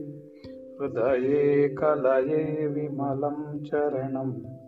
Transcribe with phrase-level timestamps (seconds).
[0.80, 4.58] हृदये कलये विमलं चरणं।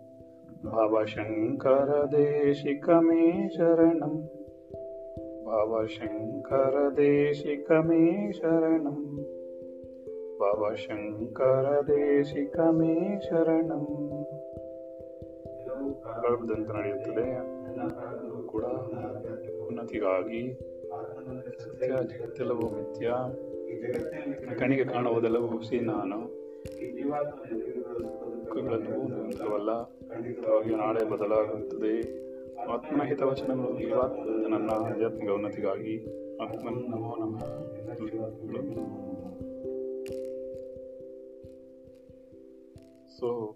[0.71, 4.21] भवशङ्करदेशिकमे शरणं।
[5.45, 9.15] भवशङ्करदेशिकमे शरणं।
[10.39, 13.94] भवशङ्करदेशिकमे शरणम्
[16.35, 17.25] ಗರ್ಭದಂತ ನಡೆಯುತ್ತದೆ.
[18.47, 18.63] ಕೂಡ
[19.67, 20.53] ಉನ್ನತಿಗಾಗಿ
[21.63, 23.13] ಸತ್ಯ ಜಗತ್ತೆಲ್ಲವೂ ಮಿಥ್ಯ.
[24.59, 26.17] ಕಣಿಗೆ ಕಾಣುವುದೆಲ್ಲವೂ ಹುಸಿ ನಾನು.
[28.45, 32.25] ದುಃಖಗಳನ್ನು ನಿಲ್ಲವಲ್ಲ ಖಂಡಿತವಾಗಿ ನಾಳೆ ಬದಲಾಗುತ್ತದೆ.
[32.71, 36.05] ಆತ್ಮನ ಹಿತವಚನಗಳು ಜೀವಾತ್ಮ ನನ್ನ ಆಧ್ಯಾತ್ಮಿಕ ಉನ್ನತಿಗಾಗಿ.
[36.43, 37.39] ಆತ್ಮನ ನಮೋ ನಮ್ಮ
[43.19, 43.55] ಸೊ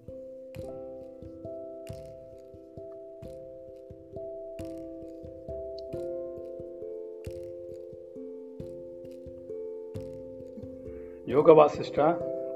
[11.30, 11.99] ಯೋಗ ವಾಸಿಷ್ಠ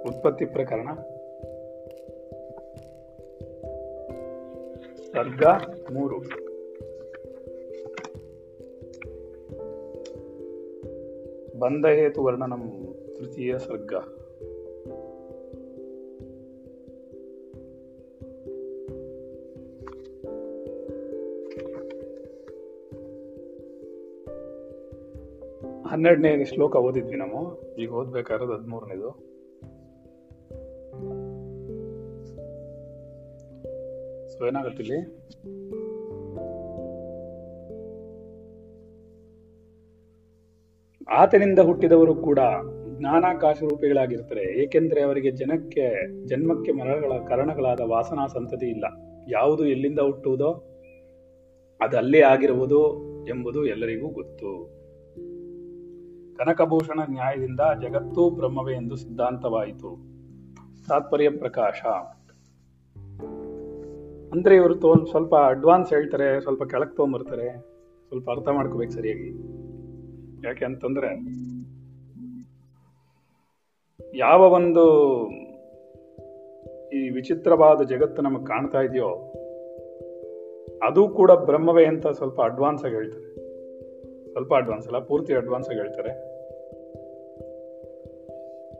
[0.06, 0.88] ಉತ್ಪತ್ತಿ ಪ್ರಕರಣ.
[5.12, 5.44] ಸರ್ಗ
[5.92, 6.20] ಮೂರು.
[11.60, 13.94] ಬಂದ ಹೇತು ವರ್ಣನಂ ತೃತೀಯ ಸರ್ಗ
[26.04, 27.76] ಹನ್ನೆರಡನೇ ಶ್ಲೋಕ ಓದಿದ್ವಿ ನಾವು.
[27.76, 29.09] ಈಗ ಓದ್ಬೇಕಾದ್ರೆ ಹದಿಮೂರನೇದು.
[34.30, 35.00] ಸೊ ಇಲ್ಲಿ?
[41.09, 42.40] ಆತನಿಂದ ಹುಟ್ಟಿದವರು ಕೂಡ
[43.00, 48.85] ಜ್ಞಾನಾಕಾಶ ರೂಪಿಗಳಾಗಿರ್ತಾರೆ ಏಕೆಂದರೆ ಅವರಿಗೆ ಜನಕ್ಕೆ, ಜನ್ಮಕ್ಕೆ ಮರಗಳ ಕಾರಣಗಳಾದ ವಾಸನಾ ಸಂತತಿ ಇಲ್ಲ.
[49.30, 50.52] ಯಾವುದು ಎಲ್ಲಿಂದ ಹುಟ್ಟುವುದೋ,
[51.81, 52.97] ಅದು ಅಲ್ಲೇ ಆಗಿರುವುದು
[53.28, 54.83] ಎಂಬುದು ಎಲ್ಲರಿಗೂ ಗೊತ್ತು.
[56.38, 60.14] ಕನಕಭೂಷಣ ನ್ಯಾಯದಿಂದ ಜಗತ್ತೂ ಬ್ರಹ್ಮವೇ ಎಂದು ಸಿದ್ಧಾಂತವಾಯಿತು.
[60.88, 61.82] ತಾತ್ಪರ್ಯ ಪ್ರಕಾಶ.
[64.32, 67.74] ಅಂದ್ರೆ ಇವರು ತೋಲ್ ಸ್ವಲ್ಪ ಅಡ್ವಾನ್ಸ್ ಹೇಳ್ತಾರೆ, ಸ್ವಲ್ಪ ಕೆಳಕ್ ತಗೊಂಬರ್ತಾರೆ.
[68.08, 69.30] ಸ್ವಲ್ಪ ಅರ್ಥ ಮಾಡ್ಕೋಬೇಕು ಸರಿಯಾಗಿ.
[70.48, 71.44] ಯಾಕೆ ಅಂತಂದ್ರೆ,
[74.18, 74.86] ಯಾವ ಒಂದು
[76.90, 79.10] ಈ ವಿಚಿತ್ರವಾದ ಜಗತ್ತು ನಮಗೆ ಕಾಣ್ತಾ ಇದೆಯೋ,
[80.88, 83.43] ಅದು ಕೂಡ ಬ್ರಹ್ಮವೇ ಅಂತ ಸ್ವಲ್ಪ ಅಡ್ವಾನ್ಸ್ ಆಗಿ ಹೇಳ್ತಾರೆ.
[84.34, 86.10] ಸ್ವಲ್ಪ ಅಡ್ವಾನ್ಸ್ ಅಲ್ಲ, ಪೂರ್ತಿ ಅಡ್ವಾನ್ಸ್ ಆಗಿ ಹೇಳ್ತಾರೆ.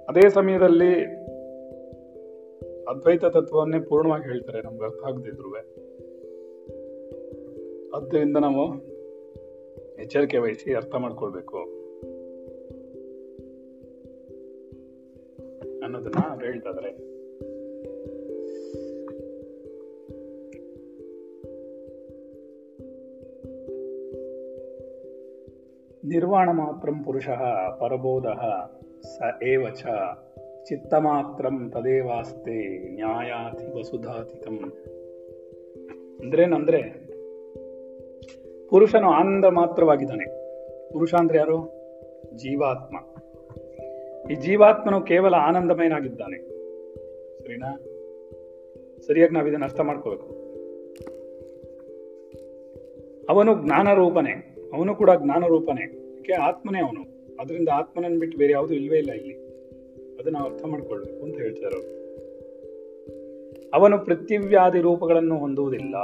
[0.06, 1.04] ಅದೇ ಸಮಯದಲ್ಲಿ
[2.86, 5.54] ಅದ್ವೈತ ತತ್ವವನ್ನೇ ಪೂರ್ಣವಾಗಿ ಹೇಳ್ತಾರೆ ನಮ್ಗೆ ಅರ್ಥ ಆಗದಿದ್ರು
[7.96, 8.94] ಆದ್ದರಿಂದ ನಾವು
[10.02, 11.58] ಎಚ್ಚರಿಕೆ ವಹಿಸಿ ಅರ್ಥ ಮಾಡ್ಕೊಳ್ಬೇಕು.
[15.84, 17.13] ಅನ್ನೋದನ್ನ ಅವ್ರು ಹೇಳ್ತಾ ಇದಾರೆ
[26.14, 27.30] ನಿರ್ವಾಣ ಮಾತ್ರಂ ಪುರುಷ,
[27.80, 28.26] ಪರಬೋಧ
[29.02, 29.86] ಸ ಏವ ಚ
[30.64, 34.74] ಚಿತ್ತಮಾತ್ರಂ ತದೇವಾಸ್ತೆ ನ್ಯಾಯಾತಿ ವಸುಧಾತಿಕಂ
[36.22, 36.82] ಅಂದ್ರೇನಂದ್ರೆ,
[38.68, 40.26] ಪುರುಷನು ಆನಂದ ಮಾತ್ರವಾಗಿದ್ದಾನೆ.
[40.94, 41.84] ಪುರುಷ ಅಂದ್ರೆ ಯಾರು?
[42.36, 42.98] ಜೀವಾತ್ಮ.
[44.32, 46.38] ಈ ಜೀವಾತ್ಮನು ಕೇವಲ ಆನಂದಮಯನಾಗಿದ್ದಾನೆ.
[47.40, 47.78] ಸರಿನಾ?
[49.08, 50.26] ಸರಿಯಾಗಿ ನಾವು ಇದನ್ನ ಅರ್ಥ ಮಾಡ್ಕೋಬೇಕು.
[53.30, 55.44] ಅವನು ಜ್ಞಾನ ರೂಪನೇ ಅವನು ಕೂಡ ಜ್ಞಾನ
[56.30, 57.02] ಯಾಕೆ ಆತ್ಮನೇ ಅವನು.
[57.42, 59.34] ಅದರಿಂದ ಆತ್ಮನನ್ನು ಬಿಟ್ಟು ಬೇರೆ ಯಾವುದು ಇಲ್ವೇ ಇಲ್ಲ ಇಲ್ಲಿ.
[60.20, 62.04] ಅದನ್ನ ಅರ್ಥ ಮಾಡ್ಕೊಳ್ಬೇಕು ಅಂತ ಹೇಳ್ತಾರೆ ಅವರು.
[63.74, 65.96] ಅವನು ಪೃಥಿವ್ಯಾದಿ ರೂಪಗಳನ್ನು ಹೊಂದುವುದಿಲ್ಲ.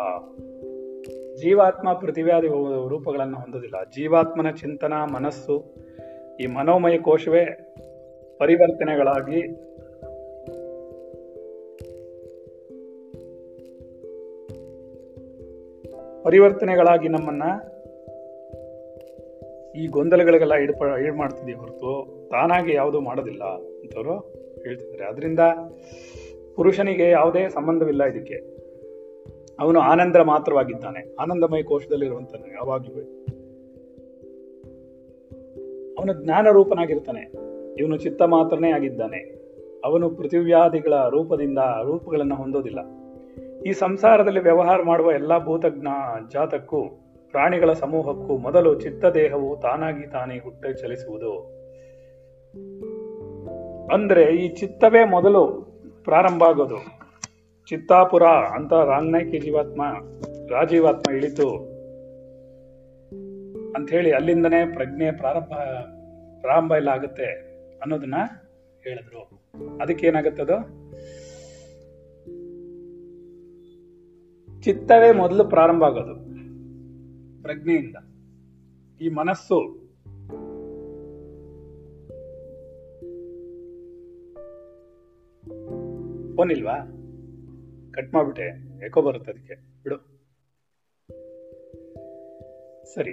[1.36, 2.48] ಜೀವಾತ್ಮ ಪೃಥಿವ್ಯಾದಿ
[2.88, 3.84] ರೂಪಗಳನ್ನು ಹೊಂದುವುದಿಲ್ಲ.
[3.84, 5.76] ಜೀವಾತ್ಮನ ಚಿಂತನ, ಮನಸ್ಸು,
[6.40, 7.76] ಈ ಮನೋಮಯ ಕೋಶವೇ
[8.40, 9.42] ಪರಿವರ್ತನೆಗಳಾಗಿ
[16.24, 17.44] ಪರಿವರ್ತನೆಗಳಾಗಿ ನಮ್ಮನ್ನ
[19.76, 24.20] ಈ ಗೊಂದಲಗಳಿಗೆಲ್ಲ ಇಡ್ಪ ಇಡ್ ಮಾಡ್ತಿದ್ದೀವಿ ಹೊರತು ತಾನಾಗಿ ಯಾವುದೂ ಮಾಡೋದಿಲ್ಲ ಅಂತವರು
[24.64, 25.06] ಹೇಳ್ತಿದ್ದಾರೆ.
[25.06, 25.40] ಅದರಿಂದ
[26.56, 28.60] ಪುರುಷನಿಗೆ ಯಾವುದೇ ಸಂಬಂಧವಿಲ್ಲ ಇದಕ್ಕೆ.
[29.60, 31.16] ಅವನು ಆನಂದ ಮಾತ್ರವಾಗಿದ್ದಾನೆ.
[31.16, 33.02] ಆನಂದಮಯ ಕೋಶದಲ್ಲಿರುವಂತಾನೆ ಯಾವಾಗಲೂ.
[35.98, 37.32] ಅವನು ಜ್ಞಾನ ರೂಪನಾಗಿರ್ತಾನೆ
[37.78, 39.18] ಇವನು ಚಿತ್ತ ಮಾತ್ರನೇ ಆಗಿದ್ದಾನೆ.
[39.86, 42.80] ಅವನು ಪೃಥಿವ್ಯಾದಿಗಳ ರೂಪದಿಂದ ರೂಪಗಳನ್ನು ಹೊಂದೋದಿಲ್ಲ.
[43.66, 45.88] ಈ ಸಂಸಾರದಲ್ಲಿ ವ್ಯವಹಾರ ಮಾಡುವ ಎಲ್ಲ ಭೂತಜ್ಞ
[46.32, 46.84] ಜಾತಕ್ಕೂ
[47.32, 51.60] ಪ್ರಾಣಿಗಳ ಸಮೂಹಕ್ಕೂ ಮೊದಲು ಚಿತ್ತದೇಹವು ತಾನಾಗಿ ತಾನೇ ಹುಟ್ಟ ಚಲಿಸುವುದು.
[53.94, 55.70] ಅಂದ್ರೆ ಈ ಚಿತ್ತವೇ ಮೊದಲು
[56.04, 57.00] ಪ್ರಾರಂಭ ಆಗೋದು.
[57.66, 59.82] ಚಿತ್ತಾಪುರ ಅಂತ ರಾಂಗ್ನೈಕಿ ಜೀವಾತ್ಮ,
[60.50, 61.50] ರಾಜೀವಾತ್ಮ ಇಳಿತು
[63.76, 65.54] ಅಂತ ಹೇಳಿ ಅಲ್ಲಿಂದನೇ ಪ್ರಜ್ಞೆ ಪ್ರಾರಂಭ
[66.42, 67.26] ಪ್ರಾರಂಭ ಎಲ್ಲ ಆಗುತ್ತೆ
[67.82, 68.16] ಅನ್ನೋದನ್ನ
[68.84, 69.42] ಹೇಳಿದ್ರು.
[69.82, 70.58] ಅದಕ್ಕೆ ಅದು?
[74.62, 76.29] ಚಿತ್ತವೇ ಮೊದಲು ಪ್ರಾರಂಭ ಆಗೋದು.
[77.42, 77.96] ಪ್ರಜ್ಞೆಯಿಂದ.
[79.02, 79.90] ಈ ಮನಸ್ಸು
[86.36, 86.78] ಫೋನ್ ಇಲ್ವಾ
[87.92, 88.48] ಕಟ್ ಮಾಡ್ಬಿಟ್ಟೆ.
[88.82, 89.54] ಯಾಕೋ ಬರುತ್ತೆ ಅದಕ್ಕೆ.
[89.84, 90.20] ಬಿಡು.
[92.94, 93.12] ಸರಿ.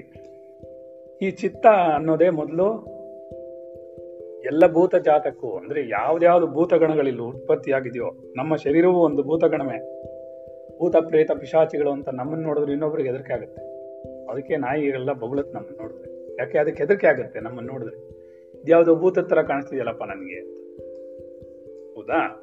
[1.22, 2.96] ಈ ಚಿತ್ತ ಅನ್ನೋದೇ ಮೊದಲು
[4.44, 10.02] ಎಲ್ಲ ಭೂತ ಜಾತಕ್ಕೂ, ಅಂದ್ರೆ ಯಾವ್ದ್ಯಾವ್ದು ಭೂತಗಣಗಳಿಲ್ಲ ಉತ್ಪತ್ತಿಯಾಗಿದೆಯೋ, ನಮ್ಮ ಶರೀರವೂ ಒಂದು ಭೂತಗಣವೇ.
[10.78, 13.75] ಭೂತ ಪ್ರೇತ ಪಿಶಾಚಿಗಳು ಅಂತ ನಮ್ಮನ್ನ ನೋಡಿದ್ರೆ ಇನ್ನೊಬ್ರಿಗೆ ಹೆದರಿಕೆ ಆಗುತ್ತೆ.
[14.30, 16.36] ಅದಕ್ಕೆ ನಾಯಿಗಳೆಲ್ಲ ಬೊಗಳತ್ ನಮ್ಮನ್ನ ನೋಡಿದ್ರೆ.
[16.38, 17.96] ಯಾಕೆ ಅದಕ್ಕೆ ಹೆದರಿಕೆ ಆಗುತ್ತೆ ನಮ್ಮನ್ನು ನೋಡಿದ್ರೆ.
[18.60, 20.56] ಇದ್ಯಾವುದೋ ಭೂತದ ತರ ಕಾಣಿಸ್ತಿದೆಯಲ್ಲಪ್ಪ ನನಗೆ ಅಂತ.
[21.96, 22.42] ಹೌದಾ?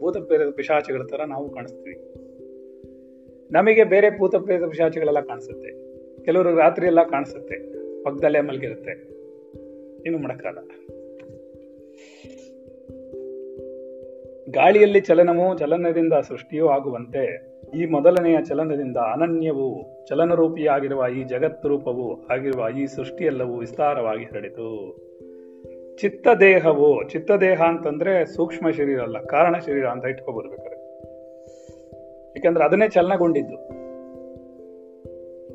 [0.00, 2.14] ಭೂತ ಪ್ರೇತ ಪಿಶಾಚಿಗಳ ತರ ನಾವು ಕಾಣಿಸ್ತೀವಿ.
[3.52, 5.70] ನಮಗೆ ಬೇರೆ ಭೂತ ಪ್ರೇತ ಪಿಶಾಚಿಗಳೆಲ್ಲ ಕಾಣಿಸುತ್ತೆ.
[6.24, 7.56] ಕೆಲವರು ರಾತ್ರಿ ಎಲ್ಲ ಕಾಣಿಸುತ್ತೆ.
[8.02, 9.14] ಪಕ್ಕದಲ್ಲೇ ಮಲಗಿರುತ್ತೆ.
[10.08, 10.68] ಏನು ಮಾಡೋಕ್ಕಾಗಲ್ಲ
[14.50, 22.86] ಗಾಳಿಯಲ್ಲಿ ಚಲನವು ಚಲನದಿಂದ ಸೃಷ್ಟಿಯೂ ಆಗುವಂತೆ ಈ ಮೊದಲನೆಯ ಚಲನದಿಂದ ಅನನ್ಯವು ಚಲನರೂಪಿಯಾಗಿರುವ ಈ ಜಗತ್ ರೂಪವು ಆಗಿರುವ ಈ
[22.86, 24.96] ಸೃಷ್ಟಿಯೆಲ್ಲವೂ ವಿಸ್ತಾರವಾಗಿ ಹರಡಿತು.
[25.96, 30.64] ಚಿತ್ತದೇಹವು, ಚಿತ್ತದೇಹ ಅಂತಂದ್ರೆ ಸೂಕ್ಷ್ಮ ಶರೀರ ಅಲ್ಲ, ಕಾರಣ ಶರೀರ ಅಂತ ಇಟ್ಕೋಬಹುದು
[32.36, 33.56] ಯಾಕಂದ್ರೆ ಅದನ್ನೇ ಚಲನಗೊಂಡಿದ್ದು.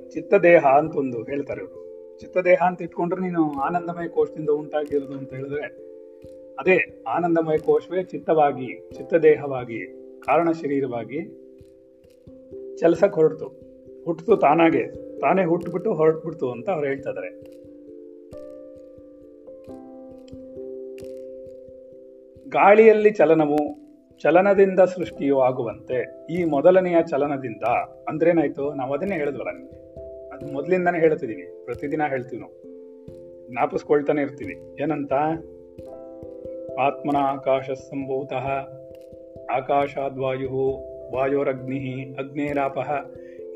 [0.10, 1.80] ಚಿತ್ತದೇಹ ಅಂತ ಒಂದು ಹೇಳ್ತಾರೆ ಇವರು.
[2.20, 5.90] ಚಿತ್ತದೇಹ ಅಂತ ಇಟ್ಕೊಂಡ್ರೆ ನೀನು ಆನಂದಮಯ ಕೋಶದಿಂದ ಉಂಟಾಗಿರೋದು ಅಂತ ಹೇಳಿದ್ರೆ,
[6.60, 9.88] ಅದೇ ಆನಂದಮಯ ಕೋಶವೇ ಚಿತ್ತವಾಗಿ, ಚಿತ್ತದೇಹವಾಗಿ,
[10.20, 11.49] ಕಾರಣ ಶರೀರವಾಗಿ
[12.80, 13.46] ಚಲಸಕ್ ಹೊರಡ್ತು
[14.06, 14.88] ಹುಟ್ಟಿತು ತಾನಾಗೆ.
[15.20, 17.60] ತಾನೇ ಹುಟ್ಟುಬಿಟ್ಟು ಹೊರಟ್ಬಿಡ್ತು ಅಂತ ಅವ್ರು ಹೇಳ್ತಾ ಇದಾರೆ.
[22.50, 23.58] ಗಾಳಿಯಲ್ಲಿ ಚಲನವು
[24.22, 27.64] ಚಲನದಿಂದ ಸೃಷ್ಟಿಯು ಆಗುವಂತೆ ಈ ಮೊದಲನೆಯ ಚಲನದಿಂದ
[28.10, 28.74] ಅಂದ್ರೇನಾಯ್ತು?
[28.74, 29.80] ನಾವು ಅದನ್ನೇ ಹೇಳಿದ್ವಲ್ಲ ನಿಮಗೆ.
[30.30, 32.54] ಅದು ಮೊದಲಿಂದಾನೆ ಹೇಳ್ತಿದ್ದೀವಿ ಪ್ರತಿದಿನ ಹೇಳ್ತೀವಿ ನಾವು.
[33.52, 34.84] ಜ್ಞಾಪಿಸ್ಕೊಳ್ತಾನೆ ಇರ್ತೀವಿ.
[34.84, 35.14] ಏನಂತ?
[36.80, 38.34] ಆತ್ಮನ ಆಕಾಶ ಸಂಭೂತ
[39.52, 42.92] ಆಕಾಶಾದ್ವಾಯು ವಾಯೋರಗ್ನಿ ಅಗ್ನೇರಾಪಹ,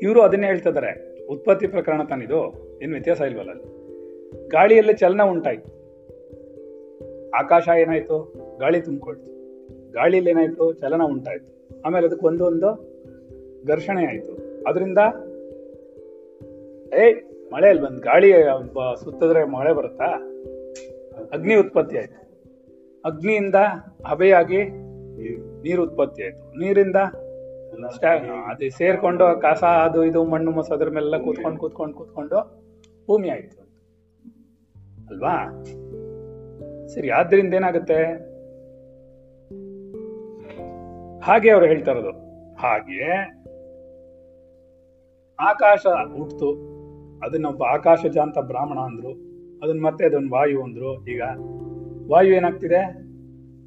[0.02, 2.40] ಇವರು ಅದನ್ನೇ ಹೇಳ್ತಿದ್ದಾರೆ ಉತ್ಪತ್ತಿ ಪ್ರಕರಣ ತಾನಿದು,
[2.82, 3.84] ಏನು ವ್ಯತ್ಯಾಸ ಇಲ್ವಲ್ಲ ಅಲ್ಲಿ?
[4.48, 5.84] ಗಾಳಿಯಲ್ಲಿ ಚಲನ ಉಂಟಾಯ್ತು.
[7.30, 8.34] ಆಕಾಶ ಏನಾಯ್ತು?
[8.58, 9.34] ಗಾಳಿ ತುಂಬಿಕೊಳ್ತು.
[9.92, 10.72] ಗಾಳಿಯಲ್ಲಿ ಏನಾಯ್ತು?
[10.72, 11.80] ಚಲನ ಉಂಟಾಯ್ತು.
[11.86, 12.94] ಆಮೇಲೆ ಅದಕ್ಕೆ ಒಂದು ಒಂದು
[13.66, 14.64] ಘರ್ಷಣೆ ಆಯಿತು.
[14.66, 14.98] ಅದರಿಂದ
[16.94, 17.12] ಏ
[17.52, 18.32] ಮಳೆಯಲ್ಲಿ ಬಂದು ಗಾಳಿ
[19.04, 20.06] ಸುತ್ತಿದ್ರೆ ಮಳೆ ಬರುತ್ತಾ?
[21.32, 22.24] ಅಗ್ನಿ ಉತ್ಪತ್ತಿ ಆಯ್ತು.
[23.04, 23.54] ಅಗ್ನಿಯಿಂದ
[24.06, 24.64] ಹಬೆಯಾಗಿ
[25.62, 26.58] ನೀರು ಉತ್ಪತ್ತಿ ಆಯ್ತು.
[26.58, 26.96] ನೀರಿಂದ
[28.46, 32.64] ಅದು ಸೇರ್ಕೊಂಡು ಕಸ, ಅದು ಇದು, ಮಣ್ಣು ಮಸ ಅದ್ರ ಮೇಲೆಲ್ಲ ಕೂತ್ಕೊಂಡು ಕೂತ್ಕೊಂಡು ಕೂತ್ಕೊಂಡು
[33.06, 33.64] ಭೂಮಿ ಆಯ್ತು.
[35.08, 35.64] ಅಲ್ವಾ?
[36.86, 38.34] ಸರಿ, ಆದ್ರಿಂದ ಏನಾಗುತ್ತೆ?
[41.20, 42.10] ಹಾಗೆ ಅವ್ರು ಹೇಳ್ತಾ ಇರೋದು.
[42.54, 43.12] ಹಾಗೆ
[45.40, 45.86] ಆಕಾಶ
[46.16, 46.74] ಹುಟ್ತು.
[47.26, 49.10] ಅದನ್ನೊಬ್ಬ ಆಕಾಶಜ ಅಂತ ಬ್ರಾಹ್ಮಣ ಅಂದ್ರು.
[49.62, 51.06] ಅದನ್ನ ಮತ್ತೆ ಅದೊಂದು ವಾಯು ಅಂದ್ರು.
[51.06, 51.22] ಈಗ
[52.10, 53.04] ವಾಯು ಏನಾಗ್ತಿದೆ?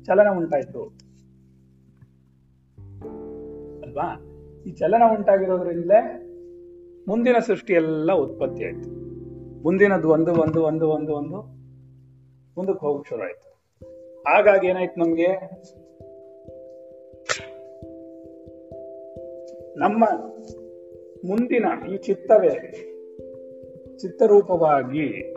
[0.03, 1.06] ಚಲನ ಉಂಟಾಯ್ತು.
[3.97, 4.61] ಅಲ್ವಾ?
[4.67, 6.01] ಈ ಚಲನ ಉಂಟಾಗಿರೋದ್ರಿಂದಲೇ
[7.07, 8.89] ಮುಂದಿನ ಸೃಷ್ಟಿ ಎಲ್ಲ ಉತ್ಪತ್ತಿ ಆಯ್ತು.
[9.63, 11.37] ಮುಂದಿನದು ಒಂದು ಒಂದು ಒಂದು ಒಂದು ಒಂದು
[12.57, 13.49] ಮುಂದಕ್ಕೆ ಹೋಗಕ್ ಶುರು ಆಯ್ತು.
[14.21, 15.27] ಹಾಗಾಗಿ ಏನಾಯ್ತು ನಮ್ಗೆ?
[19.79, 20.05] ನಮ್ಮ
[21.27, 22.55] ಮುಂದಿನ ಈ ಚಿತ್ತವೇ
[23.97, 25.33] ಚಿತ್ತರೂಪವಾಗಿ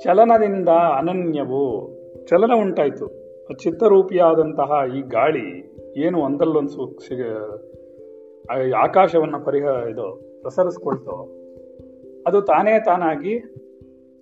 [0.00, 1.64] ಚಲನದಿಂದ ಅನನ್ಯವು,
[2.26, 3.23] ಚಲನ ಉಂಟಾಯ್ತು.
[3.52, 11.28] ಚಿತ್ತರೂಪಿಯಾದಂತಹ ಈ ಗಾಳಿ ಏನು ಒಂದಲ್ಲೊಂದು ಸು ಸಿಗ- ಆಕಾಶವನ್ನು ಪರಿಹ ಇದು ಪ್ರಸರಿಸ್ಕೊಳ್ತೋ,
[12.26, 13.38] ಅದು ತಾನೇ ತಾನಾಗಿ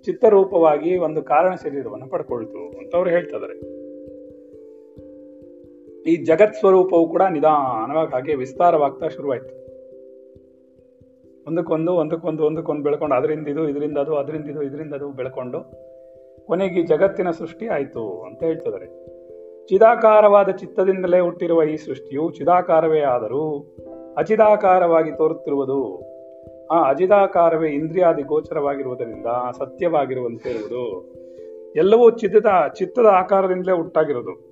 [0.05, 3.83] ಚಿತ್ತರೂಪವಾಗಿ ಒಂದು ಕಾರಣ ಶರೀರವನ್ನು ಪಡ್ಕೊಳ್ತು ಅಂತ ಅವ್ರು ಹೇಳ್ತಾದಾರೆ.
[6.11, 9.63] ಈ ಜಗತ್ ಸ್ವರೂಪವು ಕೂಡ ನಿಧಾನವಾಗಿ ಹಾಗೆ ವಿಸ್ತಾರವಾಗ್ತಾ ಶುರುವಾಯ್ತು.
[11.47, 15.93] ಒಂದಕ್ಕೊಂದು ಒಂದಕ್ಕೊಂದು ಒಂದಕ್ಕೊಂದು ಬೆಳ್ಕೊಂಡು ಅದರಿಂದ ಇದು, ಇದರಿಂದ ಅದು, ಅದರಿಂದ ಇದು, ಇದರಿಂದ ಅದು ಬೆಳ್ಕೊಂಡು
[16.45, 19.12] ಕೊನೆಗೆ ಜಗತ್ತಿನ ಸೃಷ್ಟಿ ಆಯಿತು ಅಂತ ಹೇಳ್ತಿದ್ದಾರೆ
[19.69, 23.75] ಚಿದಾಕಾರವಾದ ಚಿತ್ತದಿಂದಲೇ ಹುಟ್ಟಿರುವ ಈ ಸೃಷ್ಟಿಯು ಚಿದಾಕಾರವೇ ಆದರೂ
[24.17, 26.01] ಅಚಿದಾಕಾರವಾಗಿ ತೋರುತ್ತಿರುವುದು.
[26.71, 29.25] ಆ ಅಜಿದಾಕಾರವೇ ಇಂದ್ರಿಯಾದಿ ಗೋಚರವಾಗಿರುವುದರಿಂದ
[29.57, 31.13] ಸತ್ಯವಾಗಿರುವಂತೆ ಇರುವುದು
[31.75, 32.45] ಎಲ್ಲವೂ ಚಿತ್ತದ
[32.79, 34.49] ಚಿತ್ತದ ಆಕಾರದಿಂದಲೇ ಹುಟ್ಟಾಗಿರೋದು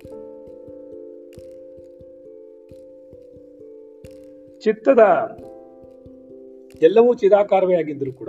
[4.60, 4.98] ಚಿತ್ತದ
[6.82, 8.28] ಎಲ್ಲವೂ ಚಿದಾಕಾರವೇ ಆಗಿದ್ದರೂ ಕೂಡ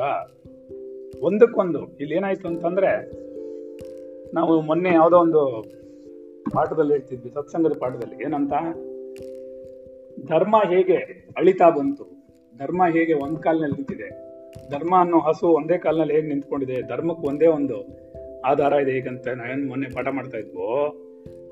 [1.22, 3.12] ಒಂದಕ್ಕೊಂದು, ಇಲ್ಲಿ ಏನಾಯ್ತು ಅಂತಂದ್ರೆ,
[4.34, 5.66] ನಾವು ಮೊನ್ನೆ ಯಾವುದೋ ಒಂದು
[6.52, 8.24] ಪಾಠದಲ್ಲಿ ಹೇಳ್ತಿದ್ವಿ, ಸತ್ಸಂಗದ ಪಾಠದಲ್ಲಿ.
[8.24, 8.54] ಏನಂತ?
[10.30, 10.96] ಧರ್ಮ ಹೇಗೆ
[11.38, 12.28] ಅಳಿತಾ ಬಂತು?
[12.58, 14.34] ಧರ್ಮ ಹೇಗೆ ಒಂದ್ ಕಾಲ್ನಲ್ಲಿ ನಿಂತಿದೆ?
[14.70, 16.82] ಧರ್ಮ ಅನ್ನೋ ಹಸು ಒಂದೇ ಕಾಲ್ನಲ್ಲಿ ಹೇಗೆ ನಿಂತ್ಕೊಂಡಿದೆ?
[16.82, 18.04] ಧರ್ಮಕ್ಕೆ ಒಂದೇ ಒಂದು
[18.46, 20.88] ಆಧಾರ ಇದೆ ಹೇಗಂತ ನಾನು ಮೊನ್ನೆ ಪಾಠ ಮಾಡ್ತಾ ಇದ್ವು.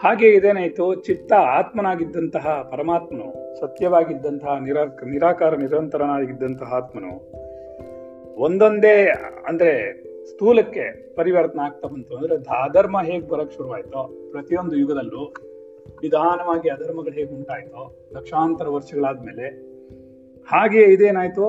[0.04, 0.96] ಹಾಗೆ ಇದೇನಾಯ್ತು?
[0.96, 7.32] ಚಿತ್ತ ಆತ್ಮನಾಗಿದ್ದಂತಹ ಪರಮಾತ್ಮನು, ಸತ್ಯವಾಗಿದ್ದಂತಹ ನಿರಾ, ನಿರಾಕಾರ ನಿರಂತರನಾಗಿದ್ದಂತಹ ಆತ್ಮನು
[8.36, 9.14] ಒಂದೊಂದೇ
[9.48, 12.18] ಅಂದ್ರೆ ಸ್ಥೂಲಕ್ಕೆ ಪರಿವರ್ತನೆ ಆಗ್ತಾ ಬಂತು.
[12.18, 15.34] ಅಂದ್ರೆ ಧಾಧರ್ಮ ಹೇಗೆ ಬರಕ್ ಶುರುವಾಯ್ತೋ ಪ್ರತಿಯೊಂದು ಯುಗದಲ್ಲೂ
[16.02, 17.82] ನಿಧಾನವಾಗಿ ಅಧರ್ಮಗಳು ಹೇಗೆ ಉಂಟಾಯ್ತೋ
[18.16, 19.48] ಲಕ್ಷಾಂತರ ವರ್ಷಗಳಾದ್ಮೇಲೆ
[20.52, 21.46] ಹಾಗೆ ಇದೇನಾಯ್ತು?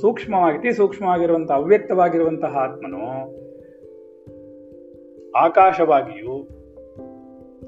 [0.00, 3.02] ಸೂಕ್ಷ್ಮವಾಗಿ ಸೂಕ್ಷ್ಮವಾಗಿರುವಂತಹ ಅವ್ಯಕ್ತವಾಗಿರುವಂತಹ ಆತ್ಮನು
[5.36, 6.34] ಆಕಾಶವಾಗಿಯೂ,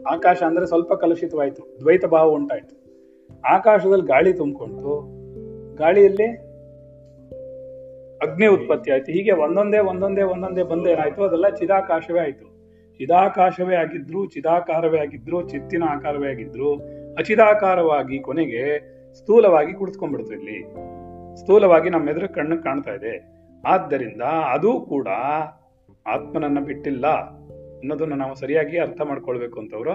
[0.07, 2.75] ಆಕಾಶ ಅಂದ್ರೆ ಸ್ವಲ್ಪ ಕಲುಷಿತವಾಯಿತು, ದ್ವೈತ ಭಾವ ಉಂಟಾಯ್ತು.
[3.55, 4.93] ಆಕಾಶದಲ್ಲಿ ಗಾಳಿ ತುಂಬಿಕೊಂಡು
[5.77, 6.29] ಗಾಳಿಯಲ್ಲಿ
[8.19, 9.13] ಅಗ್ನಿ ಉತ್ಪತ್ತಿ ಆಯ್ತು.
[9.13, 12.48] ಹೀಗೆ ಒಂದೊಂದೇ ಒಂದೊಂದೇ ಒಂದೊಂದೇ ಬಂದೇನಾಯ್ತು ಅದೆಲ್ಲ ಚಿದಾಕಾಶವೇ ಆಯ್ತು.
[12.99, 16.75] ಚಿದಾಕಾಶವೇ ಆಗಿದ್ರು, ಚಿದಾಕಾರವೇ ಆಗಿದ್ರು, ಚಿತ್ತಿನ ಆಕಾರವೇ ಆಗಿದ್ರು,
[17.15, 20.75] ಅಚಿದಾಕಾರವಾಗಿ ಕೊನೆಗೆ ಸ್ಥೂಲವಾಗಿ ಕುಳಿತುಕೊಂಡ್ಬಿಡ್ತು ಇಲ್ಲಿ.
[21.41, 23.39] ಸ್ಥೂಲವಾಗಿ ನಮ್ಮ ಎದುರು ಕಣ್ಣು ಕಾಣ್ತಾ ಇದೆ.
[23.67, 25.09] ಆದ್ದರಿಂದ ಅದು ಕೂಡ
[26.07, 29.93] ಆತ್ಮನನ್ನ ಬಿಟ್ಟಿಲ್ಲ ಅನ್ನೋದನ್ನ ನಾವು ಸರಿಯಾಗಿ ಅರ್ಥ ಮಾಡ್ಕೊಳ್ಬೇಕು ಅಂತವ್ರು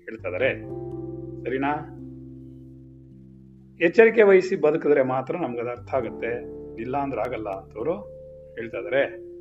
[0.00, 0.54] ಹೇಳ್ತಾ ಇದಾರೆ.
[1.44, 1.98] ಸರಿನಾ?
[3.80, 6.62] ಎಚ್ಚರಿಕೆ ವಹಿಸಿ ಬದುಕಿದ್ರೆ ಮಾತ್ರ ನಮ್ಗದ ಅರ್ಥ ಆಗುತ್ತೆ.
[6.82, 7.94] ಇಲ್ಲ ಅಂದ್ರೆ ಆಗಲ್ಲ ಅಂತವ್ರು
[8.54, 9.32] ಹೇಳ್ತಾ ಇದಾರೆ.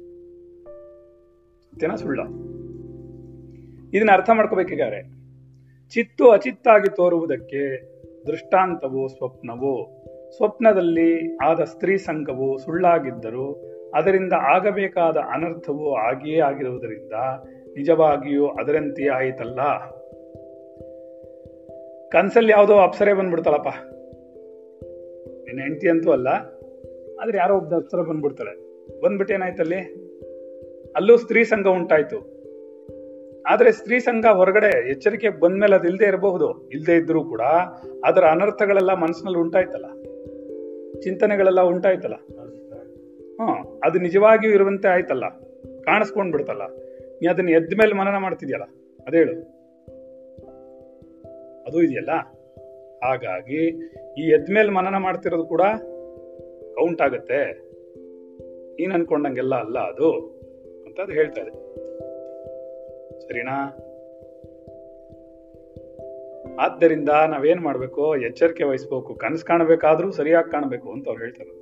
[1.98, 2.20] ಸುಳ್ಳ.
[3.94, 5.02] ಇದನ್ನ ಅರ್ಥ ಮಾಡ್ಕೋಬೇಕಿದ್ದಾರೆ
[5.90, 7.92] ಚಿತ್ತು ಅಚಿತ್ತಾಗಿ ತೋರುವುದಕ್ಕೆ
[8.28, 10.02] ದೃಷ್ಟಾಂತವು ಸ್ವಪ್ನವು.
[10.36, 17.12] ಸ್ವಪ್ನದಲ್ಲಿ ಆದ ಸ್ತ್ರೀ ಸಂಘವು ಸುಳ್ಳಾಗಿದ್ದರೂ ಅದರಿಂದ ಆಗಬೇಕಾದ ಅನರ್ಥವು ಆಗಿಯೇ ಆಗಿರುವುದರಿಂದ
[17.78, 19.62] ನಿಜವಾಗಿಯೂ ಅದರಂತೆಯೇ ಆಯಿತಲ್ಲ.
[22.10, 23.68] ಕನ್ಸಲ್ಲಿ ಯಾವುದೋ ಅಪ್ಸರೆ ಬಂದ್ಬಿಡ್ತಾಳಪ್ಪ.
[25.46, 26.28] ನಿನ್ನ ಹೆಂಡತಿ ಅಂತೂ ಅಲ್ಲ,
[27.22, 28.72] ಆದ್ರೆ ಯಾರೋ ಒಬ್ಬ ಅಪ್ಸರ ಬಂದ್ಬಿಡ್ತಾಳೆ.
[29.02, 29.80] ಬಂದ್ಬಿಟ್ಟು ಏನಾಯ್ತಲ್ಲಿ?
[30.96, 32.31] ಅಲ್ಲೂ ಸ್ತ್ರೀ ಸಂಘ ಉಂಟಾಯ್ತು.
[33.48, 36.70] ಆದ್ರೆ ಸ್ತ್ರೀ ಸಂಘ ಹೊರಗಡೆ ಎಚ್ಚರಿಕೆ ಬಂದ್ಮೇಲೆ ಅದು ಇಲ್ಲದೆ ಇರಬಹುದು.
[36.70, 37.42] ಇಲ್ಲದೆ ಇದ್ರೂ ಕೂಡ
[38.06, 39.86] ಅದರ ಅನರ್ಥಗಳೆಲ್ಲ ಮನಸ್ಸಿನಲ್ಲಿ ಉಂಟಾಯ್ತಲ್ಲ.
[41.02, 42.16] ಚಿಂತನೆಗಳೆಲ್ಲ ಉಂಟಾಯ್ತಲ್ಲ.
[43.42, 45.30] ಹ್ಮ್ ಅದು ನಿಜವಾಗಿಯೂ ಇರುವಂತೆ ಆಯ್ತಲ್ಲ.
[45.82, 46.62] ಕಾಣಿಸ್ಕೊಂಡ್ ಬಿಡ್ತಲ್ಲ
[47.22, 48.64] ನೀ ಅದನ್ನ ಎದ್ದ ಮೇಲೆ ಮನನ ಮಾಡ್ತಿದ್ಯಲ್ಲ
[49.08, 49.32] ಅದೇಳು
[51.64, 52.10] ಅದು ಇದೆಯಲ್ಲ?
[53.04, 53.68] ಹಾಗಾಗಿ
[54.18, 55.62] ಈ ಎದ್ಮೇಲೆ ಮನನ ಮಾಡ್ತಿರೋದು ಕೂಡ
[56.76, 57.52] ಕೌಂಟ್ ಆಗತ್ತೆ.
[58.76, 60.12] ನೀನ್ ಅನ್ಕೊಂಡಂಗೆಲ್ಲ ಅಲ್ಲ ಅದು
[60.86, 61.61] ಅಂತ ಅದು ಹೇಳ್ತಾ ಇದೆ.
[63.22, 63.78] ಸರಿನಾ?
[66.60, 68.16] ಆದ್ದರಿಂದ ನಾವೇನ್ ಮಾಡ್ಬೇಕು?
[68.16, 69.16] ಎಚ್ಚರಿಕೆ ವಹಿಸ್ಬೇಕು.
[69.16, 71.62] ಕನಸು ಕಾಣಬೇಕಾದ್ರೂ ಸರಿಯಾಗಿ ಕಾಣಬೇಕು ಅಂತ ಅವ್ರು ಹೇಳ್ತಾರೆ.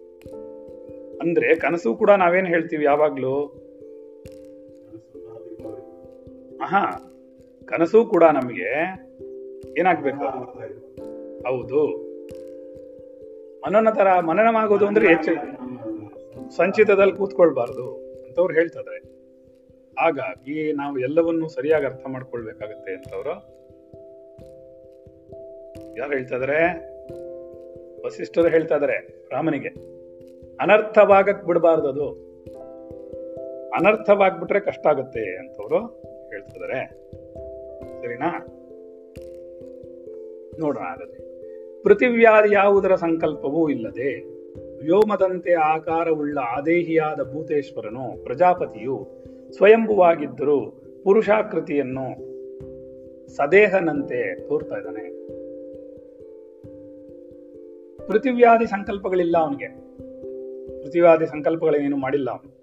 [1.22, 3.46] ಅಂದ್ರೆ ಕನಸು ಕೂಡ ನಾವೇನ್ ಹೇಳ್ತೀವಿ ಯಾವಾಗ್ಲೂ?
[6.62, 7.12] ಆಹಾ,
[7.66, 8.68] ಕನಸು ಕೂಡ ನಮಗೆ
[9.80, 10.26] ಏನಾಗ್ಬೇಕು?
[11.48, 12.10] ಹೌದು.
[13.68, 15.08] ಮನನ ತರ ಮನನವಾಗೋದು ಅಂದ್ರೆ
[16.50, 17.94] ಸಂಚಿತದಲ್ಲಿ ಕೂತ್ಕೊಳ್ಬಾರ್ದು
[18.26, 19.19] ಅಂತವ್ರು ಹೇಳ್ತಿದ್ದಾರೆ
[20.00, 23.60] ಹಾಗಾಗಿ ನಾವು ಎಲ್ಲವನ್ನೂ ಸರಿಯಾಗಿ ಅರ್ಥ ಮಾಡ್ಕೊಳ್ಬೇಕಾಗತ್ತೆ ಅಂತವ್ರು.
[25.98, 26.66] ಯಾರು ಹೇಳ್ತಾ ಇದಾರೆ?
[28.06, 29.68] ವಸಿಷ್ಠರು ಹೇಳ್ತಾ ಇದಾರೆ ರಾಮನಿಗೆ,
[30.62, 32.30] ಅನರ್ಥವಾಗಕ್ ಬಿಡಬಾರ್ದು ಅದು.
[33.70, 35.86] ಅನರ್ಥವಾಗ್ಬಿಟ್ರೆ ಕಷ್ಟ ಆಗುತ್ತೆ ಅಂತವ್ರು
[36.30, 36.86] ಹೇಳ್ತಾ ಇದಾರೆ.
[38.02, 38.46] ಸರಿನಾ?
[40.60, 41.30] ನೋಡೋಣ ಹಾಗಾದ್ರೆ.
[41.82, 44.40] ಪೃಥಿವ್ಯಾದಿ ಯಾವುದರ ಸಂಕಲ್ಪವೂ ಇಲ್ಲದೆ
[44.82, 49.19] ವ್ಯೋಮದಂತೆ ಆಕಾರವುಳ್ಳ ಆದೇಹಿಯಾದ ಭೂತೇಶ್ವರನು ಪ್ರಜಾಪತಿಯು
[49.52, 52.30] ಸ್ವಯಂಭುವಾಗಿದ್ದರೂ ಪುರುಷಾಕೃತಿಯನ್ನು
[53.36, 55.20] ಸದೇಹನಂತೆ ತೋರ್ತಾ ಇದ್ದಾನೆ.
[58.08, 59.68] ಪೃಥಿವ್ಯಾದಿ ಸಂಕಲ್ಪಗಳಿಲ್ಲ ಅವನಿಗೆ.
[60.84, 62.60] ಪೃಥಿವ್ಯಾದಿ ಸಂಕಲ್ಪಗಳೇನು ಮಾಡಿಲ್ಲ ಅವನು.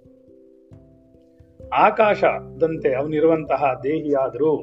[1.68, 4.56] ಆಕಾಶದಂತೆ ಅವನಿರುವಂತಹ ದೇಹಿಯಾದರೂ,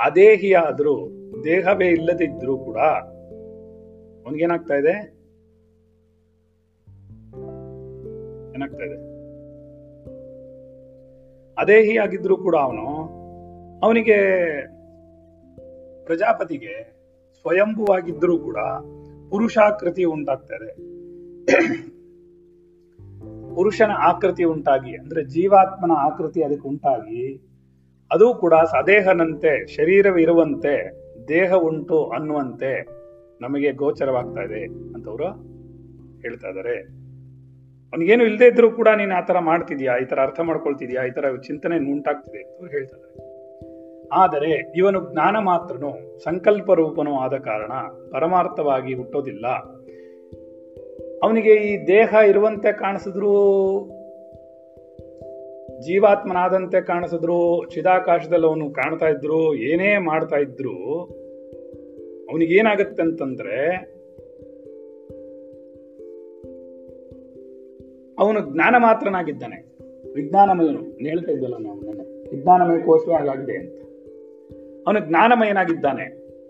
[0.00, 1.08] ಅದೇಹಿಯಾದರೂ,
[1.44, 2.78] ದೇಹವೇ ಇಲ್ಲದಿದ್ರೂ ಕೂಡ
[4.26, 5.18] ಅವನಿಗೇನಾಗ್ತಾ ಇದೆ?
[8.54, 9.07] ಏನಾಗ್ತಾ ಇದೆ?
[11.58, 12.86] ಅದೇಹಿ ಆಗಿದ್ರು ಕೂಡ ಅವನು
[13.78, 14.18] ಅವನಿಗೆ
[16.04, 16.98] ಪ್ರಜಾಪತಿಗೆ
[17.40, 18.56] ಸ್ವಯಂಭುವಾಗಿದ್ದರೂ ಕೂಡ
[19.30, 20.70] ಪುರುಷಾಕೃತಿ ಉಂಟಾಗ್ತದೆ.
[23.54, 27.36] ಪುರುಷನ ಆಕೃತಿ ಉಂಟಾಗಿ, ಅಂದ್ರೆ ಜೀವಾತ್ಮನ ಆಕೃತಿ ಅದಕ್ಕೆ ಉಂಟಾಗಿ,
[28.10, 30.74] ಅದು ಕೂಡ ಸದೇಹನಂತೆ ಶರೀರವಿರುವಂತೆ
[31.28, 32.86] ದೇಹ ಉಂಟು ಅನ್ನುವಂತೆ
[33.40, 35.28] ನಮಗೆ ಗೋಚರವಾಗ್ತಾ ಇದೆ ಅಂತವರು
[36.20, 36.97] ಹೇಳ್ತಾ ಇದ್ದಾರೆ.
[37.92, 39.98] ಅವನಿಗೇನು ಇಲ್ಲದೆ ಇದ್ರೂ ಕೂಡ ನೀನು ಆ ಥರ ಮಾಡ್ತಿದ್ಯಾ?
[39.98, 41.04] ಈ ತರ ಅರ್ಥ ಮಾಡ್ಕೊಳ್ತಿದ್ಯಾ?
[41.04, 43.28] ಈ ತರ ಚಿಂತನೆ ಉಂಟಾಗ್ತಿದೆ ಅಂತ ಹೇಳ್ತಾ ಇದ್ದಾರೆ
[44.12, 47.72] ಆದರೆ ಇವನು ಜ್ಞಾನ ಮಾತ್ರನು ಸಂಕಲ್ಪ ರೂಪನೂ ಆದ ಕಾರಣ
[48.12, 49.46] ಪರಮಾರ್ಥವಾಗಿ ಹುಟ್ಟೋದಿಲ್ಲ.
[51.22, 53.32] ಅವನಿಗೆ ಈ ದೇಹ ಇರುವಂತೆ ಕಾಣಿಸಿದ್ರೂ,
[55.80, 61.04] ಜೀವಾತ್ಮನಾದಂತೆ ಕಾಣಿಸಿದ್ರು, ಚಿದಾಕಾಶದಲ್ಲಿ ಅವನು ಕಾಣ್ತಾ ಇದ್ರು, ಏನೇ ಮಾಡ್ತಾ ಇದ್ರು,
[62.30, 63.58] ಅವನಿಗೇನಾಗತ್ತೆ ಅಂತಂದ್ರೆ
[68.18, 69.78] ಅವನು ಜ್ಞಾನ ಮಾತ್ರನಾಗಿದ್ದಾನೆ
[70.14, 72.00] ವಿಜ್ಞಾನಮಯನು ಹೇಳ್ತಾ ಇದ್ದಲ್ಲ ನಾವು ನನ್ನ.
[72.30, 73.74] ವಿಜ್ಞಾನಮಯ ಕೋಶವೇ ಹಾಗಾಗಿದೆ ಅಂತ.
[74.86, 76.04] ಅವನು ಜ್ಞಾನಮಯನಾಗಿದ್ದಾನೆ.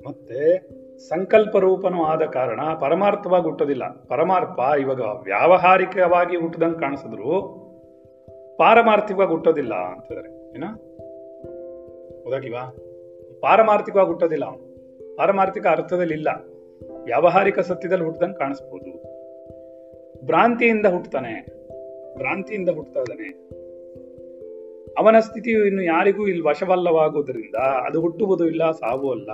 [0.08, 0.68] ಮತ್ತೆ
[1.08, 3.88] ಸಂಕಲ್ಪ ರೂಪನೂ ಆದ ಕಾರಣ ಪರಮಾರ್ಥವಾಗಿ ಹುಟ್ಟೋದಿಲ್ಲ.
[4.08, 7.58] ಪರಮಾರ್ಥ ಇವಾಗ ವ್ಯಾವಹಾರಿಕವಾಗಿ ಹುಟ್ಟದಂಗೆ ಕಾಣಿಸಿದ್ರು.
[8.58, 10.64] ಪಾರಮಾರ್ಥಿಕವಾಗಿ ಹುಟ್ಟೋದಿಲ್ಲ ಅಂತಿದ್ದಾರೆ ಏನ?
[12.24, 12.76] ಹೌದಾಗಿಲ್ವಾ
[13.40, 14.68] ಪಾರಮಾರ್ಥಿಕವಾಗಿ ಹುಟ್ಟೋದಿಲ್ಲ ಅವನು.
[15.16, 16.28] ಪಾರಮಾರ್ಥಿಕ ಅರ್ಥದಲ್ಲಿ ಇಲ್ಲ
[17.04, 19.18] ವ್ಯಾವಹಾರಿಕ ಸತ್ಯದಲ್ಲಿ ಹುಟ್ಟದಂಗೆ ಕಾಣಿಸ್ಬೋದು.
[20.26, 21.57] ಭ್ರಾಂತಿಯಿಂದ ಹುಟ್ಟತಾನೆ
[22.18, 23.28] ಭ್ರಾಂತಿಯಿಂದ ಹುಟ್ಟುತ್ತಾ ಇದ್ದಾನೆ.
[24.98, 29.30] ಅವನ ಸ್ಥಿತಿಯು ಇನ್ನು ಯಾರಿಗೂ ಇಲ್ಲಿ ವಶವಲ್ಲವಾಗುವುದರಿಂದ ಅದು ಹುಟ್ಟುವುದು ಇಲ್ಲ, ಸಾವು ಅಲ್ಲ.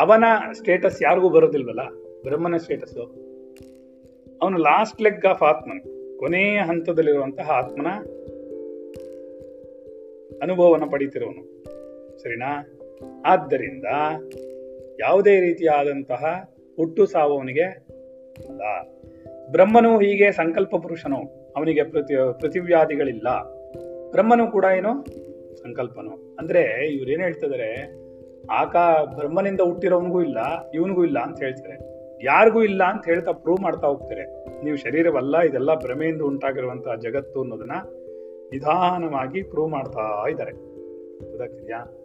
[0.00, 1.84] ಅವನ ಸ್ಟೇಟಸ್ ಯಾರಿಗೂ ಬರೋದಿಲ್ವಲ್ಲ
[2.22, 2.96] ಬ್ರಹ್ಮನ ಸ್ಟೇಟಸ್
[4.42, 5.82] ಅವನು ಲಾಸ್ಟ್ ಲೆಗ್ ಆಫ್ ಆತ್ಮನ್,
[6.18, 7.90] ಕೊನೆಯ ಹಂತದಲ್ಲಿರುವಂತಹ ಆತ್ಮನ
[10.42, 11.42] ಅನುಭವವನ್ನು ಪಡೀತಿರೋನು
[12.18, 12.52] ಸರಿನಾ?
[13.26, 13.86] ಆದ್ದರಿಂದ
[15.00, 16.22] ಯಾವುದೇ ರೀತಿಯಾದಂತಹ
[16.76, 17.66] ಹುಟ್ಟು ಸಾವು ಅವನಿಗೆ
[18.44, 18.62] ಇಲ್ಲ.
[19.50, 21.20] ಬ್ರಹ್ಮನು ಹೀಗೆ ಸಂಕಲ್ಪ ಪುರುಷನು
[21.56, 23.28] ಅವನಿಗೆ ಪ್ರತಿ, ಪ್ರತಿವ್ಯಾಧಿಗಳಿಲ್ಲ.
[24.10, 25.04] ಬ್ರಹ್ಮನು ಕೂಡ ಏನು
[25.56, 26.36] ಸಂಕಲ್ಪನು.
[26.38, 28.00] ಅಂದ್ರೆ ಇವ್ರು ಏನ್ ಹೇಳ್ತಿದಾರೆ,
[28.50, 31.90] ಆಕಾ ಬ್ರಹ್ಮನಿಂದ ಹುಟ್ಟಿರೋನ್ಗೂ ಇಲ್ಲ, ಇವನಿಗೂ ಇಲ್ಲ ಅಂತ ಹೇಳ್ತಾರೆ.
[32.24, 34.44] ಯಾರಿಗೂ ಇಲ್ಲ ಅಂತ ಹೇಳ್ತಾ ಪ್ರೂವ್ ಮಾಡ್ತಾ ಹೋಗ್ತಾರೆ.
[34.64, 37.72] ನೀವು ಶರೀರವಲ್ಲ, ಇದೆಲ್ಲ ಭ್ರಮೆಯಿಂದ ಉಂಟಾಗಿರುವಂತಹ ಜಗತ್ತು ಅನ್ನೋದನ್ನ
[38.52, 40.52] ನಿಧಾನವಾಗಿ ಪ್ರೂವ್ ಮಾಡ್ತಾ ಇದ್ದಾರೆ.
[41.30, 41.96] ಗೊತ್ತಾಗ್ತಿದ್ಯಾ?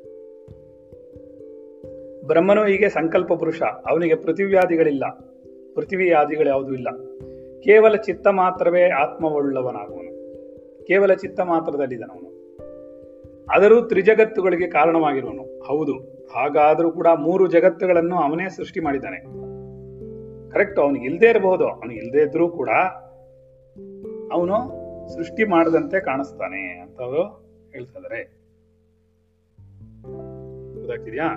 [2.28, 5.04] ಬ್ರಹ್ಮನು ಹೀಗೆ ಸಂಕಲ್ಪ ಪುರುಷ, ಅವನಿಗೆ ಪೃಥಿವ್ಯಾದಿಗಳಿಲ್ಲ
[5.76, 6.88] ಪೃಥಿವಿಯಾದಿಗಳು ಯಾವುದೂ ಇಲ್ಲ.
[7.66, 10.12] ಕೇವಲ ಚಿತ್ತ ಮಾತ್ರವೇ ಆತ್ಮವುಳ್ಳವನಾಗುವನು.
[10.88, 12.30] ಕೇವಲ ಚಿತ್ತ ಮಾತ್ರದಲ್ಲಿದ್ದನವನು
[13.56, 15.44] ಆದರೂ ತ್ರಿಜಗತ್ತುಗಳಿಗೆ ಕಾರಣವಾಗಿರುವನು.
[15.64, 15.94] ಹೌದು,
[16.34, 19.20] ಹಾಗಾದರೂ ಕೂಡ ಮೂರು ಜಗತ್ತುಗಳನ್ನು ಅವನೇ ಸೃಷ್ಟಿ ಮಾಡಿದ್ದಾನೆ.
[20.52, 21.66] ಕರೆಕ್ಟ್, ಅವನು ಇಲ್ಲದೇ ಇರಬಹುದು.
[21.68, 22.70] ಅವನು ಇಲ್ಲದೆ ಇದ್ರೂ ಕೂಡ
[24.32, 24.58] ಅವನು
[25.16, 27.24] ಸೃಷ್ಟಿ ಮಾಡದಂತೆ ಕಾಣಿಸ್ತಾನೆ ಅಂತ ಅವರು
[27.72, 28.00] ಹೇಳ್ತಾ
[30.76, 31.28] ಗೊತ್ತಾಗ್ತಿದ್ಯಾ?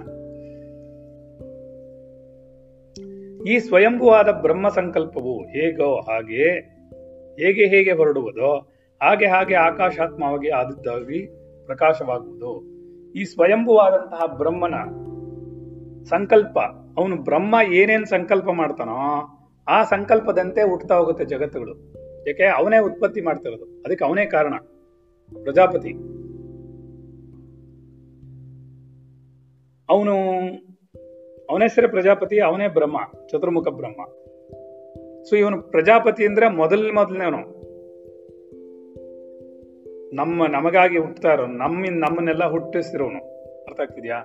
[3.47, 6.45] ಈ ಸ್ವಯಂಭುವಾದ ಬ್ರಹ್ಮ ಸಂಕಲ್ಪವು ಹೇಗೋ ಹಾಗೆ
[7.43, 8.57] ಹೇಗೆ ಹೇಗೆ ಹೊರಡುವುದೋ
[9.03, 11.27] ಹಾಗೆ ಹಾಗೆ ಆಕಾಶಾತ್ಮವಾಗಿ ಆದದ್ದಾಗಿ
[11.67, 12.79] ಪ್ರಕಾಶವಾಗುವುದು.
[13.13, 14.75] ಈ ಸ್ವಯಂಭುವಾದಂತಹ ಬ್ರಹ್ಮನ
[16.05, 16.59] ಸಂಕಲ್ಪ,
[16.97, 18.93] ಅವನು ಬ್ರಹ್ಮ ಏನೇನ್ ಸಂಕಲ್ಪ ಮಾಡ್ತಾನೋ
[19.69, 21.75] ಆ ಸಂಕಲ್ಪದಂತೆ ಹುಟ್ಟುತ್ತಾ ಹೋಗುತ್ತೆ ಜಗತ್ತುಗಳು.
[22.29, 23.65] ಯಾಕೆ ಅವನೇ ಉತ್ಪತ್ತಿ ಮಾಡ್ತಿರೋದು.
[23.65, 24.55] ಅದಕ್ಕೆ ಅವನೇ ಕಾರಣ.
[25.43, 25.93] ಪ್ರಜಾಪತಿ.
[29.89, 30.15] ಅವನು
[31.51, 34.05] ಅವನ ಹೆಸರೇ ಪ್ರಜಾಪತಿ, ಅವನೇ ಬ್ರಹ್ಮ, ಚತುರ್ಮುಖ ಬ್ರಹ್ಮ.
[35.23, 37.59] ಸೊ ಇವನು ಪ್ರಜಾಪತಿ ಅಂದ್ರೆ ಮೊದಲ ಮೊದಲನೇವನು
[40.17, 43.19] ನಮ್ಮ ನಮಗಾಗಿ ಹುಟ್ಟತಾ ಇರೋನು ನಮ್ಮ ನಮ್ಮನ್ನೆಲ್ಲ ಹುಟ್ಟಿಸಿರೋನು
[43.65, 44.21] ಅರ್ಥ ಆಗ್ತಿದ್ಯಾ?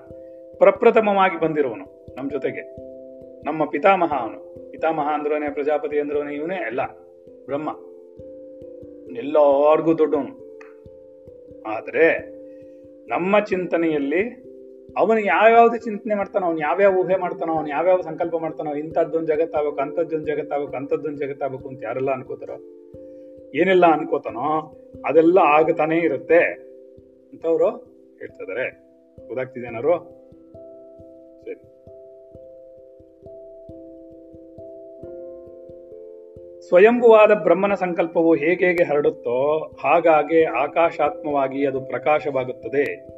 [0.58, 2.62] ಪ್ರಪ್ರಥಮವಾಗಿ ಬಂದಿರೋನು ನಮ್ಮ ಜೊತೆಗೆ.
[3.46, 4.72] ನಮ್ಮ ಪಿತಾಮಹ ಅವನು.
[4.72, 6.56] ಪಿತಾಮಹ ಅಂದ್ರೋನೆ ಪ್ರಜಾಪತಿ ಅಂದ್ರೋನೆ ಇವನೇ?
[6.56, 6.86] ಎಲ್ಲ
[7.46, 7.70] ಬ್ರಹ್ಮ.
[9.18, 10.60] ಎಲ್ಲರಿಗೂ ದೊಡ್ಡವನು.
[11.62, 12.20] ಆದ್ರೆ
[13.10, 14.43] ನಮ್ಮ ಚಿಂತನೆಯಲ್ಲಿ
[14.98, 20.26] ಅವನು ಯಾವ್ಯಾವ್ದು ಚಿಂತನೆ ಮಾಡ್ತಾನೋ, ಅವ್ನು ಯಾವ್ಯಾವ ಊಹೆ ಮಾಡ್ತಾನೋ, ಅವ್ನು ಯಾವ್ಯಾವ ಸಂಕಲ್ಪ ಮಾಡ್ತಾನೋ, ಇಂಥದ್ದೊಂದು ಜಗತ್ತಾಗಬೇಕು, ಅಂಥದ್ದೊಂದು
[20.26, 22.58] ಜಗತ್ತಾಗಬೇಕು ಅಂಥದ್ದೊಂದು ಜಗತ್ತಾಗಬೇಕು ಅಂತ ಯಾರೆಲ್ಲ ಅನ್ಕೋತಾರೋ,
[23.56, 26.40] ಏನೆಲ್ಲ ಅನ್ಕೋತಾನೋ ಅದೆಲ್ಲ ಆಗತಾನೇ ಇರುತ್ತೆ
[27.32, 27.70] ಅಂತ ಅವರು
[28.20, 28.84] ಹೇಳ್ತಾ ಇದಾರೆ.
[29.28, 30.24] ಗೊತ್ತಾಗ್ತಿದೇನಾರು
[31.46, 31.62] ಸರಿ.
[36.68, 43.13] ಸ್ವಯಂಭುವಾದ ಬ್ರಹ್ಮನ ಸಂಕಲ್ಪವು ಹೇಗೆ ಹೇಗೆ ಹರಡುತ್ತೋ ಹಾಗಾಗಿ ಆಕಾಶಾತ್ಮವಾಗಿ ಅದು ಪ್ರಕಾಶವಾಗುತ್ತದೆ.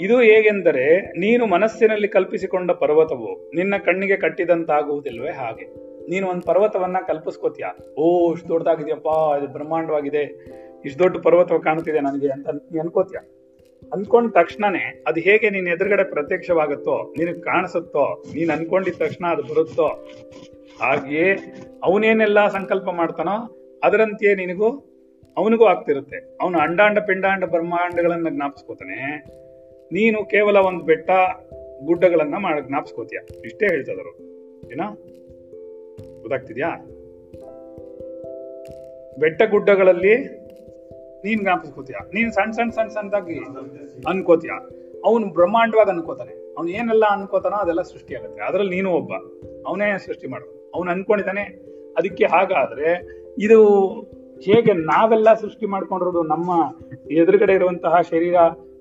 [0.00, 5.66] ಇದು ಹೇಗೆಂದರೆ ನೀನು ಮನಸ್ಸಿನಲ್ಲಿ ಕಲ್ಪಿಸಿಕೊಂಡ ಪರ್ವತವು ನಿನ್ನ ಕಣ್ಣಿಗೆ ಕಟ್ಟಿದಂತಾಗುವುದಿಲ್ವೇ ಹಾಗೆ.
[6.10, 7.64] ನೀನು ಒಂದು ಪರ್ವತವನ್ನ ಕಲ್ಪಿಸ್ಕೋತೀಯ?
[7.98, 9.06] ಓ, ಇಷ್ಟು ದೊಡ್ಡದಾಗಿದೆಯಪ್ಪ,
[9.38, 10.22] ಇದು ಬ್ರಹ್ಮಾಂಡವಾಗಿದೆ,
[10.84, 13.18] ಇಷ್ಟು ದೊಡ್ಡ ಪರ್ವತ ಕಾಣ್ತಿದೆ ನನಗೆ ಅಂತ ನೀ ಅನ್ಕೋತೀಯ?
[13.92, 19.86] ಅನ್ಕೊಂಡ ತಕ್ಷಣನೇ ಅದು ಹೇಗೆ ನೀನ್ ಎದುರುಗಡೆ ಪ್ರತ್ಯಕ್ಷವಾಗುತ್ತೋ, ನಿನಗೆ ಕಾಣಿಸುತ್ತೋ, ನೀನ್ ಅನ್ಕೊಂಡಿದ ತಕ್ಷಣ ಅದು ಬರುತ್ತೋ,
[20.82, 21.32] ಹಾಗೆಯೇ
[21.84, 24.68] ಅವನೇನೆಲ್ಲ ಸಂಕಲ್ಪ ಮಾಡ್ತಾನೋ, ಅದರಂತೆಯೇ ನಿನಗೂ,
[25.36, 26.38] ಅವನಿಗೂ ಆಗ್ತಿರುತ್ತೆ.
[26.40, 29.26] ಅವನು ಅಂಡಾಂಡ ಪಿಂಡಾಂಡ ಬ್ರಹ್ಮಾಂಡಗಳನ್ನ ಜ್ಞಾಪಿಸ್ಕೋತಾನೆ.
[29.92, 31.10] ನೀನು ಕೇವಲ ಒಂದು ಬೆಟ್ಟ
[31.84, 33.18] ಗುಡ್ಡಗಳನ್ನ ಮಾಡ ಜ್ಞಾಪಿಸ್ಕೋತೀಯ.
[33.44, 34.18] ಇಷ್ಟೇ ಹೇಳ್ತದರು
[34.72, 34.80] ಏನ?
[36.20, 36.76] ಗೊತ್ತಾಗ್ತಿದ್ಯಾ?
[39.18, 40.16] ಬೆಟ್ಟ ಗುಡ್ಡಗಳಲ್ಲಿ
[41.24, 41.96] ನೀನ್ ಜ್ಞಾಪಿಸ್ಕೋತೀಯ.
[42.14, 43.38] ನೀನ್ ಸಣ್ಣ ಸಣ್ಣ ಸಣ್ಣ ಸಣ್ಣದಾಗಿ
[44.08, 44.50] ಅನ್ಕೋತೀಯ.
[45.04, 46.54] ಅವನು ಬ್ರಹ್ಮಾಂಡವಾಗಿ ಅನ್ಕೋತಾನೆ.
[46.54, 48.42] ಅವ್ನು ಏನೆಲ್ಲ ಅನ್ಕೋತಾನೋ ಅದೆಲ್ಲ ಸೃಷ್ಟಿ ಆಗುತ್ತೆ.
[48.42, 49.12] ಅದ್ರಲ್ಲಿ ನೀನು ಒಬ್ಬ.
[49.66, 51.42] ಅವನೇ ಸೃಷ್ಟಿ ಮಾಡು ಅವನು ಅನ್ಕೊಂಡಿದ್ದಾನೆ.
[51.98, 53.06] ಅದಕ್ಕೆ ಹಾಗಾದ್ರೆ
[53.38, 53.88] ಇದು
[54.40, 56.50] ಹೇಗೆ ನಾವೆಲ್ಲ ಸೃಷ್ಟಿ ಮಾಡ್ಕೊಂಡಿರೋದು ನಮ್ಮ
[57.12, 58.34] ಎದುರುಗಡೆ ಇರುವಂತಹ ಶರೀರ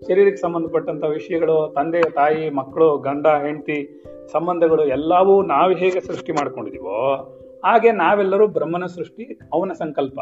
[0.05, 7.15] ಶರೀರಕ್ಕೆ ಸಂಬಂಧಪಟ್ಟಂತ ವಿಷಯಗಳು, ತಂದೆ, ತಾಯಿ, ಮಕ್ಕಳು, ಗಂಡ, ಹೆಂಡತಿ ಸಂಬಂಧಗಳು ಎಲ್ಲವೂ ನಾವು ಹೇಗೆ ಸೃಷ್ಟಿ ಮಾಡ್ಕೊಂಡಿದೀವೋ,
[7.65, 10.19] ಹಾಗೆ ನಾವೆಲ್ಲರೂ ಬ್ರಹ್ಮನ ಸೃಷ್ಟಿ, ಅವನ ಸಂಕಲ್ಪ.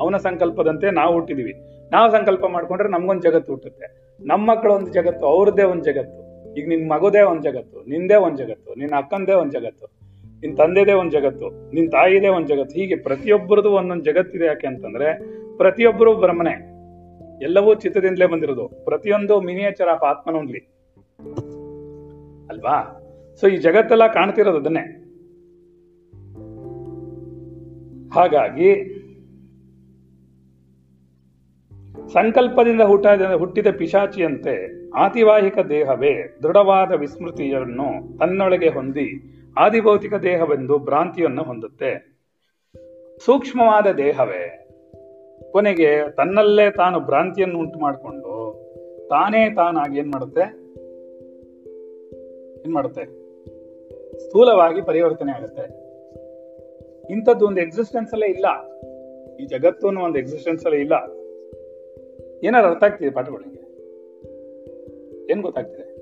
[0.00, 1.54] ಅವನ ಸಂಕಲ್ಪದಂತೆ ನಾವು ಹುಟ್ಟಿದೀವಿ.
[1.92, 4.10] ನಾವು ಸಂಕಲ್ಪ ಮಾಡ್ಕೊಂಡ್ರೆ ನಮ್ಗೊಂದು ಜಗತ್ತು ಹುಟ್ಟುತ್ತೆ.
[4.20, 6.52] ನಮ್ಮ ಮಕ್ಕಳು ಒಂದು ಜಗತ್ತು, ಅವ್ರದ್ದೇ ಒಂದು ಜಗತ್ತು.
[6.54, 9.86] ಈಗ ನಿನ್ ಮಗುದೇ ಒಂದು ಜಗತ್ತು, ನಿಂದೇ ಒಂದು ಜಗತ್ತು ನಿನ್ನ ಅಕ್ಕಂದೇ ಒಂದು ಜಗತ್ತು,
[10.40, 12.74] ನಿನ್ ತಂದೆದೇ ಒಂದು ಜಗತ್ತು, ನಿನ್ ತಾಯಿದೇ ಒಂದು ಜಗತ್ತು.
[12.74, 15.08] ಹೀಗೆ ಪ್ರತಿಯೊಬ್ಬರದು ಒಂದೊಂದು ಜಗತ್ತಿದೆ ಯಾಕೆ ಅಂತಂದ್ರೆ,
[15.56, 16.74] ಪ್ರತಿಯೊಬ್ಬರು ಬ್ರಹ್ಮನೇ.
[17.42, 18.68] ಎಲ್ಲವೂ ಚಿತ್ರದಿಂದಲೇ ಬಂದಿರೋದು.
[18.84, 20.58] ಪ್ರತಿಯೊಂದು ಮಿನಿಯೇಚರ್ ಆಫ್ ಆತ್ಮನೊಂದ್ಲಿ
[22.48, 23.00] ಅಲ್ವಾ?
[23.40, 25.00] ಸೊ ಈ ಜಗತ್ತೆಲ್ಲ ಕಾಣ್ತಿರೋದು ಅದನ್ನೇ.
[28.14, 29.00] ಹಾಗಾಗಿ,
[32.12, 33.06] ಸಂಕಲ್ಪದಿಂದ ಹುಟ್ಟ,
[33.38, 42.14] ಹುಟ್ಟಿದ ಪಿಶಾಚಿಯಂತೆ ಆತಿವಾಹಿಕ ದೇಹವೇ ದೃಢವಾದ ವಿಸ್ಮೃತಿಯನ್ನು ತನ್ನೊಳಗೆ ಹೊಂದಿ ಆದಿಭೌತಿಕ ದೇಹವೆಂದು ಭ್ರಾಂತಿಯನ್ನು ಹೊಂದುತ್ತೆ.
[43.24, 44.63] ಸೂಕ್ಷ್ಮವಾದ ದೇಹವೇ.
[45.54, 48.54] ಕೊನೆಗೆ ತನ್ನಲ್ಲೇ ತಾನು ಭ್ರಾಂತಿಯನ್ನು ಉಂಟು ಮಾಡಿಕೊಂಡು
[49.10, 50.40] ತಾನೇ ತಾನಾಗಿ ಏನ್ ಮಾಡುತ್ತೆ?
[52.60, 53.04] ಏನ್ ಮಾಡುತ್ತೆ?
[54.18, 55.62] ಸ್ಥೂಲವಾಗಿ ಪರಿವರ್ತನೆ ಆಗುತ್ತೆ.
[57.12, 58.46] ಇಂಥದ್ದು ಒಂದು ಎಕ್ಸಿಸ್ಟೆನ್ಸ್ ಅಲ್ಲೇ ಇಲ್ಲ.
[59.36, 60.92] ಈ ಜಗತ್ತು ಒಂದು ಎಕ್ಸಿಸ್ಟೆನ್ಸ್ ಅಲ್ಲೇ ಇಲ್ಲ.
[62.46, 63.62] ಏನಾರು ಅರ್ಥ ಆಗ್ತಿದೆ ಪಾಠಗಳಿಗೆ?
[65.32, 65.94] ಏನ್ ಗೊತ್ತಾಗ್ತಿದೆ?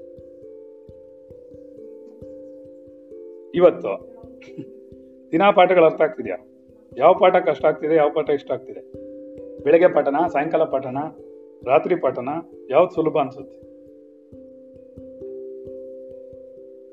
[3.54, 4.22] ಇವತ್ತು
[5.32, 6.36] ದಿನಾ ಪಾಠಗಳು ಅರ್ಥ ಆಗ್ತಿದ್ಯಾ?
[6.96, 9.01] ಯಾವ ಪಾಠ ಕಷ್ಟ ಆಗ್ತಿದೆ, ಯಾವ ಪಾಠ ಇಷ್ಟ ಆಗ್ತಿದೆ?
[9.62, 10.96] ಬೆಳಗ್ಗೆ ಪಠಣ, ಸಾಯಂಕಾಲ ಪಠಣ,
[11.66, 12.28] ರಾತ್ರಿ ಪಠಣ,
[12.70, 13.62] ಯಾವ್ದು ಸುಲಭ ಅನ್ಸುತ್ತೆ?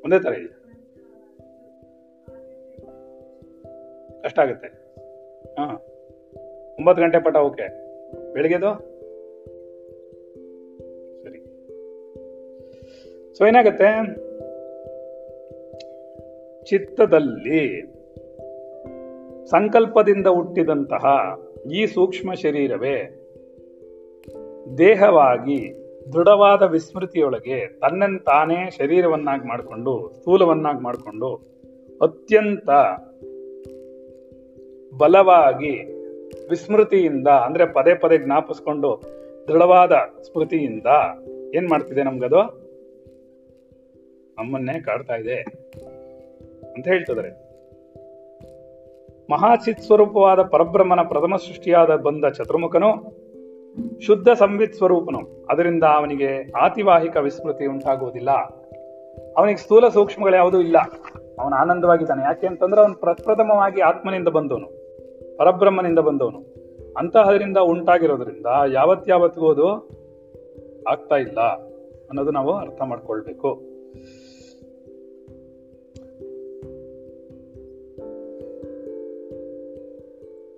[0.06, 0.60] ಒಂದೇ ತರ ಇದೆ.
[4.22, 4.68] ಕಷ್ಟ ಆಗುತ್ತೆ.
[5.52, 5.86] ಹಾ.
[6.80, 7.90] ಒಂಬತ್ತು ಗಂಟೆ ಪಠ, ಓಕೆ.
[8.34, 8.80] ಬೆಳಿಗ್ಗೆದು
[11.24, 11.40] ಸರಿ.
[13.38, 14.30] ಸೊ ಏನಾಗುತ್ತೆ?
[16.66, 17.82] ಚಿತ್ತದಲ್ಲಿ
[19.50, 21.06] ಸಂಕಲ್ಪದಿಂದ ಹುಟ್ಟಿದಂತಹ
[21.66, 23.16] ಈ ಸೂಕ್ಷ್ಮ ಶರೀರವೇ
[24.78, 25.74] ದೇಹವಾಗಿ
[26.14, 31.36] ದೃಢವಾದ ವಿಸ್ಮೃತಿಯೊಳಗೆ ತನ್ನನ್ನು ತಾನೇ ಶರೀರವನ್ನಾಗಿ ಮಾಡಿಕೊಂಡು, ಸ್ಥೂಲವನ್ನಾಗಿ ಮಾಡಿಕೊಂಡು
[32.02, 32.70] ಅತ್ಯಂತ
[34.98, 36.00] ಬಲವಾಗಿ
[36.50, 39.02] ವಿಸ್ಮೃತಿಯಿಂದ, ಅಂದ್ರೆ ಪದೇ ಪದೇ ಜ್ಞಾಪಿಸ್ಕೊಂಡು
[39.48, 39.92] ದೃಢವಾದ
[40.22, 40.86] ಸ್ಮೃತಿಯಿಂದ
[41.56, 42.70] ಏನ್ ಮಾಡ್ತಿದೆ ನಮ್ಗದು?
[44.38, 45.36] ನಮ್ಮನ್ನೇ ಕಾಡ್ತಾ ಇದೆ
[46.76, 47.49] ಅಂತ ಹೇಳ್ತಿದ್ದಾರೆ.
[49.32, 53.20] ಮಹಾಚಿತ್ ಸ್ವರೂಪವಾದ ಪರಬ್ರಹ್ಮನ ಪ್ರಥಮ ಸೃಷ್ಟಿಯಾದ ಬಂದ ಚತುರ್ಮುಖನು
[54.00, 55.48] ಶುದ್ಧ ಸಂವಿತ್ ಸ್ವರೂಪನು.
[55.50, 58.32] ಅದರಿಂದ ಅವನಿಗೆ ಆತಿವಾಹಿಕ ವಿಸ್ಮೃತಿ ಉಂಟಾಗುವುದಿಲ್ಲ.
[59.38, 60.78] ಅವನಿಗೆ ಸ್ಥೂಲ ಸೂಕ್ಷ್ಮಗಳು ಯಾವುದೂ ಇಲ್ಲ.
[61.40, 62.24] ಅವನು ಆನಂದವಾಗಿದ್ದಾನೆ.
[62.24, 64.68] ಯಾಕೆ ಅಂತಂದ್ರೆ ಅವನು ಪ್ರಪ್ರಥಮವಾಗಿ ಆತ್ಮನಿಂದ ಬಂದವನು.
[65.38, 66.40] ಪರಬ್ರಹ್ಮನಿಂದ ಬಂದವನು.
[66.98, 69.68] ಅಂತಹದರಿಂದ ಉಂಟಾಗಿರೋದ್ರಿಂದ ಯಾವತ್ಯಾವತ್ತಿಗೂ ಅದು
[70.92, 71.40] ಆಗ್ತಾ ಇಲ್ಲ
[72.10, 73.69] ಅನ್ನೋದು ನಾವು ಅರ್ಥ ಮಾಡ್ಕೊಳ್ಬೇಕು.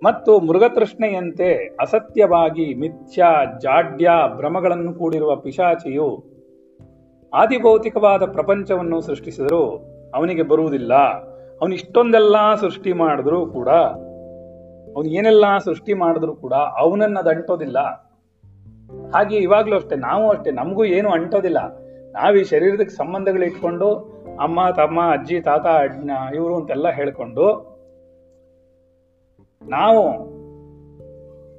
[0.02, 6.24] ಮತ್ತು ಮೃಗತೃಷ್ಣೆಯಂತೆ ಅಸತ್ಯವಾಗಿ ಮಿಥ್ಯಾ, ಜಾಡ್ಯ ಭ್ರಮಗಳನ್ನು ಕೂಡಿರುವ ಪಿಶಾಚಿಯು
[7.34, 10.94] ಆದಿಭೌತಿಕವಾದ ಪ್ರಪಂಚವನ್ನು ಸೃಷ್ಟಿಸಿದರೂ ಅವನಿಗೆ ಬರುವುದಿಲ್ಲ.
[11.60, 13.68] ಅವನು ಇಷ್ಟೊಂದೆಲ್ಲ ಸೃಷ್ಟಿ ಮಾಡಿದ್ರೂ ಕೂಡ,
[14.96, 17.78] ಅವನು ಏನೆಲ್ಲ ಸೃಷ್ಟಿ ಮಾಡಿದ್ರು ಕೂಡ ಅವನನ್ನ ಅಂಟೋದಿಲ್ಲ.
[19.14, 21.76] ಹಾಗೆ ಇವಾಗ್ಲೂ ಅಷ್ಟೇ, ನಾವು ಅಷ್ಟೇ, ನಮಗೂ ಏನು ಅಂಟೋದಿಲ್ಲ.
[22.12, 23.94] ನಾವು ಈ ಶರೀರದಕ್ಕೆ ಸಂಬಂಧಗಳಿಟ್ಕೊಂಡು
[24.40, 25.66] ಅಮ್ಮ, ತಮ್ಮ, ಅಜ್ಜಿ, ತಾತ
[26.34, 27.71] ಇವರು ಅಂತೆಲ್ಲ ಹೇಳ್ಕೊಂಡು
[29.68, 30.32] ನಾವು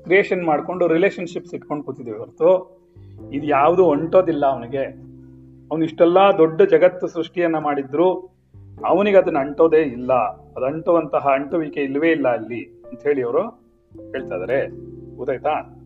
[0.04, 2.82] ಕ್ರಿಯೇಷನ್ ಮಾಡಿಕೊಂಡು ರಿಲೇಶನ್ಶಿಪ್ಸ್ ಇಟ್ಕೊಂಡು ಕೂತಿದ್ದೀವಿ ಹೊರತು,
[3.34, 4.86] ಇದು ಯಾವುದು ಅಂಟೋದಿಲ್ಲ ಅವನಿಗೆ.
[5.72, 8.13] ಅವನು ಇಷ್ಟೆಲ್ಲ ದೊಡ್ಡ ಜಗತ್ತು ಸೃಷ್ಟಿಯನ್ನ ಮಾಡಿದ್ರು,
[8.86, 10.13] ಅವನಿಗೆ ಅದನ್ನ ಅಂಟೋದೇ ಇಲ್ಲ.
[10.30, 13.42] ಅದು ಅಂಟುವಂತಹ ಅಂಟುವಿಕೆ ಇಲ್ಲವೇ ಇಲ್ಲ ಅಲ್ಲಿ ಅಂತ ಹೇಳಿ ಅವರು
[14.12, 14.68] ಹೇಳ್ತಾ ಇದಾರೆ.
[15.16, 15.80] ಗೊತ್ತಾಯ್ತಾ?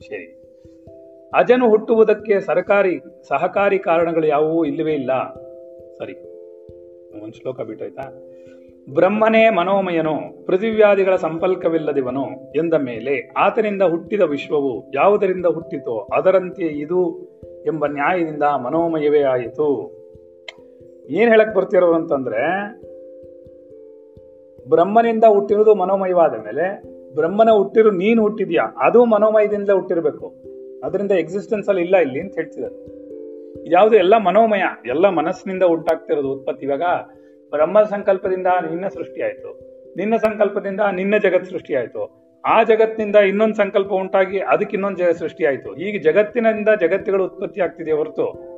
[0.00, 0.42] ಸರಿ.
[1.34, 5.34] ಅಜನು ಹುಟ್ಟುವುದಕ್ಕೆ ಸರಕಾರಿ, ಸಹಕಾರಿ ಕಾರಣಗಳು ಯಾವುವು ಇಲ್ಲವೇ ಇಲ್ಲ.
[5.98, 6.35] ಸರಿ.
[7.22, 8.22] ಒಂದು ಶ್ಲೋಕ ಬಿಟ್ಟೋಯ್ತಾ?
[8.94, 17.28] ಬ್ರಹ್ಮನೇ ಮನೋಮಯನು, ಪೃಥಿವ್ಯಾದಿಗಳ ಸಂಪರ್ಕವಿಲ್ಲದಿವನು ಎಂದ ಮೇಲೆ ಆತನಿಂದ ಹುಟ್ಟಿದ ವಿಶ್ವವು ಯಾವುದರಿಂದ ಹುಟ್ಟಿತೋ ಅದರಂತೆ ಇದು
[17.66, 19.96] ಎಂಬ ನ್ಯಾಯದಿಂದ ಮನೋಮಯವೇ ಆಯಿತು.
[21.10, 22.60] ಏನ್ ಹೇಳಕ್ ಬರ್ತಿರೋರು ಅಂತಂದ್ರೆ,
[24.68, 26.82] ಬ್ರಹ್ಮನಿಂದ ಹುಟ್ಟಿರೋದು ಮನೋಮಯವಾದ ಮೇಲೆ,
[27.14, 30.34] ಬ್ರಹ್ಮನ ಹುಟ್ಟಿರೋ ನೀನು ಹುಟ್ಟಿದ್ಯಾ, ಅದು ಮನೋಮಯದಿಂದಲೇ ಹುಟ್ಟಿರಬೇಕು.
[30.84, 32.95] ಅದರಿಂದ ಎಕ್ಸಿಸ್ಟೆನ್ಸ್ ಅಲ್ಲಿ ಇಲ್ಲ ಇಲ್ಲಿ ಅಂತ ಹೇಳ್ತಿದ್ದಾರೆ.
[33.64, 36.82] ಇದ್ಯಾವುದು ಎಲ್ಲ ಮನೋಮಯ, ಎಲ್ಲ ಮನಸ್ಸಿನಿಂದ ಉಂಟಾಗ್ತಿರೋದು ಉತ್ಪತ್ತಿ ಇವಾಗ
[37.50, 39.60] ಬ್ರಹ್ಮ ಸಂಕಲ್ಪದಿಂದ ನಿನ್ನ ಸೃಷ್ಟಿ ಆಯ್ತು.
[39.96, 42.26] ನಿನ್ನ ಸಂಕಲ್ಪದಿಂದ ನಿನ್ನ ಜಗತ್ ಸೃಷ್ಟಿ ಆಯ್ತು.
[42.44, 45.44] ಆ ಜಗತ್ತಿನಿಂದ ಇನ್ನೊಂದು ಸಂಕಲ್ಪ ಉಂಟಾಗಿ ಅದಕ್ಕೆ ಇನ್ನೊಂದು ಜಗ ಸೃಷ್ಟಿ
[45.82, 48.56] ಈಗ ಜಗತ್ತಿನಿಂದ ಜಗತ್ತುಗಳು ಉತ್ಪತ್ತಿ ಆಗ್ತಿದೆ ಹೊರತು.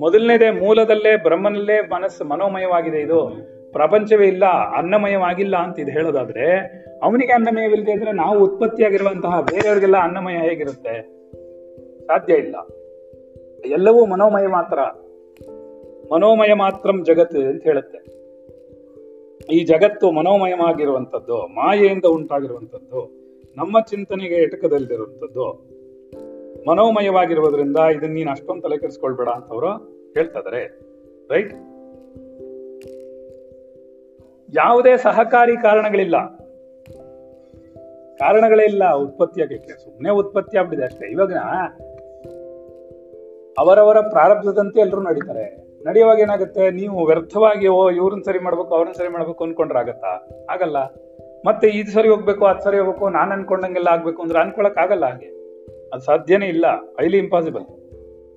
[0.00, 3.48] ಮೊದಲನೇದೇ ಮೂಲದಲ್ಲೇ ಬ್ರಹ್ಮನಲ್ಲೇ ಮನಸ್ಸು ಮನೋಮಯವಾಗಿದೆ ಇದು.
[3.72, 6.60] ಪ್ರಪಂಚವೇ ಇಲ್ಲ, ಅನ್ನಮಯವಾಗಿಲ್ಲ ಅಂತ ಇದು ಹೇಳೋದಾದ್ರೆ,
[7.02, 11.02] ಅವನಿಗೆ ಅನ್ನಮಯವಿಲ್ಲದೆ ಅಂದ್ರೆ ನಾವು ಉತ್ಪತ್ತಿಯಾಗಿರುವಂತಹ ಬೇರೆಯವರಿಗೆಲ್ಲ ಅನ್ನಮಯ ಹೇಗಿರುತ್ತೆ?
[12.06, 12.56] ಸಾಧ್ಯ ಇಲ್ಲ.
[13.64, 14.78] ಎಲ್ಲವೂ ಮನೋಮಯ ಮಾತ್ರ.
[16.14, 18.18] ಮನೋಮಯ ಮಾತ್ರಂ ಜಗತ್ ಅಂತ ಹೇಳುತ್ತೆ.
[19.54, 23.10] ಈ ಜಗತ್ತು ಮನೋಮಯವಾಗಿರುವಂಥದ್ದು, ಮಾಯೆಯಿಂದ ಉಂಟಾಗಿರುವಂಥದ್ದು,
[23.56, 25.68] ನಮ್ಮ ಚಿಂತನೆಗೆ ಎಟಕದಲ್ಲಿರುವಂಥದ್ದು,
[26.70, 29.68] ಮನೋಮಯವಾಗಿರುವುದರಿಂದ ಇದನ್ನ ನೀನು ಅಷ್ಟೊಂದು ತಲೆ ಕೆಡಿಸ್ಕೊಳ್ಬೇಡ ಅಂತ ಅವರು
[30.14, 30.80] ಹೇಳ್ತಾ ಇದಾರೆ.
[31.30, 31.54] ರೈಟ್?
[34.56, 36.38] ಯಾವುದೇ ಸಹಕಾರಿ ಕಾರಣಗಳಿಲ್ಲ.
[38.18, 41.10] ಕಾರಣಗಳೇ ಇಲ್ಲ ಉತ್ಪತ್ತಿ ಆಗಲಿಕ್ಕೆ ಸುಮ್ಮನೆ ಉತ್ಪತ್ತಿ ಆಗ್ಬಿಟ್ಟಿದೆ ಅಷ್ಟೇ.
[41.10, 41.32] ಇವಾಗ
[43.58, 45.68] ಅವರವರ ಪ್ರಾರಬ್ಧದಂತೆ ಎಲ್ಲರೂ ನಡೀತಾರೆ.
[45.86, 46.70] ನಡೆಯುವಾಗ ಏನಾಗುತ್ತೆ?
[46.70, 50.28] ನೀವು ವ್ಯರ್ಥವಾಗಿ, ಓ, ಇವ್ರನ್ನ ಸರಿ ಮಾಡ್ಬೇಕು, ಅವ್ರನ್ನ ಸರಿ ಮಾಡ್ಬೇಕು ಅನ್ಕೊಂಡ್ರೆ ಆಗತ್ತಾ?
[50.50, 50.76] ಆಗಲ್ಲ.
[51.46, 55.26] ಮತ್ತೆ ಇದು ಸರಿ ಹೋಗ್ಬೇಕು ಅದು ಸರಿ ಹೋಗ್ಬೇಕು, ನಾನು ಅನ್ಕೊಂಡಂಗೆಲ್ಲ ಆಗ್ಬೇಕು ಅಂದ್ರೆ ಅನ್ಕೊಳಕ್ ಆಗಲ್ಲ ಹಾಗೆ.
[55.92, 56.64] ಅದು ಸಾಧ್ಯನೇ ಇಲ್ಲ.
[57.00, 57.64] ಐಲಿ ಇಂಪಾಸಿಬಲ್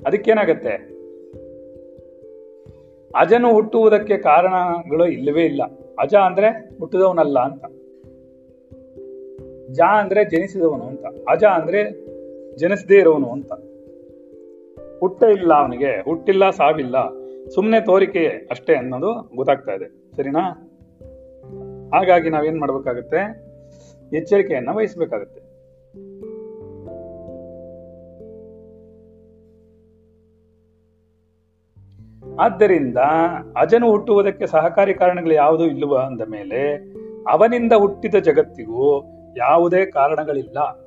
[0.07, 1.01] ಅದಕ್ಕೇನಾಗತ್ತೆ?
[3.15, 5.61] ಅಜನು ಹುಟ್ಟುವುದಕ್ಕೆ ಕಾರಣಗಳು ಇಲ್ಲವೇ ಇಲ್ಲ.
[5.99, 6.47] ಅಜ ಅಂದ್ರೆ
[6.79, 7.65] ಹುಟ್ಟಿದವನಲ್ಲ ಅಂತ.
[9.71, 11.05] ಜ ಅಂದ್ರೆ ಜನಿಸಿದವನು ಅಂತ.
[11.29, 11.91] ಅಜ ಅಂದ್ರೆ
[12.57, 13.51] ಜನಿಸದೇ ಇರೋನು ಅಂತ.
[15.01, 16.03] ಹುಟ್ಟೇ ಇಲ್ಲ ಅವನಿಗೆ.
[16.03, 16.95] ಹುಟ್ಟಿಲ್ಲ, ಸಾವಿಲ್ಲ.
[17.49, 20.15] ಸುಮ್ಮನೆ ತೋರಿಕೆ ಅಷ್ಟೇ ಅನ್ನೋದು ಗೊತ್ತಾಗ್ತಾ ಇದೆ.
[20.15, 20.41] ಸರಿನಾ?
[21.93, 23.51] ಹಾಗಾಗಿ ನಾವೇನ್ ಮಾಡ್ಬೇಕಾಗತ್ತೆ?
[24.17, 25.51] ಎಚ್ಚರಿಕೆಯನ್ನ ವಹಿಸ್ಬೇಕಾಗತ್ತೆ.
[32.39, 32.97] ಆದ್ದರಿಂದ
[33.61, 36.75] ಅಜನು ಹುಟ್ಟುವುದಕ್ಕೆ ಸಹಕಾರಿ ಕಾರಣಗಳು ಯಾವುದೂ ಇಲ್ಲವ ಅಂದ ಮೇಲೆ,
[37.31, 39.03] ಅವನಿಂದ ಹುಟ್ಟಿದ ಜಗತ್ತಿಗೂ
[39.37, 40.80] ಯಾವುದೇ ಕಾರಣಗಳಿಲ್ಲ.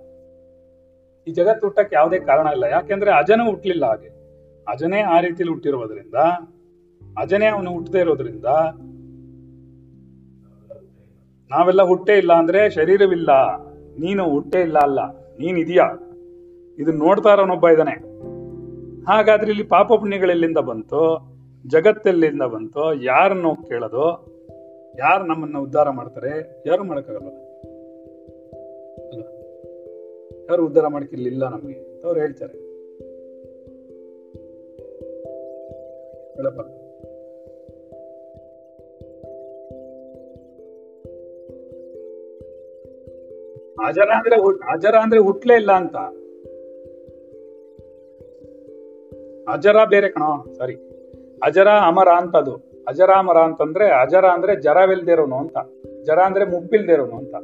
[1.28, 2.64] ಈ ಜಗತ್ತು ಹುಟ್ಟಕ್ಕೆ ಯಾವುದೇ ಕಾರಣ ಇಲ್ಲ.
[2.64, 4.14] ಯಾಕೆಂದ್ರೆ ಅಜನೂ ಹುಟ್ಟಲಿಲ್ಲ ಹಾಗೆ.
[4.68, 6.14] ಅಜನೇ ಆ ರೀತಿಲಿ ಹುಟ್ಟಿರೋದ್ರಿಂದ
[7.18, 8.44] ಅಜನೇ ಅವನು ಹುಟ್ಟದೇ ಇರೋದ್ರಿಂದ
[11.50, 13.56] ನಾವೆಲ್ಲ ಹುಟ್ಟೇ ಇಲ್ಲ ಅಂದ್ರೆ ಶರೀರವಿಲ್ಲ.
[13.98, 15.86] ನೀನು ಹುಟ್ಟೇ ಇಲ್ಲ ಅಲ್ಲ ನೀನ್ ಇದೆಯಾ
[16.78, 18.14] ಇದು ನೋಡ್ತಾ ಇರೋನೊಬ್ಬ ಇದ್ದಾನೆ.
[19.04, 21.34] ಹಾಗಾದ್ರೆ ಇಲ್ಲಿ ಪಾಪ ಪುಣ್ಯಗಳೆಲ್ಲಿಂದ ಬಂತು?
[21.66, 22.94] ಜಗತ್ತೆಲ್ಲಿಂದ ಬಂತು?
[22.94, 24.34] ಯಾರನ್ನು ಕೇಳೋದು?
[24.98, 26.62] ಯಾರು ನಮ್ಮನ್ನ ಉದ್ಧಾರ ಮಾಡ್ತಾರೆ?
[26.66, 27.43] ಯಾರು ಮಾಡಕ್ಕಾಗಲ್ಲ?
[30.50, 32.64] ಯಾರು ಉದ್ಧಾರ ಇಲ್ಲ ನಮಗೆ ಅವ್ರು ಹೇಳ್ತಾರೆ.
[43.86, 44.36] ಅಜರ ಅಂದ್ರೆ
[44.74, 45.96] ಅಜರ ಅಂದ್ರೆ ಹುಟ್ಲೇ ಇಲ್ಲ ಅಂತ.
[49.48, 50.74] ಅಜರ ಬೇರೆ ಕಣೋ ಸಾರಿ
[51.42, 55.56] ಅಜರ ಅಮರ ಅಂತ ಅದು ಅಜರ ಅಮರ ಅಂತಂದ್ರೆ ಅಜರ ಅಂದ್ರೆ ಜರವಿಲ್ದಿರೋನು ಅಂತ.
[56.02, 57.34] ಜರ ಅಂದ್ರೆ ಮುಪ್ಪಿಲ್ದಿರೋನು ಅಂತ.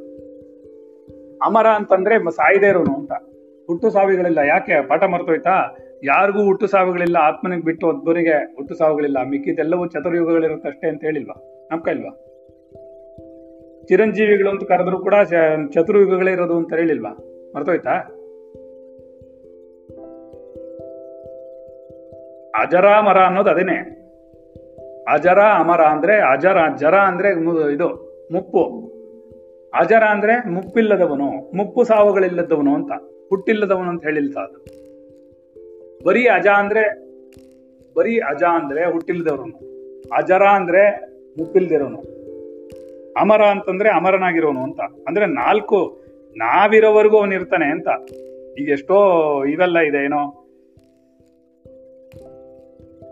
[1.46, 3.12] ಅಮರ ಅಂತಂದ್ರೆ ಸಾಯ್ದೇ ಇರೋನು ಅಂತ.
[3.66, 4.38] ಹುಟ್ಟು ಸಾವಿಗಳಿಲ್ಲ.
[4.38, 4.87] ಯಾಕೆ?
[4.87, 5.76] ಪಾಠ ಮರ್ತೋಯ್ತಾ?
[6.05, 7.16] ಯಾರಿಗೂ ಹುಟ್ಟು ಸಾವಿಗಳಿಲ್ಲ.
[7.16, 9.18] ಆತ್ಮನಿಗೆ ಬಿಟ್ಟು ಒಬ್ಬರಿಗೆ ಹುಟ್ಟು ಸಾವುಗಳಿಲ್ಲ.
[9.22, 11.68] ಮಿಕ್ಕಿದೆಲ್ಲವೂ ಚತುರ್ಯುಗಗಳಿರುತ್ತೆ ಅಷ್ಟೇ ಅಂತ ಹೇಳಿಲ್ವಾ?
[11.72, 12.11] ನಮ್ಕ ಇಲ್ವಾ?
[13.87, 15.14] ಚಿರಂಜೀವಿಗಳು ಅಂತ ಕರೆದ್ರು ಕೂಡ
[15.72, 17.11] ಚತುರಯುಗಗಳೇ ಇರೋದು ಅಂತ ಹೇಳಿಲ್ವಾ?
[17.57, 17.90] ಮರ್ತೋಯ್ತಾ?
[22.62, 24.00] ಅಜರ ಮರ ಅನ್ನೋದು ಅದೇನೆ.
[25.12, 27.29] ಅಜರ ಅಮರ ಅಂದ್ರೆ ಅಜರ ಜರ ಅಂದ್ರೆ
[27.74, 27.88] ಇದು,
[28.33, 28.90] ಮುಪ್ಪು.
[29.74, 32.92] ಅಜರ ಅಂದ್ರೆ ಮುಪ್ಪಿಲ್ಲದವನು, ಮುಪ್ಪು ಸಾವುಗಳಿಲ್ಲದವನು ಅಂತ.
[33.28, 34.80] ಹುಟ್ಟಿಲ್ಲದವನು ಅಂತ ಹೇಳಿಲ್ಲ ಅದು.
[36.04, 37.11] ಬರೀ ಅಜ ಅಂದ್ರೆ,
[37.94, 39.70] ಬರೀ ಅಜ ಅಂದ್ರೆ ಹುಟ್ಟಿಲ್ದವನು
[40.16, 40.90] ಅಜರ ಅಂದ್ರೆ
[41.38, 41.98] ಮುಪ್ಪಿಲ್ದಿರೋನು.
[43.20, 44.80] ಅಮರ ಅಂತಂದ್ರೆ ಅಮರನಾಗಿರೋನು ಅಂತ.
[44.80, 46.00] ಅಂದ್ರೆ ನಾಲ್ಕು,
[46.37, 47.88] ನಾವಿರೋವರೆಗೂ ಅವನು ಇರ್ತಾನೆ ಅಂತ.
[48.59, 48.96] ಈಗ ಎಷ್ಟೋ
[49.44, 50.30] ಇವೆಲ್ಲ ಇದೆ ಏನೋ.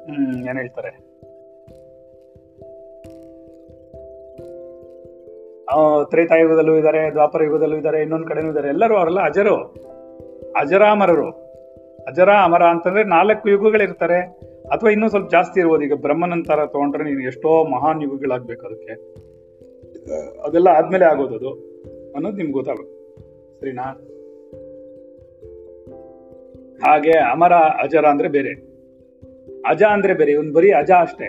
[0.04, 1.07] ಹ್ಮ್, ಏನ್ ಹೇಳ್ತಾರೆ?
[6.04, 8.68] ತ್ರೇತಾಯುಗದಲ್ಲೂ ಇದ್ದಾರೆ ದ್ವಾಪರ ಯುಗದಲ್ಲೂ ಇದ್ದಾರೆ, ಇನ್ನೊಂದು ಕಡೆನೂ ಇದ್ದಾರೆ.
[8.68, 9.56] ಎಲ್ಲರೂ ಅವರೆಲ್ಲ ಅಜರು.
[10.60, 11.30] ಅಜರಾಮರರು.
[12.08, 14.20] ಅಜರ ಅಮರ ಅಂತಂದ್ರೆ ನಾಲ್ಕು ಯುಗಗಳಿರ್ತಾರೆ.
[14.72, 15.84] ಅಥವಾ ಇನ್ನೂ ಸ್ವಲ್ಪ ಜಾಸ್ತಿ ಇರ್ಬೋದು.
[15.84, 18.92] ಈಗ ಬ್ರಹ್ಮನಂತರ ತಗೊಂಡ್ರೆ ನೀನು ಎಷ್ಟೋ ಮಹಾನ್ ಯುಗಗಳಾಗ್ಬೇಕು ಅದಕ್ಕೆ.
[20.40, 21.50] ಅದೆಲ್ಲ ಆದ್ಮೇಲೆ ಆಗೋದು ಅದು.
[22.14, 22.98] ಅನ್ನೋದು ನಿಮ್ಗೆ ಗೊತ್ತಾಗುತ್ತೆ
[23.60, 23.82] ಸರಿನಾ?
[26.86, 28.50] ಹಾಗೆ ಅಮರ, ಅಜರ ಅಂದ್ರೆ ಬೇರೆ.
[29.68, 30.32] ಅಜ ಅಂದ್ರೆ ಬೇರೆ.
[30.32, 31.24] ಇವನ್ ಬರೀ ಅಜ ಅಷ್ಟೇ.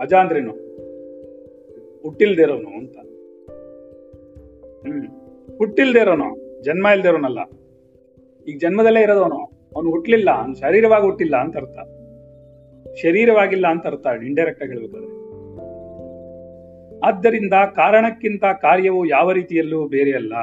[0.00, 0.50] ಅಜ ಅಂದ್ರೇನು?
[2.02, 2.96] ಹುಟ್ಟಿಲ್ದಿರೋನು ಅಂತ.
[4.82, 5.06] ಹ್ಮ್.
[5.58, 7.38] ಹುಟ್ಟಿಲ್ದೇ ಇರೋನು ಜನ್ಮ ಇಲ್ದೇ ಇರೋನಲ್ಲ
[8.48, 9.44] ಈಗ ಜನ್ಮದಲ್ಲೇ ಇರೋದವನು,
[9.76, 11.78] ಅವನು ಹುಟ್ಟಲಿಲ್ಲ ಅವ್ನು ಶರೀರವಾಗಿ ಹುಟ್ಟಿಲ್ಲ ಅಂತ ಅರ್ಥ.
[12.94, 15.18] ಶರೀರವಾಗಿಲ್ಲ ಅಂತ ಅರ್ಥ ಇಂಡೈರೆಕ್ಟ್ ಆಗಿ ಹೇಳ್ಬೇಕಾದ್ರೆ.
[17.06, 20.34] ಆದ್ದರಿಂದ ಕಾರಣಕ್ಕಿಂತ ಕಾರ್ಯವು ಯಾವ ರೀತಿಯಲ್ಲೂ ಬೇರೆಯಲ್ಲ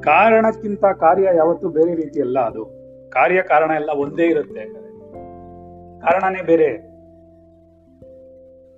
[0.00, 2.82] ಕಾರಣಕ್ಕಿಂತ ಕಾರ್ಯ ಯಾವತ್ತೂ ಬೇರೆ ರೀತಿಯಲ್ಲ ಅದು.
[3.10, 4.72] ಕಾರ್ಯ ಕಾರಣ ಎಲ್ಲ ಒಂದೇ ಇರುತ್ತೆ.
[6.00, 6.92] ಕಾರಣನೇ ಬೇರೆ.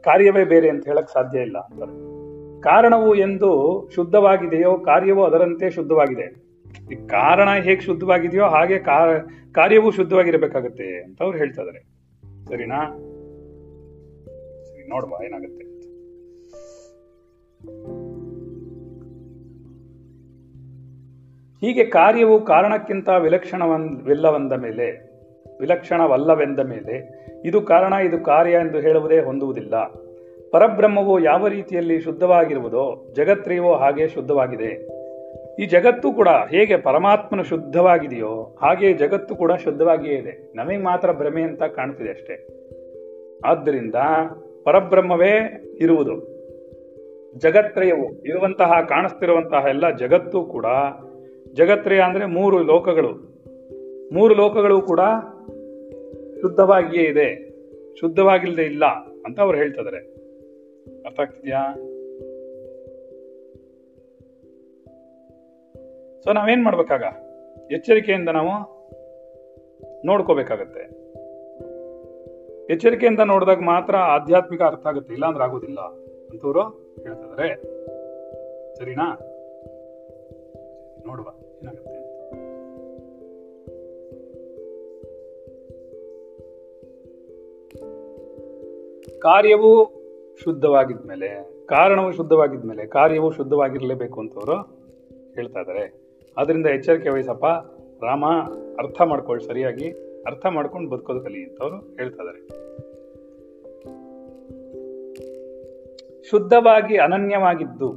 [0.02, 2.03] ಕಾರ್ಯವೇ ಬೇರೆ ಅಂತ ಹೇಳಕ್ ಸಾಧ್ಯ ಇಲ್ಲ ಅಂತಾರೆ.
[2.64, 3.50] ಕಾರಣವು ಎಂದು
[3.94, 6.44] ಶುದ್ಧವಾಗಿದೆಯೋ ಕಾರ್ಯವು ಅದರಂತೆ ಶುದ್ಧವಾಗಿದೆ.
[6.92, 8.78] ಈ ಕಾರಣ ಹೇಗೆ ಶುದ್ಧವಾಗಿದೆಯೋ ಹಾಗೆ
[9.52, 11.80] ಕಾರ್ಯವೂ ಶುದ್ಧವಾಗಿರಬೇಕಾಗತ್ತೆ ಅಂತ ಅವ್ರು ಹೇಳ್ತಾ ಇದಾರೆ.
[12.44, 12.84] ಸರಿನಾ?
[14.64, 15.64] ಸರಿ, ನೋಡುವ, ಏನಾಗುತ್ತೆ.
[21.66, 24.86] ಹೀಗೆ ಕಾರ್ಯವು ಕಾರಣಕ್ಕಿಂತ ವಿಲಕ್ಷಣವಲ್ಲವೆಂದ ಮೇಲೆ
[25.60, 26.94] ವಿಲಕ್ಷಣವಲ್ಲವೆಂದ ಮೇಲೆ,
[27.44, 30.03] ಇದು ಕಾರಣ, ಇದು ಕಾರ್ಯ ಎಂದು ಹೇಳುವುದೇ ಹೊಂದುವುದಿಲ್ಲ.
[30.54, 34.88] ಪರಬ್ರಹ್ಮವು ಯಾವ ರೀತಿಯಲ್ಲಿ ಶುದ್ಧವಾಗಿರುವುದೋ ಜಗತ್ರಿಯವೋ ಹಾಗೆ ಶುದ್ಧವಾಗಿದೆ.
[35.62, 40.52] ಈ ಜಗತ್ತು ಕೂಡ ಹೇಗೆ ಪರಮಾತ್ಮನು ಶುದ್ಧವಾಗಿದೆಯೋ ಹಾಗೆ ಜಗತ್ತು ಕೂಡ ಶುದ್ಧವಾಗಿಯೇ ಇದೆ.
[40.56, 42.46] ನಮಗೆ ಮಾತ್ರ ಭ್ರಮೆ ಅಂತ ಕಾಣ್ತಿದೆ ಅಷ್ಟೇ.
[43.44, 43.94] ಆದ್ದರಿಂದ
[44.64, 46.14] ಪರಬ್ರಹ್ಮವೇ ಇರುವುದು.
[47.38, 50.66] ಜಗತ್ರಯವು ಇರುವಂತಹ, ಕಾಣಿಸ್ತಿರುವಂತಹ ಎಲ್ಲ ಜಗತ್ತು ಕೂಡ
[51.52, 53.42] ಜಗತ್ರಯ ಅಂದರೆ ಮೂರು ಲೋಕಗಳು.
[54.12, 55.00] ಮೂರು ಲೋಕಗಳು ಕೂಡ
[56.40, 57.54] ಶುದ್ಧವಾಗಿಯೇ ಇದೆ.
[58.00, 58.84] ಶುದ್ಧವಾಗಿಲ್ಲದೆ ಇಲ್ಲ
[59.26, 60.13] ಅಂತ ಅವ್ರು ಹೇಳ್ತಿದ್ದಾರೆ
[61.06, 61.62] ಅರ್ಥ ಆಗ್ತಿದ್ಯಾ
[66.24, 67.04] ಸೊ ನಾವೇನ್ ಮಾಡ್ಬೇಕಾಗ?
[67.72, 68.52] ಎಚ್ಚರಿಕೆಯಿಂದ ನಾವು
[70.06, 70.82] ನೋಡ್ಕೋಬೇಕಾಗತ್ತೆ.
[72.72, 75.80] ಎಚ್ಚರಿಕೆಯಿಂದ ನೋಡಿದಾಗ ಮಾತ್ರ ಆಧ್ಯಾತ್ಮಿಕ ಅರ್ಥ ಆಗುತ್ತೆ, ಇಲ್ಲಾಂದ್ರೆ ಆಗೋದಿಲ್ಲ
[76.30, 76.62] ಅಂತವರು
[77.02, 77.48] ಹೇಳ್ತಿದ್ದಾರೆ
[78.74, 79.08] ಸರಿನಾ?
[81.06, 81.26] ನೋಡುವ,
[81.62, 81.98] ಏನಾಗುತ್ತೆ.
[89.18, 89.93] ಕಾರ್ಯವು
[90.42, 91.28] ಶುದ್ಧವಾಗಿದ್ಮೇಲೆ,
[91.66, 94.56] ಕಾರಣವು ಶುದ್ಧವಾಗಿದ್ಮೇಲೆ, ಕಾರ್ಯವು ಶುದ್ಧವಾಗಿರಲೇಬೇಕು ಅಂತವರು
[95.34, 96.04] ಹೇಳ್ತಾ ಇದ್ದಾರೆ
[96.36, 97.44] ಅದರಿಂದ ಎಚ್ಚರಿಕೆ ವಹಿಸಪ್ಪ,
[98.04, 98.24] ರಾಮ,
[98.78, 99.90] ಅರ್ಥ ಮಾಡ್ಕೊಳ್ಳಿ ಸರಿಯಾಗಿ,
[100.26, 102.74] ಅರ್ಥ ಮಾಡ್ಕೊಂಡು ಬದುಕೋದು ಕಲಿ ಅಂತ ಅವರು ಹೇಳ್ತಾ ಇದ್ದಾರೆ
[106.30, 107.92] ಶುದ್ಧವಾಗಿ ಅನನ್ಯವಾಗಿದ್ದು,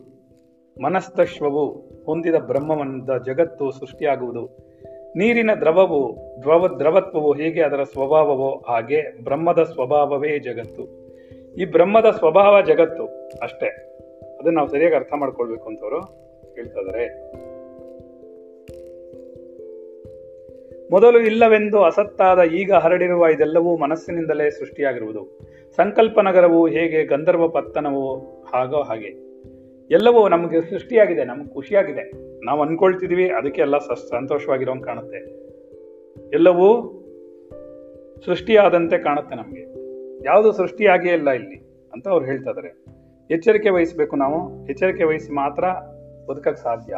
[0.84, 1.70] ಮನಸ್ತಶ್ವವು
[2.06, 4.68] ಹೊಂದಿದ ಬ್ರಹ್ಮವಂತ ಜಗತ್ತು ಸೃಷ್ಟಿಯಾಗುವುದು.
[5.16, 11.07] ನೀರಿನ ದ್ರವವು ದ್ರವ, ದ್ರವತ್ವವು ಹೇಗೆ ಅದರ ಸ್ವಭಾವವೋ ಹಾಗೆ ಬ್ರಹ್ಮದ ಸ್ವಭಾವವೇ ಜಗತ್ತು.
[11.58, 13.04] ಈ ಬ್ರಹ್ಮದ ಸ್ವಭಾವ ಜಗತ್ತು
[13.42, 13.68] ಅಷ್ಟೇ.
[14.40, 16.00] ಅದನ್ನ ನಾವು ಸರಿಯಾಗಿ ಅರ್ಥ ಮಾಡ್ಕೊಳ್ಬೇಕು ಅಂತವರು
[16.58, 17.32] ಇದಾರೆ.
[20.92, 25.40] ಮೊದಲು ಇಲ್ಲವೆಂದು ಅಸತ್ತಾದ ಈಗ ಹರಡಿರುವ ಇದೆಲ್ಲವೂ ಮನಸ್ಸಿನಿಂದಲೇ ಸೃಷ್ಟಿಯಾಗಿರುವುದು.
[25.76, 28.16] ಸಂಕಲ್ಪ ನಗರವು ಹೇಗೆ ಗಂಧರ್ವ ಪತ್ತನವು
[28.54, 29.08] ಹಾಗೋ ಹಾಗೆ.
[29.92, 32.12] ಎಲ್ಲವೂ ನಮಗೆ ಸೃಷ್ಟಿಯಾಗಿದೆ, ನಮ್ಗೆ ಖುಷಿಯಾಗಿದೆ.
[32.46, 35.18] ನಾವು ಅನ್ಕೊಳ್ತಿದೀವಿ, ಅದಕ್ಕೆ ಎಲ್ಲ ಸಂತೋಷವಾಗಿರೋಂಗ್ ಕಾಣುತ್ತೆ.
[36.34, 36.94] ಎಲ್ಲವೂ
[38.26, 39.87] ಸೃಷ್ಟಿಯಾದಂತೆ ಕಾಣುತ್ತೆ ನಮಗೆ.
[40.28, 42.52] ಯಾವುದು ಸೃಷ್ಟಿಯಾಗೇ ಇಲ್ಲ ಇಲ್ಲಿ ಅಂತ ಅವ್ರು ಹೇಳ್ತಾ
[43.32, 44.66] ಎಚ್ಚರಿಕೆ ವಹಿಸಬೇಕು ನಾವು.
[44.66, 45.64] ಎಚ್ಚರಿಕೆ ವಹಿಸಿ ಮಾತ್ರ
[46.30, 46.94] ಬದುಕಕ್ಕೆ ಸಾಧ್ಯ.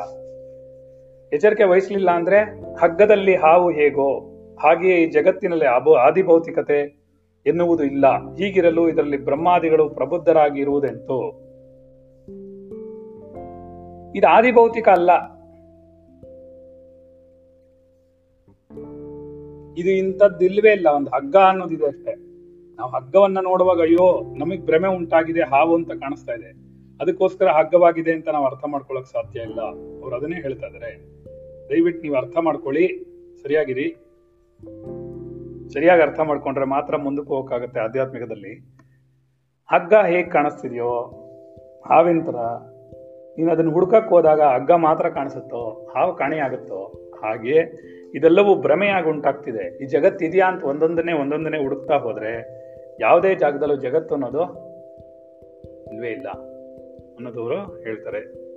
[1.35, 2.39] ಎಚ್ಚರಿಕೆ ವಹಿಸಲಿಲ್ಲ ಅಂದ್ರೆ
[2.75, 4.19] ಹಗ್ಗದಲ್ಲಿ ಹಾವು ಹೇಗೋ,
[4.55, 6.99] ಹಾಗೆಯೇ ಈ ಜಗತ್ತಿನಲ್ಲಿ ಅಬೋ ಆದಿಭೌತಿಕತೆ
[7.45, 8.33] ಎನ್ನುವುದು ಇಲ್ಲ.
[8.33, 11.29] ಹೀಗಿರಲು ಇದರಲ್ಲಿ ಬ್ರಹ್ಮಾದಿಗಳು ಪ್ರಬುದ್ಧರಾಗಿ ಇರುವುದೆಂತು?
[14.15, 15.11] ಇದು ಆದಿಭೌತಿಕ ಅಲ್ಲ.
[19.77, 20.87] ಇದು ಇಂಥದ್ದು ಇಲ್ವೇ ಇಲ್ಲ.
[20.95, 22.28] ಒಂದು ಹಗ್ಗ ಅನ್ನೋದಿದೆ ಅಷ್ಟೇ.
[22.79, 26.49] ನಾವು ಹಗ್ಗವನ್ನ ನೋಡುವಾಗ ಅಯ್ಯೋ, ನಮಗ್ ಭ್ರಮೆ ಉಂಟಾಗಿದೆ, ಹಾವು ಅಂತ ಕಾಣಿಸ್ತಾ ಇದೆ.
[27.01, 29.61] ಅದಕ್ಕೋಸ್ಕರ ಹಗ್ಗವಾಗಿದೆ ಅಂತ ನಾವು ಅರ್ಥ ಮಾಡ್ಕೊಳಕ್ ಸಾಧ್ಯ ಇಲ್ಲ.
[30.03, 30.97] ಅವ್ರು ಅದನ್ನೇ ಹೇಳ್ತಾ ಇದಾರೆ.
[31.69, 32.87] ದಯವಿಟ್ಟು ನೀವು ಅರ್ಥ ಮಾಡ್ಕೊಳ್ಳಿ.
[33.41, 33.95] ಸರಿಯಾಗಿರಿ.
[35.73, 38.53] ಸರಿಯಾಗಿ ಅರ್ಥ ಮಾಡ್ಕೊಂಡ್ರೆ ಮಾತ್ರ ಮುಂದಕ್ಕೆ ಹೋಗಕ್ಕಾಗತ್ತೆ ಆಧ್ಯಾತ್ಮಿಕದಲ್ಲಿ.
[39.71, 40.89] ಹಗ್ಗ ಹೇಗ್ ಕಾಣಿಸ್ತಿದ್ಯೋ,
[41.89, 42.35] ಹಾವಿನ ತರ
[43.37, 46.83] ನೀನು ಅದನ್ನ ಹುಡ್ಕಕ್ ಹೋದಾಗ ಹಗ್ಗ ಮಾತ್ರ ಕಾಣಿಸುತ್ತೋ, ಹಾವು ಕಾಣೆಯಾಗುತ್ತೋ
[47.23, 47.55] ಹಾಗೆ
[48.15, 49.83] ಇದೆಲ್ಲವೂ ಭ್ರಮೆಯಾಗಿ ಉಂಟಾಗ್ತಿದೆ.
[49.83, 52.58] ಈ ಜಗತ್ತಿದೆಯಾ ಅಂತ ಒಂದೊಂದನ್ನೇ ಒಂದೊಂದನ್ನೇ ಹುಡುಕ್ತಾ ಹೋದ್ರೆ
[52.99, 54.43] ಯಾವುದೇ ಜಾಗದಲ್ಲೂ ಜಗತ್ತು ಅನ್ನೋದು
[55.93, 56.29] ಇಲ್ವೇ ಇಲ್ಲ
[57.15, 58.49] ಅನ್ನೋದವರು ಹೇಳ್ತಾರೆ.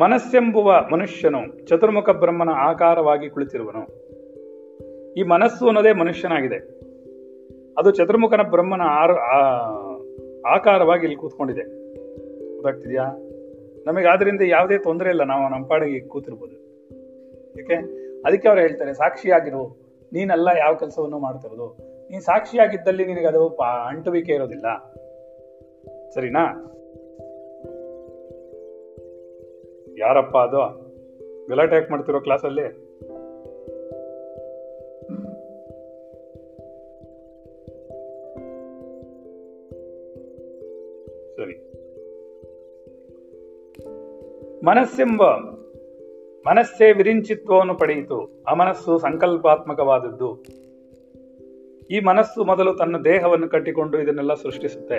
[0.00, 4.04] ಮನಸ್ಸೆಂಬುವ ಮನುಷ್ಯನು ಚತುರ್ಮುಖ ಬ್ರಹ್ಮನ ಆಕಾರವಾಗಿ ಕುಳಿತಿರುವನು.
[5.14, 6.56] ಈ ಮನಸ್ಸು ಅನ್ನೋದೇ ಮನುಷ್ಯನಾಗಿದೆ.
[7.78, 9.16] ಅದು ಚತುರ್ಮುಖನ ಬ್ರಹ್ಮನ ಆರು
[10.42, 11.62] ಆಕಾರವಾಗಿ ಇಲ್ಲಿ ಕೂತ್ಕೊಂಡಿದೆ.
[12.54, 13.04] ಗೊತ್ತಾಗ್ತಿದ್ಯಾ?
[13.86, 16.56] ನಮಗೆ ಆದ್ರಿಂದ ಯಾವುದೇ ತೊಂದರೆ ಇಲ್ಲ, ನಾವು ನಮ್ಮ ಪಾಡಿಗೆ ಕೂತಿರ್ಬೋದು.
[17.58, 17.74] ಯಾಕೆ?
[18.20, 19.84] ಅದಕ್ಕೆ ಅವ್ರು ಹೇಳ್ತಾರೆ, ಸಾಕ್ಷಿಯಾಗಿರು.
[20.12, 23.48] ನೀನಲ್ಲ ಯಾವ ಕೆಲಸವನ್ನು ಮಾಡ್ತಿರೋದು ನೀನ್ ಸಾಕ್ಷಿಯಾಗಿದ್ದಲ್ಲಿ ನಿನಗೆ ಅದು
[23.88, 24.94] ಅಂಟುವಿಕೆ ಇರೋದಿಲ್ಲ.
[26.14, 26.70] ಸರಿನಾ?
[29.98, 30.84] ಯಾರಪ್ಪ ಅದು?
[31.48, 32.94] ಗಲಾಟೆ ಯಾಕೆ ಮಾಡ್ತಿರೋ ಕ್ಲಾಸಲ್ಲಿ
[41.36, 41.64] ಸರಿ.
[44.64, 45.22] ಮನಸ್ಸೆಂಬ,
[46.50, 48.44] ಮನಸ್ಸೇ ವಿರಿಂಚಿತ್ವವನ್ನು ಪಡೆಯಿತು.
[48.46, 50.44] ಆ ಮನಸ್ಸು ಸಂಕಲ್ಪಾತ್ಮಕವಾದದ್ದು.
[51.90, 54.96] ಈ ಮನಸ್ಸು ಮೊದಲು ತನ್ನ ದೇಹವನ್ನು ಕಟ್ಟಿಕೊಂಡು ಇದನ್ನೆಲ್ಲ ಸೃಷ್ಟಿಸುತ್ತೆ.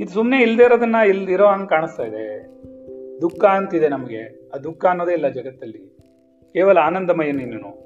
[0.00, 2.46] ಇದು ಸುಮ್ಮನೆ ಇಲ್ದೇ ಇರೋದನ್ನ ಇಲ್ದಿರೋ ಹಂಗೆ ಕಾಣಿಸ್ತಾ ಇದೆ.
[3.20, 4.50] ದುಃಖ ಅಂತಿದೆ ನಮಗೆ.
[4.54, 5.78] ಆ ದುಃಖ ಅನ್ನೋದೇ ಇಲ್ಲ ಜಗತ್ತಲ್ಲಿ.
[6.52, 7.84] ಕೇವಲ ಆನಂದಮಯ ನೀನು.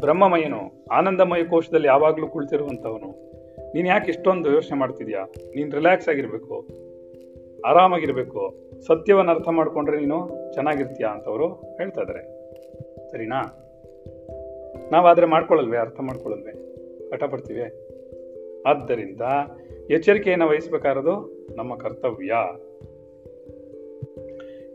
[0.00, 3.24] ಬ್ರಹ್ಮಮಯನು ಆನಂದಮಯ ಕೋಶದಲ್ಲಿ ಯಾವಾಗಲೂ ಕುಳಿತಿರುವಂತವನು
[3.74, 5.22] ನೀನು ಯಾಕೆ ಇಷ್ಟೊಂದು ಯೋಚನೆ ಮಾಡ್ತಿದ್ಯಾ?
[5.56, 6.66] ನೀನು ರಿಲ್ಯಾಕ್ಸ್ ಆಗಿರ್ಬೇಕು.
[7.66, 8.54] ಆರಾಮಾಗಿರಬೇಕು.
[8.86, 12.02] ಸತ್ಯವನ್ನು ಅರ್ಥ ಮಾಡ್ಕೊಂಡ್ರೆ ನೀನು ಚೆನ್ನಾಗಿರ್ತೀಯಾ ಅಂತವರು ಹೇಳ್ತಾ
[13.12, 13.63] ಸರಿನಾ?
[14.92, 16.52] ನಾವಾದ್ರೆ ಮಾಡ್ಕೊಳ್ಳಲ್ವೇ, ಅರ್ಥ ಮಾಡ್ಕೊಳ್ಳಲ್ವೇ?
[17.24, 17.62] ಪಡ್ತೀವಿ
[18.66, 19.20] ಆದ್ದರಿಂದ
[19.90, 22.34] ಎಚ್ಚರಿಕೆಯನ್ನು ವಹಿಸಬೇಕಾರದು ನಮ್ಮ ಕರ್ತವ್ಯ.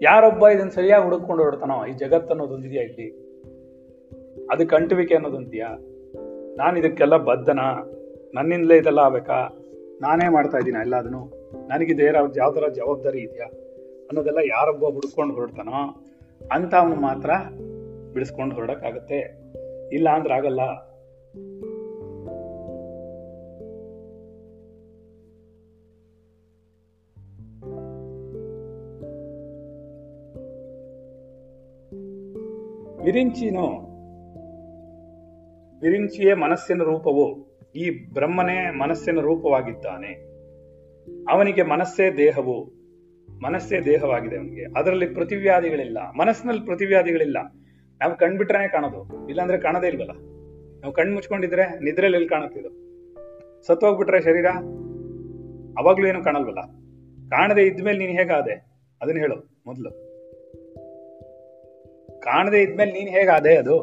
[0.02, 3.30] ಯಾರೊಬ್ಬ ಇದನ್ನು ಸರಿಯಾಗಿ ಹುಡುಕೊಂಡು ಹೊರಡ್ತಾನೋ, ಈ ಜಗತ್ತು ಅನ್ನೋದೊಂದಿದೆಯಾ ಇಲ್ಲಿ?
[4.52, 5.68] ಅದಕ್ಕೆ ಅಂಟುವಿಕೆ ಅನ್ನೋದೊಂದಿದೆಯಾ
[6.58, 7.60] ನಾನು ಇದಕ್ಕೆಲ್ಲ ಬದ್ಧನ?
[8.34, 9.66] ನನ್ನಿಂದಲೇ ಇದೆಲ್ಲ ಆಗ್ಬೇಕಾ?
[10.02, 11.30] ನಾನೇ ಮಾಡ್ತಾ ಇದ್ದೀನಿ ನನಗೆ
[11.68, 12.04] ನನಗಿದು
[12.38, 13.46] ಯಾವ್ದಾರ ಜವಾಬ್ದಾರಿ ಇದೆಯಾ?
[14.02, 16.06] ಅನ್ನೋದೆಲ್ಲ ಯಾರೊಬ್ಬ ಹುಡ್ಕೊಂಡು ಹೊರಡ್ತಾನೋ
[16.52, 17.30] ಅಂತ ಅವನು ಮಾತ್ರ
[18.14, 19.39] ಬಿಡಿಸ್ಕೊಂಡು ಹೊರಡಕ್ಕಾಗತ್ತೆ.
[19.94, 20.60] ಇಲ್ಲ ಅಂದ್ರೆ ಆಗಲ್ಲ.
[33.04, 33.90] ವಿರಿಂಚಿನು,
[35.80, 40.30] ವಿರಿಂಚಿಯೇ ಮನಸ್ಸಿನ ರೂಪವು, ಈ ಬ್ರಹ್ಮನೇ ಮನಸ್ಸಿನ ರೂಪವಾಗಿದ್ದಾನೆ.
[41.32, 42.64] ಅವನಿಗೆ ಮನಸ್ಸೇ ದೇಹವು,
[43.42, 44.80] ಮನಸ್ಸೇ ದೇಹವಾಗಿದೆ ಅವನಿಗೆ.
[44.80, 47.38] ಅದರಲ್ಲಿ ಪ್ರತಿವ್ಯಾಧಿಗಳಿಲ್ಲ ಮನಸ್ಸಿನಲ್ಲಿ ಪ್ರತಿವ್ಯಾಧಿಗಳಿಲ್ಲ
[48.02, 49.30] ನಾವು ಕಣ್ಬಿಟ್ರೆ ಕಾಣೋದು.
[49.30, 50.12] ಇಲ್ಲಾಂದ್ರೆ ಕಾಣೋದೇ ಇಲ್ವಲ್ಲ.
[50.82, 52.70] ನಾವು ಕಣ್ ಮುಚ್ಕೊಂಡಿದ್ರೆ ನಿದ್ರೆಯಲ್ಲಿ ಎಲ್ಲಿ ಕಾಣುತ್ತಿದ್ದು
[53.68, 54.46] ಸತ್ತೋಗ್ಬಿಟ್ರೆ ಶರೀರ?
[55.78, 56.62] ಅವಾಗ್ಲೂ ಏನು ಕಾಣಲ್ವಲ್ಲ?
[57.30, 58.54] ಕಾಣದೆ ಇದ್ಮೇಲೆ ನೀನ್ ಹೇಗಾದೆ?
[59.02, 59.36] ಅದನ್ನ ಹೇಳು,
[59.66, 59.90] ಮೊದಲು.
[62.20, 63.82] ಕಾಣದೆ ಇದ್ಮೇಲೆ ನೀನ್ ಹೇಗಾದೆ ಅದು?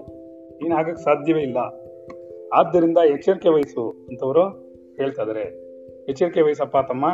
[0.63, 1.57] ನೀನ್ ಆಗಕ್ ಸಾಧ್ಯವೇ ಇಲ್ಲ.
[2.55, 4.49] ಆದ್ದರಿಂದ ಎಚ್ಚರಿಕೆ ವಹಿಸು ಅಂತವರು
[4.97, 5.43] ಹೇಳ್ತಾ ಇದಾರೆ
[6.11, 7.07] ಎಚ್ಚರಿಕೆ ವಹಿಸಪ್ಪ ತಮ್ಮ.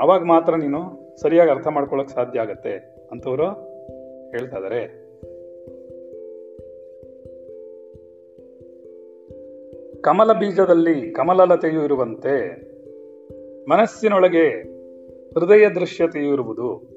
[0.00, 2.72] ಅವಾಗ ಮಾತ್ರ ನೀನು ಸರಿಯಾಗಿ ಅರ್ಥ ಮಾಡ್ಕೊಳಕ್ ಸಾಧ್ಯ ಆಗತ್ತೆ
[3.10, 3.46] ಅಂತವರು
[4.30, 4.99] ಹೇಳ್ತಾ ಇದಾರೆ
[10.00, 12.48] ಕಮಲ ಬೀಜದಲ್ಲಿ ಕಮಲಲತೆಯು ಇರುವಂತೆ
[13.70, 14.48] ಮನಸ್ಸಿನೊಳಗೆ
[15.38, 16.88] ಹೃದಯ ದೃಶ್ಯತೆಯೂ ಇರುವುದು.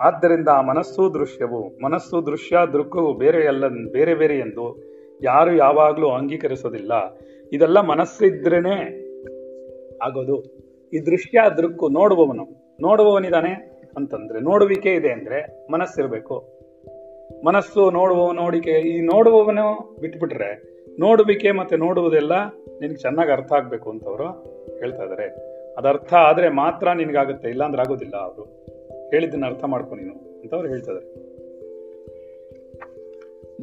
[0.00, 4.82] ಆದ್ದರಿಂದ ಆ ಮನಸ್ಸು ದೃಶ್ಯವು, ಮನಸ್ಸು ದೃಶ್ಯ ದೃಕ್ಕವು ಬೇರೆ ಎಲ್ಲ ಬೇರೆ ಬೇರೆ ಎಂದು
[5.22, 7.18] ಯಾರು ಯಾವಾಗಲೂ ಅಂಗೀಕರಿಸೋದಿಲ್ಲ.
[7.52, 8.76] ಇದೆಲ್ಲ ಮನಸ್ಸಿದ್ರೇನೆ
[9.98, 10.42] ಆಗೋದು.
[10.92, 16.48] ಈ ದೃಶ್ಯ, ದೃಕ್ಕು ನೋಡುವವನು, ನೋಡುವವನಿದ್ದಾನೆ ಅಂತಂದ್ರೆ, ನೋಡುವಿಕೆ ಇದೆ ಅಂದ್ರೆ ಮನಸ್ಸಿರಬೇಕು.
[17.44, 22.32] ಮನಸ್ಸು ನೋಡುವವ ನೋಡಿಕೆ, ಈ ನೋಡುವವನು ಬಿಟ್ಬಿಟ್ರೆ ನೋಡುವಿಕೆ ಮತ್ತೆ ನೋಡುವುದೆಲ್ಲ
[22.80, 24.24] ನಿನಗೆ ಚೆನ್ನಾಗಿ ಅರ್ಥ ಆಗ್ಬೇಕು ಅಂತವ್ರು
[24.78, 25.24] ಹೇಳ್ತಾ ಇದ್ದಾರೆ
[25.74, 28.42] ಅದರ್ಥ ಅರ್ಥ ಆದ್ರೆ ಮಾತ್ರ ನಿನಗಾಗುತ್ತೆ, ಇಲ್ಲಾಂದ್ರೆ ಆಗೋದಿಲ್ಲ ಅವರು.
[29.10, 31.30] ಹೇಳಿದ್ದನ್ನ ಅರ್ಥ ಮಾಡ್ಕೊ ನೀನು ಅಂತವ್ರು ಹೇಳ್ತಾ ಇದಾರೆ.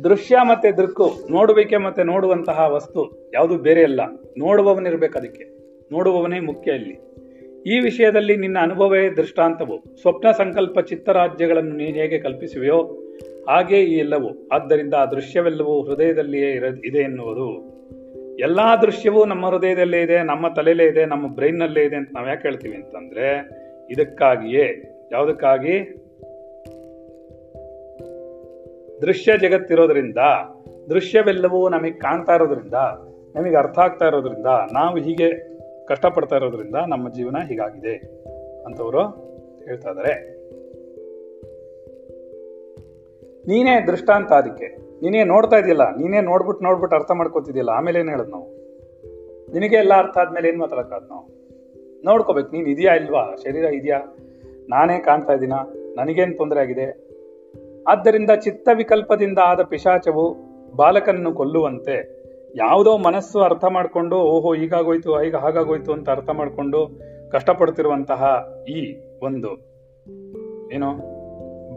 [0.04, 4.02] ದೃಶ್ಯ ಮತ್ತೆ ದೃಕ್ಕು, ನೋಡುವಿಕೆ ಮತ್ತೆ ನೋಡುವಂತಹ ವಸ್ತು ಯಾವುದು ಬೇರೆ ಅಲ್ಲ.
[4.38, 5.44] ನೋಡುವವನಿರ್ಬೇಕು ಅದಕ್ಕೆ.
[5.92, 7.08] ನೋಡುವವನೇ ಮುಖ್ಯ ಇಲ್ಲಿ.
[7.76, 10.02] ಈ ವಿಷಯದಲ್ಲಿ ನಿನ್ನ ಅನುಭವವೇ ದೃಷ್ಟಾಂತವು.
[10.02, 14.48] ಸ್ವಪ್ನ ಸಂಕಲ್ಪ ಚಿತ್ತರಾಜ್ಯಗಳನ್ನು ನೀನು ಹೇಗೆ ಕಲ್ಪಿಸುವೆಯೋ ಹಾಗೆ ಈ ಎಲ್ಲವೂ.
[14.52, 17.78] ಆದ್ದರಿಂದ ಆ ದೃಶ್ಯವೆಲ್ಲವೂ ಹೃದಯದಲ್ಲಿಯೇ ಇರ, ಇದೆ ಎನ್ನುವುದು.
[18.40, 22.76] ಎಲ್ಲ ದೃಶ್ಯವೂ ನಮ್ಮ ಹೃದಯದಲ್ಲೇ ಇದೆ, ನಮ್ಮ ತಲೆಯಲ್ಲೇ ಇದೆ, ನಮ್ಮ ಬ್ರೈನ್ನಲ್ಲೇ ಇದೆ ಅಂತ ನಾವು ಯಾಕೆ ಹೇಳ್ತೀವಿ
[22.76, 23.50] ಅಂತಂದ್ರೆ,
[23.90, 25.96] ಇದಕ್ಕಾಗಿಯೇ, ಯಾವುದಕ್ಕಾಗಿ?
[29.02, 30.18] ದೃಶ್ಯ ಜಗತ್ತಿರೋದ್ರಿಂದ,
[30.90, 32.74] ದೃಶ್ಯವೆಲ್ಲವೂ ನಮಗೆ ಕಾಣ್ತಾ ಇರೋದ್ರಿಂದ,
[33.36, 37.96] ನಮಗೆ ಅರ್ಥ ಆಗ್ತಾ ಇರೋದ್ರಿಂದ, ನಾವು ಹೀಗೆ ಕಷ್ಟಪಡ್ತಾ ಇರೋದ್ರಿಂದ ನಮ್ಮ ಜೀವನ ಹೀಗಾಗಿದೆ
[38.66, 39.02] ಅಂತವರು
[39.66, 40.37] ಹೇಳ್ತಾ ಇದ್ದಾರೆ
[43.48, 48.48] ನೀನೇ ದೃಷ್ಟಾಂತ ಅದಕ್ಕೆ ನೀನೇ ನೋಡ್ತಾ ಇದೆಯಲ್ಲ, ನೀನೇ ನೋಡ್ಬಿಟ್ಟು ನೋಡ್ಬಿಟ್ಟು ಅರ್ಥ ಮಾಡ್ಕೋತಿದ್ಯಲ್ಲ, ಆಮೇಲೆ ಏನು ಹೇಳೋದು ನಾವು?
[49.54, 51.26] ನಿನಗೆ ಎಲ್ಲ ಅರ್ಥ ಆದ್ಮೇಲೆ ಏನು ಮಾತಾಡೋಕ್ಕಾದ್ ನಾವು?
[52.06, 53.36] ನೋಡ್ಕೋಬೇಕು, ನೀನು ಇದೆಯಾ ಇಲ್ವಾ?
[53.44, 54.00] ಶರೀರ ಇದೆಯಾ?
[54.70, 55.54] ನಾನೇ ಕಾಣ್ತಾ ಇದ್ದೀನ?
[55.96, 57.08] ನನಗೇನು ತೊಂದರೆ ಆಗಿದೆ?
[57.88, 60.26] ಆದ್ದರಿಂದ ಚಿತ್ತ ವಿಕಲ್ಪದಿಂದ ಆದ ಪಿಶಾಚವು
[60.76, 62.18] ಬಾಲಕನನ್ನು ಕೊಲ್ಲುವಂತೆ
[62.56, 67.00] ಯಾವುದೋ ಮನಸ್ಸು ಅರ್ಥ ಮಾಡಿಕೊಂಡು, ಓಹೋ, ಹೀಗಾಗೋಯ್ತು ಈಗ ಹಾಗಾಗೋಯ್ತು ಅಂತ ಅರ್ಥ ಮಾಡಿಕೊಂಡು
[67.32, 68.24] ಕಷ್ಟಪಡ್ತಿರುವಂತಹ
[68.70, 68.80] ಈ
[69.24, 69.52] ಒಂದು,
[70.72, 71.17] ಏನು?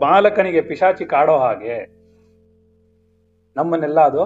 [0.00, 2.00] ಬಾಲಕನಿಗೆ ಪಿಶಾಚಿ ಕಾಡೋ ಹಾಗೆ
[3.56, 4.24] ನಮ್ಮನ್ನೆಲ್ಲ ಅದು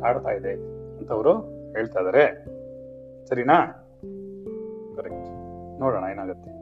[0.00, 0.52] ಕಾಡ್ತಾ ಇದೆ
[0.98, 1.32] ಅಂತವರು
[1.72, 2.44] ಹೇಳ್ತಾ ಇದಾರೆ.
[3.26, 3.54] ಸರಿನಾ?
[4.96, 5.30] ಕರೆಕ್ಟ್
[5.80, 6.56] ನೋಡೋಣ, ಏನಾಗುತ್ತೆ.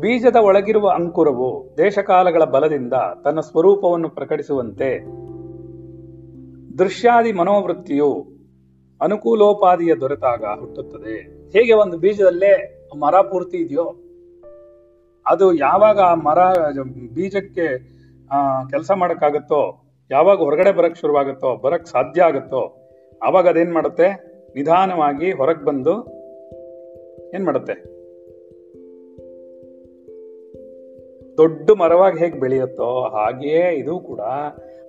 [0.00, 2.92] ಬೀಜದ ಒಳಗಿರುವ ಅಂಕುರವು ದೇಶಕಾಲಗಳ ಬಲದಿಂದ
[3.24, 4.98] ತನ್ನ ಸ್ವರೂಪವನ್ನು ಪ್ರಕಟಿಸುವಂತೆ
[6.78, 8.26] ದೃಶ್ಯಾದಿ ಮನೋವೃತ್ತಿಯು
[9.00, 11.16] ಅನುಕೂಲೋಪಾದಿಯ ದೊರೆತಾಗ ಹುಟ್ಟುತ್ತದೆ.
[11.50, 12.52] ಹೇಗೆ ಒಂದು ಬೀಜದಲ್ಲೇ
[12.98, 13.94] ಮರ ಪೂರ್ತಿ ಇದೆಯೋ
[15.26, 16.38] ಅದು ಯಾವಾಗ ಆ ಮರ
[17.14, 17.78] ಬೀಜಕ್ಕೆ
[18.70, 22.62] ಕೆಲಸ ಮಾಡಕ್ಕಾಗತ್ತೋ, ಯಾವಾಗ ಹೊರಗಡೆ ಬರಕ್ ಶುರುವಾಗುತ್ತೋ, ಬರಕ್ ಸಾಧ್ಯ ಆಗುತ್ತೋ,
[23.22, 24.08] ಆವಾಗ ಅದೇನ್ ಮಾಡುತ್ತೆ?
[24.54, 25.94] ನಿಧಾನವಾಗಿ ಹೊರಗೆ ಬಂದು
[27.34, 27.74] ಏನ್ ಮಾಡುತ್ತೆ?
[31.36, 34.20] ದೊಡ್ಡ ಮರವಾಗಿ ಹೇಗೆ ಬೆಳೆಯುತ್ತೋ ಹಾಗೆಯೇ ಇದು ಕೂಡ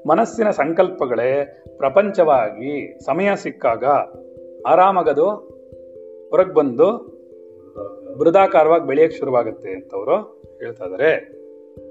[0.08, 3.86] ಮನಸ್ಸಿನ ಸಂಕಲ್ಪಗಳೇ ಪ್ರಪಂಚವಾಗಿ ಸಮಯ ಸಿಕ್ಕಾಗ
[4.68, 5.30] ಆರಾಮಾಗದು,
[6.30, 7.13] ಹೊರಗೆ ಬಂದು
[8.20, 10.16] ಬೃದಾಕಾರವಾಗಿ ಬೆಳೆಯಕ್ಕೆ ಶುರುವಾಗುತ್ತೆ ಅಂತವರು
[10.60, 11.32] ಹೇಳ್ತಾ ಇದಾರೆ.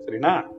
[0.03, 0.59] ಸರಿನಾ?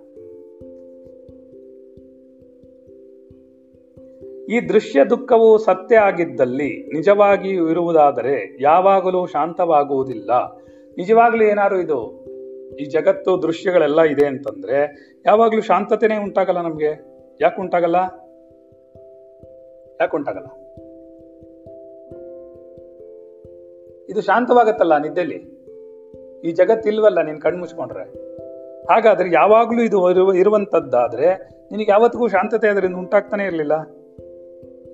[4.49, 10.57] ಈ ದೃಶ್ಯ ದುಃಖವು ಸತ್ಯ ಆಗಿದ್ದಲ್ಲಿ ನಿಜವಾಗಿಯೂ ಇರುವುದಾದರೆ ಯಾವಾಗಲೂ ಶಾಂತವಾಗುವುದಿಲ್ಲ.
[10.97, 12.23] ನಿಜವಾಗ್ಲೂ ಏನಾದ್ರು ಇದು
[12.79, 14.77] ಈ ಜಗತ್ತು ದೃಶ್ಯಗಳೆಲ್ಲ ಇದೆ ಅಂತಂದ್ರೆ
[15.25, 17.13] ಯಾವಾಗ್ಲೂ ಶಾಂತತೆನೇ ಉಂಟಾಗಲ್ಲ ನಮ್ಗೆ?
[17.41, 17.95] ಯಾಕೆ ಉಂಟಾಗಲ್ಲ?
[20.01, 20.45] ಯಾಕೆ ಉಂಟಾಗಲ್ಲ?
[24.09, 25.52] ಇದು ಶಾಂತವಾಗತ್ತಲ್ಲ ನಿದ್ದೆಲಿ?
[26.43, 28.03] ಈ ಜಗತ್ತಿಲ್ವಲ್ಲ ನೀನು ಕಣ್ಣು ಮುಚ್ಕೊಂಡ್ರೆ?
[28.93, 31.33] ಹಾಗಾದ್ರೆ ಯಾವಾಗಲೂ ಇದು ಇರುವ- ಇರುವಂತದ್ದಾದ್ರೆ
[31.71, 33.89] ನಿನಗೆ ಯಾವತ್ತಿಗೂ ಶಾಂತತೆ ಅದರಿಂದ ಉಂಟಾಗ್ತಾನೆ ಇರಲಿಲ್ಲ?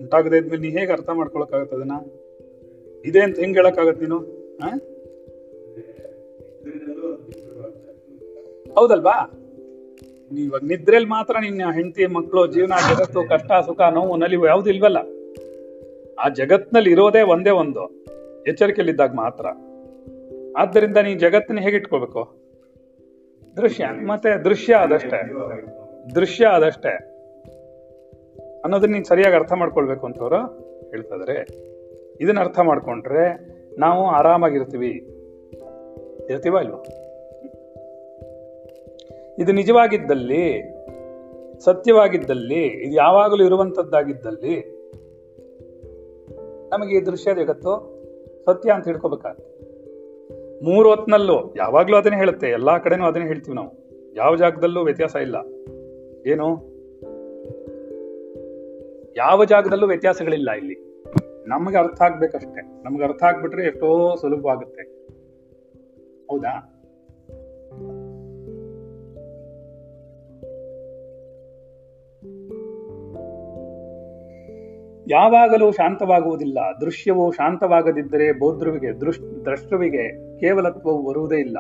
[0.02, 1.92] ಉಂಟಾಗದೇ ಇದ್ಮೇಲೆ ನೀ ಹೇಗೆ ಅರ್ಥ ಮಾಡ್ಕೊಳಕ್ಕಾಗತ್ತೆ ಅದನ್ನ?
[3.06, 4.18] ಇದೆ ಅಂತ ಹೆಂಗೆ ಹೇಳಕ್ಕಾಗತ್ತೆ ನೀನು?
[8.74, 9.32] ಹೌದಲ್ವಾ?
[10.38, 14.98] ಇವಾಗ ನಿದ್ರೆಲ್ ಮಾತ್ರ ನಿನ್ನ ಹೆಂಡತಿ ಮಕ್ಕಳು ಜೀವನ, ಜಗತ್ತು, ಕಷ್ಟ, ಸುಖ, ನೋವು, ನಲಿವು ಯಾವುದು ಇಲ್ವಲ್ಲ?
[16.20, 18.06] ಆ ಜಗತ್ನಲ್ಲಿ ಇರೋದೇ ಒಂದೇ ಒಂದು.
[18.48, 19.46] ಎಚ್ಚರಿಕೆಯಲ್ಲಿದ್ದಾಗ ಮಾತ್ರ.
[20.58, 22.36] ಆದ್ದರಿಂದ ನೀ ಜಗತ್ತನ್ನ ಹೇಗೆ ಇಟ್ಕೋಬೇಕು?
[23.58, 25.36] ದೃಶ್ಯ, ಮತ್ತೆ ದೃಶ್ಯ ಅದಷ್ಟೇ
[26.16, 26.90] ದೃಶ್ಯ ಅದಷ್ಟೇ
[28.64, 30.38] ಅನ್ನೋದನ್ನ ನೀನ್ ಸರಿಯಾಗಿ ಅರ್ಥ ಮಾಡ್ಕೊಳ್ಬೇಕು ಅಂತವ್ರು
[30.90, 31.70] ಹೇಳ್ತಾ ಇದಾರೆ.
[32.22, 33.38] ಇದನ್ನ ಅರ್ಥ ಮಾಡ್ಕೊಂಡ್ರೆ
[33.80, 34.92] ನಾವು ಆರಾಮಾಗಿರ್ತೀವಿ.
[36.30, 36.84] ಇರ್ತೀವ ಇಲ್ವಾ?
[39.40, 40.62] ಇದು ನಿಜವಾಗಿದ್ದಲ್ಲಿ,
[41.60, 44.80] ಸತ್ಯವಾಗಿದ್ದಲ್ಲಿ, ಇದು ಯಾವಾಗಲೂ ಇರುವಂತದ್ದಾಗಿದ್ದಲ್ಲಿ
[46.72, 48.00] ನಮಗೆ ಈ ದೃಶ್ಯ ಜಗತ್ತು
[48.46, 49.49] ಸತ್ಯ ಅಂತ ಹಿಡ್ಕೋಬೇಕಾಗ್ತದೆ
[50.64, 53.90] ಮೂರು ಹೊತ್ತಿನಲ್ಲೂ ಯಾವಾಗಲೂ ಅದನ್ನೇ ಹೇಳುತ್ತೆ, ಎಲ್ಲಾ ಕಡೆನೂ ಅದನ್ನೇ ಹೇಳ್ತೀವಿ ನಾವು.
[54.16, 55.36] ಯಾವ ಜಾಗದಲ್ಲೂ ವ್ಯತ್ಯಾಸ ಇಲ್ಲ.
[56.28, 56.70] ಏನು?
[59.18, 60.76] ಯಾವ ಜಾಗದಲ್ಲೂ ವ್ಯತ್ಯಾಸಗಳಿಲ್ಲ ಇಲ್ಲಿ.
[61.48, 62.84] ನಮಗೆ ಅರ್ಥ ಆಗ್ಬೇಕಷ್ಟೆ.
[62.84, 64.82] ನಮ್ಗೆ ಅರ್ಥ ಆಗ್ಬಿಟ್ರೆ ಎಷ್ಟೋ ಸುಲಭವಾಗುತ್ತೆ.
[66.32, 66.76] ಹೌದಾ?
[75.10, 76.60] ಯಾವಾಗಲೂ ಶಾಂತವಾಗುವುದಿಲ್ಲ.
[76.82, 79.22] ದೃಶ್ಯವು ಶಾಂತವಾಗದಿದ್ದರೆ ಬೌದ್ಧವಿಗೆ ದೃಶ್
[80.40, 81.60] ಕೇವಲತ್ವವು ಬರುವುದೇ ಇಲ್ಲ.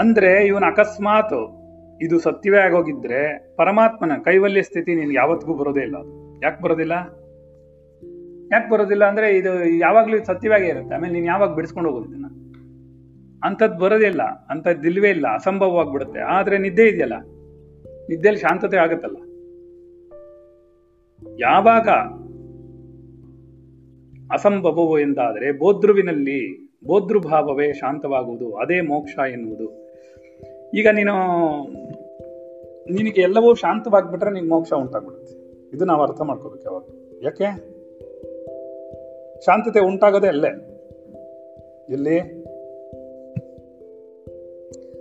[0.00, 1.56] ಅಂದ್ರೆ ಇವನ ಅಕಸ್ಮಾತ್
[2.02, 5.96] ಇದು ಸತ್ಯವೇ ಆಗೋಗಿದ್ರೆ ಪರಮಾತ್ಮನ ಕೈವಲ್ಯ ಸ್ಥಿತಿ ನಿನ್ಗೆ ಯಾವತ್ತಿಗೂ ಬರೋದೇ ಇಲ್ಲ
[6.44, 6.92] ಯಾಕೆ ಬರೋದಿಲ್ಲ?
[8.52, 10.94] ಯಾಕೆ ಬರೋದಿಲ್ಲ ಅಂದ್ರೆ ಇದು ಯಾವಾಗ್ಲೂ ಸತ್ಯವಾಗೇ ಇರುತ್ತೆ.
[10.94, 12.26] ಆಮೇಲೆ ನೀನು ಯಾವಾಗ ಬಿಡಿಸ್ಕೊಂಡು ಹೋಗೋದಿನ್ನ
[13.44, 14.22] ಅಂಥದ್ದು ಬರೋದೇ ಇಲ್ಲ.
[14.22, 15.26] ಅಂಥದ್ದು ಇಲ್ವೇ ಇಲ್ಲ.
[15.28, 16.20] ಅಸಂಭವವಾಗ್ಬಿಡುತ್ತೆ.
[16.20, 17.18] ಆದ್ರೆ ನಿದ್ದೆ ಇದೆಯಲ್ಲ?
[18.08, 19.16] ನಿದ್ದೆಯಲ್ಲಿ ಶಾಂತತೆ ಆಗುತ್ತಲ್ಲ?
[21.40, 21.88] ಯಾವಾಗ
[24.32, 29.86] ಅಸಂಭವವು ಎಂದಾದರೆ ಬೋಧ್ರುವಿನಲ್ಲಿ ಬೋಧ್ರುಭಾವವೇ ಶಾಂತವಾಗುವುದು, ಅದೇ ಮೋಕ್ಷ ಎನ್ನುವುದು.
[30.74, 31.12] ಈಗ ನೀನು,
[32.92, 35.34] ನಿನಗೆ ಎಲ್ಲವೂ ಶಾಂತವಾಗಿಬಿಟ್ರೆ ನಿನ್ ಮೋಕ್ಷ ಉಂಟಾಗ್ಬಿಡುತ್ತೆ.
[35.76, 36.82] ಇದು ನಾವು ಅರ್ಥ ಮಾಡ್ಕೋಬೇಕು ಯಾವಾಗ.
[37.22, 37.76] ಯಾಕೆ?
[39.46, 40.48] ಶಾಂತತೆ ಉಂಟಾಗೋದೇ ಅಲ್ಲೇ.
[41.90, 42.46] ಎಲ್ಲಿ?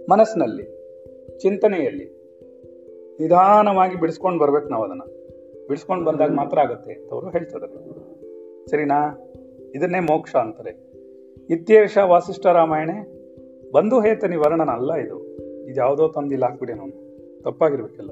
[0.09, 0.63] ಮನಸ್ಸಿನಲ್ಲಿ,
[1.39, 2.15] ಚಿಂತನೆಯಲ್ಲಿ.
[3.19, 5.01] ನಿಧಾನವಾಗಿ ಬಿಡಿಸ್ಕೊಂಡು ಬರ್ಬೇಕು ನಾವು ಅದನ್ನ
[5.67, 6.93] ಬಿಡಿಸ್ಕೊಂಡು ಬಂದಾಗ ಮಾತ್ರ ಆಗುತ್ತೆ.
[7.11, 8.04] ಅವರು ಹೇಳ್ತಿದ್ದಾರೆ
[8.69, 9.21] ಸರಿನಾ?
[9.75, 10.69] ಇದನ್ನೇ ಮೋಕ್ಷ ಅಂತಾರೆ.
[11.49, 13.15] ಇತ್ಯೇಷ ವಾಸಿಷ್ಠ ರಾಮಾಯಣೆ
[13.71, 15.19] ಬಂಧು ಹೇತನಿ ವರ್ಣನ ಅಲ್ಲ ಇದು.
[15.63, 16.91] ಇದು ಯಾವುದೋ ತಂದು ಇಲ್ಲಿ ಹಾಕ್ಬಿಡಿ ನಾನು
[17.43, 18.09] ತಪ್ಪಾಗಿರ್ಬೇಕೆಲ್ಲ.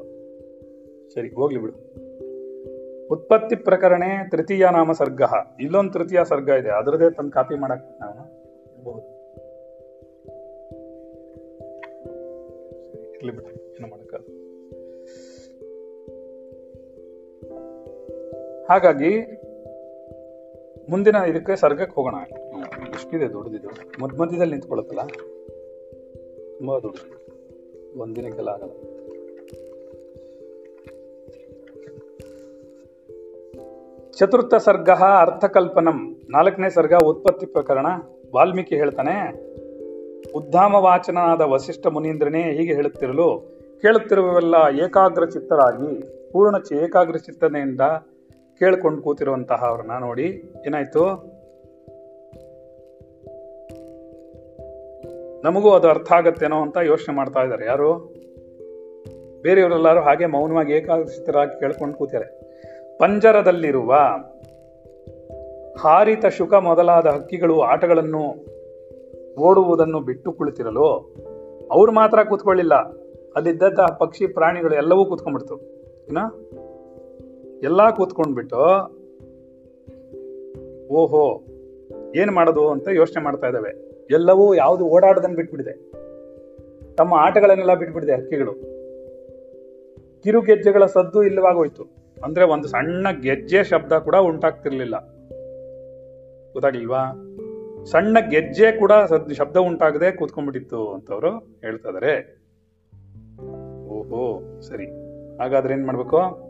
[1.09, 1.73] ಸರಿ, ಹೋಗ್ಲಿ ಬಿಡು.
[3.07, 5.21] ಉತ್ಪತ್ತಿ ಪ್ರಕರಣೆ ತೃತೀಯ ನಾಮ ಸರ್ಗ.
[5.59, 6.69] ಇಲ್ಲೊಂದು ತೃತೀಯ ಸರ್ಗ ಇದೆ.
[6.69, 8.13] ಅದರದೇ ತಂದು ಕಾಪಿ ಮಾಡಕ್ ನಾವು
[8.73, 9.13] ಇರಬಹುದು
[13.11, 13.49] ಇರ್ಲಿ ಬಿಡು.
[13.49, 14.03] ಏನು
[18.69, 19.42] ಹಾಗಾಗಿ
[20.89, 22.15] ಮುಂದಿನ ಇದಕ್ಕೆ ಸರ್ಗಕ್ಕೆ ಹೋಗೋಣ.
[22.89, 23.67] ಎಷ್ಟಿದೆ ದೊಡ್ಡದಿದು.
[24.03, 24.99] ಮಧ್ಯ ಮಧ್ಯದಲ್ಲಿ ನಿಂತ್ಕೊಳತ್ತಲ್ಲ
[26.57, 28.71] ತುಂಬ ದೊಡ್ಡದು ಒಂದಿನಕ್ಕೆಲ್ಲ ಆಗಲ್ಲ.
[34.11, 36.21] ಚತುರ್ಥ ಸರ್ಗ ಅರ್ಥಕಲ್ಪನಂ.
[36.29, 37.85] ನಾಲ್ಕನೇ ಸರ್ಗ ಉತ್ಪತ್ತಿ ಪ್ರಕರಣ.
[38.35, 39.15] ವಾಲ್ಮೀಕಿ ಹೇಳ್ತಾನೆ
[40.35, 47.81] ಉದ್ದಾಮ ವಾಚನಾದ ವಸಿಷ್ಠ ಮುನೀಂದ್ರನೇ ಹೀಗೆ ಹೇಳುತ್ತಿರಲು ಕೇಳುತ್ತಿರುವವೆಲ್ಲ ಏಕಾಗ್ರ ಚಿತ್ತರಾಗಿ ಪೂರ್ಣ ಏಕಾಗ್ರ ಚಿತ್ತನೆಯಿಂದ
[48.59, 50.23] ಕೇಳ್ಕೊಂಡು ಕೂತಿರುವಂತಹ ಅವ್ರನ್ನ ನೋಡಿ.
[50.65, 51.03] ಏನಾಯ್ತು?
[55.43, 57.65] ನಮಗೂ ಅದು ಅರ್ಥ ಆಗತ್ತೇನೋ ಅಂತ ಯೋಚನೆ ಮಾಡ್ತಾ ಇದ್ದಾರೆ.
[57.65, 58.13] ಯಾರು?
[59.41, 62.43] ಬೇರೆಯವರೆಲ್ಲರೂ ಹಾಗೆ ಮೌನವಾಗಿ ಏಕಾಗ್ರಚಿತರಾಗಿ ಕೇಳ್ಕೊಂಡು ಕೂತಾರೆ
[62.97, 63.95] ಪಂಜರದಲ್ಲಿರುವ
[65.79, 68.45] ಹಾರಿತ ಶುಕ ಮೊದಲಾದ ಹಕ್ಕಿಗಳು ಆಟಗಳನ್ನು
[69.37, 70.87] ಓಡುವುದನ್ನು ಬಿಟ್ಟು ಕುಳಿತಿರಲು
[71.71, 72.75] ಅವ್ರು ಮಾತ್ರ ಕೂತ್ಕೊಳ್ಳಿಲ್ಲ.
[73.35, 75.55] ಅಲ್ಲಿದ್ದಂತಹ ಪಕ್ಷಿ ಪ್ರಾಣಿಗಳು ಎಲ್ಲವೂ ಕೂತ್ಕೊಂಡ್ಬಿಡ್ತು.
[76.09, 76.17] ಏನ
[77.63, 78.55] ಎಲ್ಲಾ ಕೂತ್ಕೊಂಡ್ಬಿಟ್ಟು,
[80.87, 81.45] ಓಹೋ,
[82.15, 83.69] ಏನು ಮಾಡೋದು ಅಂತ ಯೋಚನೆ ಮಾಡ್ತಾ ಇದ್ದಾವೆ.
[84.11, 85.91] ಎಲ್ಲವೂ ಯಾವುದು ಓಡಾಡೋದನ್ನು ಬಿಟ್ಬಿಟ್ಟಿದೆ
[86.95, 88.53] ತಮ್ಮ ಆಟಗಳನ್ನೆಲ್ಲ ಬಿಟ್ಬಿಟ್ಟಿದೆ ಹಕ್ಕಿಗಳು.
[90.23, 91.87] ಕಿರು ಗೆಜ್ಜೆಗಳ ಸದ್ದು ಇಲ್ಲವಾಗೋಯ್ತು.
[92.23, 94.99] ಅಂದ್ರೆ ಒಂದು ಸಣ್ಣ ಗೆಜ್ಜೆ ಶಬ್ದ ಕೂಡ ಉಂಟಾಗ್ತಿರ್ಲಿಲ್ಲ.
[96.53, 97.05] ಗೊತ್ತಾಗ್ಲಿಲ್ವಾ?
[97.85, 98.91] ಸಣ್ಣ ಗೆಜ್ಜೆ ಕೂಡ
[99.33, 102.41] ಶಬ್ದ ಉಂಟಾಗದೆ ಕೂತ್ಕೊಂಡ್ಬಿಟ್ಟಿತ್ತು ಅಂತವ್ರು ಹೇಳ್ತಾ ಇದಾರೆ.
[103.85, 104.85] ಓಹೋ, ಸರಿ.
[105.37, 106.42] ಹಾಗಾದ್ರೆ ಏನ್ ಮಾಡ್ಬೇಕು?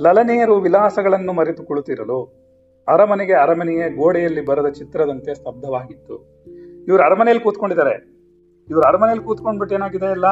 [0.00, 2.46] ಲಲನೆಯರು ವಿಲಾಸಗಳನ್ನು ಮರೆತು ಕುಳಿತಿರಲು
[2.88, 6.42] ಅರಮನೆಗೆ ಅರಮನೆಯೇ ಗೋಡೆಯಲ್ಲಿ ಬರದ ಚಿತ್ರದಂತೆ ಸ್ತಬ್ಧವಾಗಿತ್ತು.
[6.88, 8.16] ಇವರು ಅರಮನೆಯಲ್ಲಿ ಕೂತ್ಕೊಂಡಿದ್ದಾರೆ.
[8.70, 10.26] ಇವರು ಅರಮನೆಯಲ್ಲಿ ಕೂತ್ಕೊಂಡ್ಬಿಟ್ಟು ಏನಾಗಿದೆ ಎಲ್ಲ?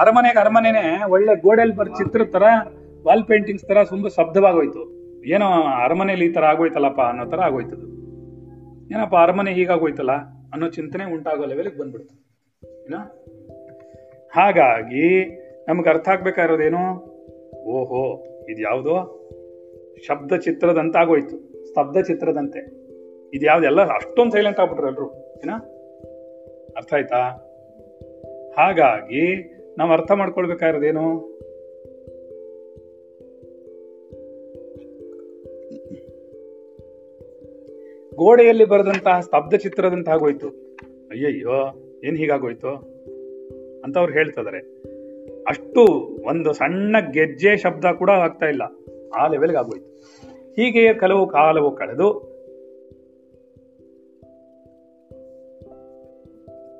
[0.00, 2.42] ಅರಮನೆಗೆ ಅರಮನೆನೆ ಒಳ್ಳೆ ಗೋಡೆಯಲ್ಲಿ ಬರ ಚಿತ್ರ ತರ
[3.06, 5.46] ವಾಲ್ ಪೇಂಟಿಂಗ್ಸ್ ತರ ತುಂಬಾ ಶಬ್ದವಾಗೋಯ್ತು ಏನೋ
[5.84, 7.86] ಅರಮನೆಯಲ್ಲಿ ಈ ತರ ಆಗೋಯ್ತಲ್ಲಪ್ಪ ಅನ್ನೋ ತರ ಆಗೋಯ್ತದು.
[8.94, 10.12] ಏನಪ್ಪ ಅರಮನೆ ಹೀಗಾಗೋಯ್ತಲ್ಲ
[10.52, 12.14] ಅನ್ನೋ ಚಿಂತನೆ ಉಂಟಾಗೋ ಲೆವೆಲ್ಗೆ ಬಂದ್ಬಿಡ್ತು.
[12.84, 12.94] ಏನ?
[14.34, 15.36] ಹಾಗಾಗಿ
[15.68, 17.09] ನಮ್ಗೆ ಅರ್ಥ ಆಗ್ಬೇಕಾಗಿರೋದೇನು?
[17.64, 19.20] ಓಹೋ ಇದು ಯಾವುದು
[20.06, 22.80] ಶಬ್ದ ಚಿತ್ರದಂತಾಗೋಯ್ತು ಸ್ತಬ್ಧ ಚಿತ್ರದಂತೆ
[23.34, 25.50] ಇದು ಎಲ್ಲ ಅಷ್ಟೊಂದು ಸೈಲೆಂಟ್ ಆಗ್ಬಿಟ್ರು ಎಲ್ಲರೂ ಏನ?
[26.76, 27.16] ಅರ್ಥ ಆಯ್ತಾ?
[28.56, 31.30] ಹಾಗಾಗಿ ನಾವು ಅರ್ಥ ಮಾಡ್ಕೊಳ್ಬೇಕಾಗಿರೋದೇನು?
[38.14, 40.48] ಗೋಡೆಯಲ್ಲಿ ಬರೆದಂತಹ ಸ್ತಬ್ಧ ಚಿತ್ರದಂತಾಗೋಯ್ತು
[41.10, 42.68] ಅಯ್ಯಯ್ಯೋ, ಏನು ಹೀಗಾಗೋಯ್ತು?
[43.84, 44.89] ಅಂತ ಅವ್ರು ಹೇಳ್ತಿದಾರೆ
[45.48, 45.84] ಅಷ್ಟು
[46.28, 48.62] ಒಂದು ಸಣ್ಣ ಗೆಜ್ಜೆ ಶಬ್ದ ಕೂಡ ಆಗ್ತಾ ಇಲ್ಲ.
[49.14, 49.86] ಆ ಲೆವೆಲ್ಗೆ ಆಗೋಯ್ತು.
[50.54, 52.30] ಹೀಗೆ ಕೆಲವು ಕಾಲವು ಕಳೆದು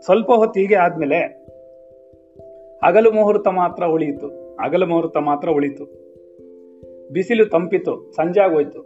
[0.04, 1.40] ಸ್ವಲ್ಪ ಹೊತ್ತು ಹೀಗೆ ಆದ್ಮೇಲೆ
[2.84, 4.56] ಹಗಲು ಮುಹೂರ್ತ ಮಾತ್ರ ಉಳಿಯಿತು.
[4.56, 5.84] ಹಗಲು ಮುಹೂರ್ತ ಮಾತ್ರ ಉಳಿತು
[7.12, 8.12] ಬಿಸಿಲು ತಂಪಿತು.
[8.16, 8.80] ಸಂಜೆ ಆಗೋಯ್ತು.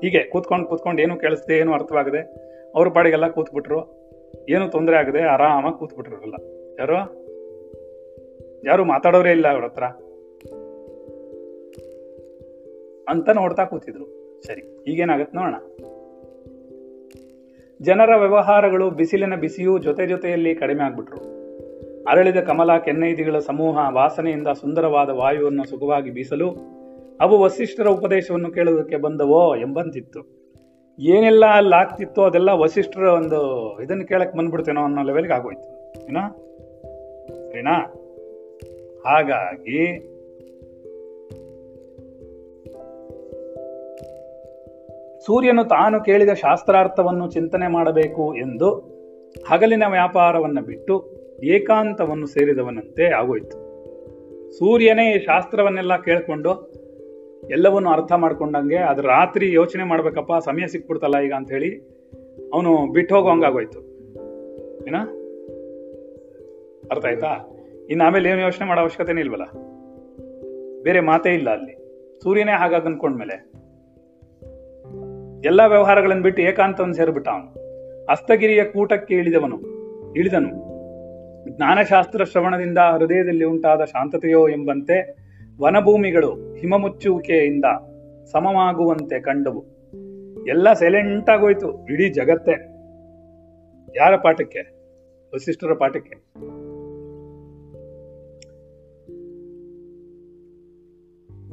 [0.00, 2.20] ಹೀಗೆ ಕೂತ್ಕೊಂಡು ಕೂತ್ಕೊಂಡು ಏನು ಕೇಳಿಸ್ದೆ, ಏನು ಅರ್ಥವಾಗದೆ,
[2.74, 4.04] ಅವ್ರ ಪಾಡಿಗೆಲ್ಲ ಕೂತ್ಬಿಟ್ರು.
[4.48, 6.34] ಏನು ತೊಂದರೆ ಆಗದೆ ಆರಾಮಾಗಿ ಕೂತ್ಬಿಟ್ರಲ್ಲ
[6.78, 7.23] ಯಾರು?
[8.66, 9.84] ಯಾರು ಮಾತಾಡೋರೇ ಇಲ್ಲ ಅವ್ರ ಹತ್ರ.
[13.08, 14.04] ಅಂತ ನೋಡ್ತಾ ಕೂತಿದ್ರು.
[14.46, 15.54] ಸರಿ ಈಗೇನಾಗತ್ ನೋಡೋಣ.
[17.82, 21.16] ಜನರ ವ್ಯವಹಾರಗಳು ಬಿಸಿಲಿನ ಬಿಸಿಯೂ ಜೊತೆ ಜೊತೆಯಲ್ಲಿ ಕಡಿಮೆ ಆಗ್ಬಿಟ್ರು.
[22.04, 26.50] ಅರಳಿದ ಕಮಲ ಕೆನ್ನೈದಿಗಳ ಸಮೂಹ, ವಾಸನೆಯಿಂದ ಸುಂದರವಾದ ವಾಯುವನ್ನು ಸುಖವಾಗಿ ಬೀಸಲು
[27.20, 30.20] ಅವು ವಸಿಷ್ಠರ ಉಪದೇಶವನ್ನು ಕೇಳುವುದಕ್ಕೆ ಬಂದವೋ ಎಂಬಂತಿತ್ತು.
[30.98, 33.38] ಏನೆಲ್ಲ ಅಲ್ಲಿ ಆಗ್ತಿತ್ತೋ ಅದೆಲ್ಲ ವಸಿಷ್ಠರ ಒಂದು
[33.82, 36.02] ಇದನ್ನು ಕೇಳಕ್ ಬಂದ್ಬಿಡ್ತೇನೋ ಅನ್ನೋ ಲೆವೆಲ್ಗೆ ಆಗೋಯ್ತು.
[36.08, 36.28] ಏನಾ?
[37.50, 37.94] ಸರಿನಾ?
[39.04, 40.14] ಹಾಗಾಗಿ
[45.26, 48.68] ಸೂರ್ಯನು ತಾನು ಕೇಳಿದ ಶಾಸ್ತ್ರಾರ್ಥವನ್ನು ಚಿಂತನೆ ಮಾಡಬೇಕು ಎಂದು
[49.48, 50.94] ಹಗಲಿನ ವ್ಯಾಪಾರವನ್ನು ಬಿಟ್ಟು
[51.42, 53.56] ಏಕಾಂತವನ್ನು ಸೇರಿದವನಂತೆ ಆಗೋಯ್ತು.
[54.52, 56.74] ಸೂರ್ಯನೇ ಈ ಶಾಸ್ತ್ರವನ್ನೆಲ್ಲ ಕೇಳಿಕೊಂಡು
[57.50, 61.70] ಎಲ್ಲವನ್ನು ಅರ್ಥ ಮಾಡ್ಕೊಂಡಂಗೆ ಅದು ರಾತ್ರಿ ಯೋಚನೆ ಮಾಡ್ಬೇಕಪ್ಪ, ಸಮಯ ಸಿಕ್ಬಿಡ್ತಲ್ಲ ಈಗ ಅಂತ ಹೇಳಿ
[62.52, 63.80] ಅವನು ಬಿಟ್ಟು ಹೋಗೋ ಹಂಗಾಗೋಯ್ತು
[64.86, 64.96] ಏನ?
[66.90, 67.53] ಅರ್ಥ ಆಯ್ತಾ?
[67.90, 69.44] ಇನ್ನು ಆಮೇಲೆ ಏನು ಯೋಚನೆ ಮಾಡೋ ಅವಶ್ಯಕತೆನೇ ಇಲ್ವಲ್ಲ?
[70.82, 71.84] ಬೇರೆ ಮಾತೇ ಇಲ್ಲ ಅಲ್ಲಿ.
[72.22, 73.52] ಸೂರ್ಯನೇ ಹಾಗಾಗಿ ಅಂದ್ಕೊಂಡ್ಮೇಲೆ.
[75.44, 77.64] ಎಲ್ಲ ವ್ಯವಹಾರಗಳನ್ನು ಬಿಟ್ಟು ಏಕಾಂತವನ್ನು ಸೇರಿಬಿಟ್ಟ ಅವನು.
[78.06, 79.60] ಅಸ್ತಗಿರಿಯ ಕೂಟಕ್ಕೆ ಇಳಿದವನು,
[80.12, 80.74] ಇಳಿದನು.
[81.56, 85.16] ಜ್ಞಾನಶಾಸ್ತ್ರ ಶ್ರವಣದಿಂದ ಹೃದಯದಲ್ಲಿ ಉಂಟಾದ ಶಾಂತತೆಯೋ ಎಂಬಂತೆ
[85.62, 87.64] ವನಭೂಮಿಗಳು ಹಿಮಮುಚ್ಚುವಿಕೆಯಿಂದ
[88.24, 89.64] ಸಮವಾಗುವಂತೆ ಕಂಡವು.
[90.48, 91.86] ಎಲ್ಲ ಸೈಲೆಂಟ್ ಆಗೋಯ್ತು.
[91.86, 92.52] ಇಡೀ ಜಗತ್ತೇ.
[93.96, 94.60] ಯಾರ ಪಾಠಕ್ಕೆ?
[95.34, 96.14] ವಸಿಷ್ಠರ ಪಾಠಕ್ಕೆ.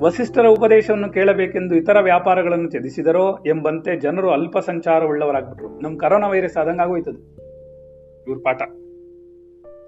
[0.01, 7.17] ವಸಿಷ್ಠರ ಉಪದೇಶವನ್ನು ಕೇಳಬೇಕೆಂದು ಇತರ ವ್ಯಾಪಾರಗಳನ್ನು ತ್ಯಜಿಸಿದರೋ ಎಂಬಂತೆ ಜನರು ಅಲ್ಪ ಸಂಚಾರವುಳ್ಳವರಾಗ್ಬಿಟ್ರು ನಮ್ಮ ಕರೋನಾ ವೈರಸ್ ಆದಂಗೆ ಆಗೋಯ್ತದು.
[8.27, 8.61] ಇವ್ರ ಪಾಠ.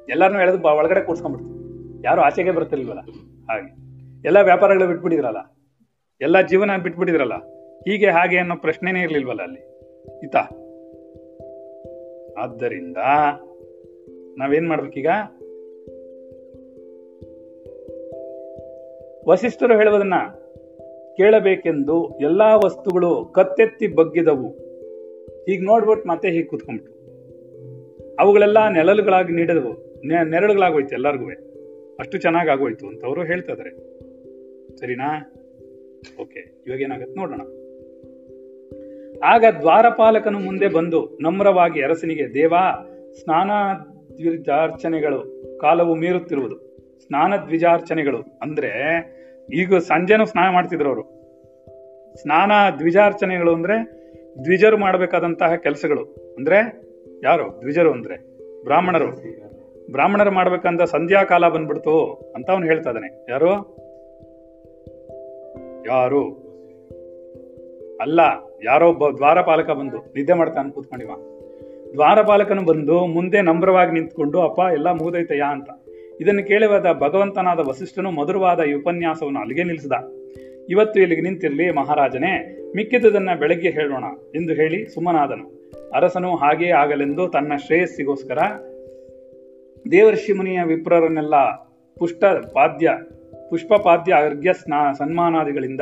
[0.09, 1.53] ಎಲ್ಲಾರನ್ನೂ ಎಳೆದು ಒಳಗಡೆ ಕೂರ್ಸ್ಕೊಂಡ್ಬಿಡ್ತು
[2.03, 2.99] ಯಾರು ಆಚೆಗೆ ಬರ್ತಿರ್ಲಿಲ್ವಲ್ಲ
[3.49, 3.76] ಹಾಗೆ.
[4.28, 5.55] ಎಲ್ಲ ವ್ಯಾಪಾರಗಳು ಬಿಟ್ಬಿಟ್ಟಿದ್ರಲ್ಲ?
[6.22, 7.34] ಎಲ್ಲ ಜೀವನ ಬಿಟ್ಬಿಟ್ಟಿದ್ರಲ್ಲ?
[7.80, 9.59] ಹೀಗೆ, ಹಾಗೆ ಅನ್ನೋ ಪ್ರಶ್ನೆನೇ ಇರ್ಲಿಲ್ವಲ್ಲ ಅಲ್ಲಿ?
[10.26, 10.36] ಇತ?
[12.38, 12.97] ಆದ್ದರಿಂದ
[14.38, 15.07] ನಾವೇನ್ ಮಾಡ್ಬೇಕೀಗ?
[19.28, 20.14] ವಸಿಷ್ಠರು ಹೇಳುವುದನ್ನ
[21.18, 24.56] ಕೇಳಬೇಕೆಂದು ಎಲ್ಲಾ ವಸ್ತುಗಳು ಕತ್ತೆತ್ತಿ ಬಗ್ಗಿದವು.
[25.48, 26.94] ಈಗ ನೋಡ್ಬಿಟ್ಟು ಮತ್ತೆ ಹೀಗೆ ಕೂತ್ಕೊಂಡ್ಬಿಟ್ಟು
[28.20, 30.02] ಅವುಗಳೆಲ್ಲ ನೆಲಲುಗಳಾಗಿ ನೀಡಿದವು.
[30.30, 31.30] ನೆರಳುಗಳಾಗೋಯ್ತು ಎಲ್ಲರಿಗೂ.
[32.00, 33.54] ಅಷ್ಟು ಚೆನ್ನಾಗಿ ಆಗೋಯ್ತು ಅಂತ ಅವರು ಹೇಳ್ತಾ
[34.76, 35.34] ಸರಿನಾ?
[36.22, 37.42] ಓಕೆ, ಇವಾಗ ಏನಾಗತ್ತೆ ನೋಡೋಣ.
[39.24, 42.54] ಆಗ ದ್ವಾರಪಾಲಕನು ಮುಂದೆ ಬಂದು ನಮ್ರವಾಗಿ ಅರಸನಿಗೆ, ದೇವ
[43.14, 43.52] ಸ್ನಾನ
[44.18, 46.73] ದ್ವಿರ್ಜಾರ್ಚನೆಗಳು ಕಾಲವು ಮೀರುತ್ತಿರುವುದು.
[47.06, 48.70] ಸ್ನಾನ ದ್ವಿಜಾರ್ಚನೆಗಳು ಅಂದ್ರೆ
[49.54, 51.01] ಈಗ ಸಂಜೆನೂ ಸ್ನಾನ ಮಾಡ್ತಿದ್ರು ಅವರು.
[52.16, 54.04] ಸ್ನಾನ ದ್ವಿಜಾರ್ಚನೆಗಳು ಅಂದ್ರೆ
[54.43, 56.36] ದ್ವಿಜರು ಮಾಡಬೇಕಾದಂತಹ ಕೆಲಸಗಳು.
[56.38, 56.82] ಅಂದ್ರೆ
[57.24, 57.62] ಯಾರು?
[57.62, 58.16] ದ್ವಿಜರು ಅಂದ್ರೆ
[58.64, 59.10] ಬ್ರಾಹ್ಮಣರು.
[59.91, 63.26] ಬ್ರಾಹ್ಮಣರು ಮಾಡ್ಬೇಕಂತ ಸಂಧ್ಯಾ ಕಾಲ ಬಂದ್ಬಿಡ್ತು ಅಂತ ಅವನು ಹೇಳ್ತಾ ಇದ್ದಾನೆ.
[63.30, 63.49] ಯಾರು?
[65.88, 66.43] ಯಾರು?
[68.01, 68.20] ಅಲ್ಲ,
[68.64, 71.10] ಯಾರೋ ಒಬ್ಬ ದ್ವಾರಪಾಲಕ ಬಂದು ನಿದ್ದೆ ಮಾಡ್ತಾನೆ ಕೂತ್ಕೊಂಡಿವ
[71.93, 75.70] ದ್ವಾರಪಾಲಕನು ಬಂದು ಮುಂದೆ ನಮ್ರವಾಗಿ ನಿಂತ್ಕೊಂಡು, ಅಪ್ಪ, ಎಲ್ಲ ಮುಗಿದೈತಯ್ಯ ಅಂತ.
[76.22, 79.91] ಇದನ್ನು ಕೇಳಿವಾದ ಭಗವಂತನಾದ ವಸಿಷ್ಠನು ಮಧುರವಾದ ಈ ಉಪನ್ಯಾಸವನ್ನು ಅಲ್ಲಿಗೆ ನಿಲ್ಲಿಸಿದ.
[80.70, 84.03] ಇವತ್ತು ಇಲ್ಲಿಗೆ ನಿಂತಿರಲಿ ಮಹಾರಾಜನೇ ಮಿಕ್ಕಿದುದನ್ನ ಬೆಳಗ್ಗೆ ಹೇಳೋಣ
[84.36, 88.38] ಎಂದು ಹೇಳಿ ಸುಮ್ಮನಾದನು ಅರಸನು ಹಾಗೇ ಆಗಲೆಂದು ತನ್ನ ಶ್ರೇಯಸ್ಸಿಗೋಸ್ಕರ
[89.91, 91.36] ದೇವರ್ಷಿ ಮುನಿಯ ವಿಪ್ರರನ್ನೆಲ್ಲ
[91.97, 92.91] ಪುಷ್ಟ ಪಾದ್ಯ,
[93.49, 95.82] ಪುಷ್ಪಪಾದ್ಯ ಅರ್ಘ್ಯ ಸ್ನಾ ಸನ್ಮಾನಾದಿಗಳಿಂದ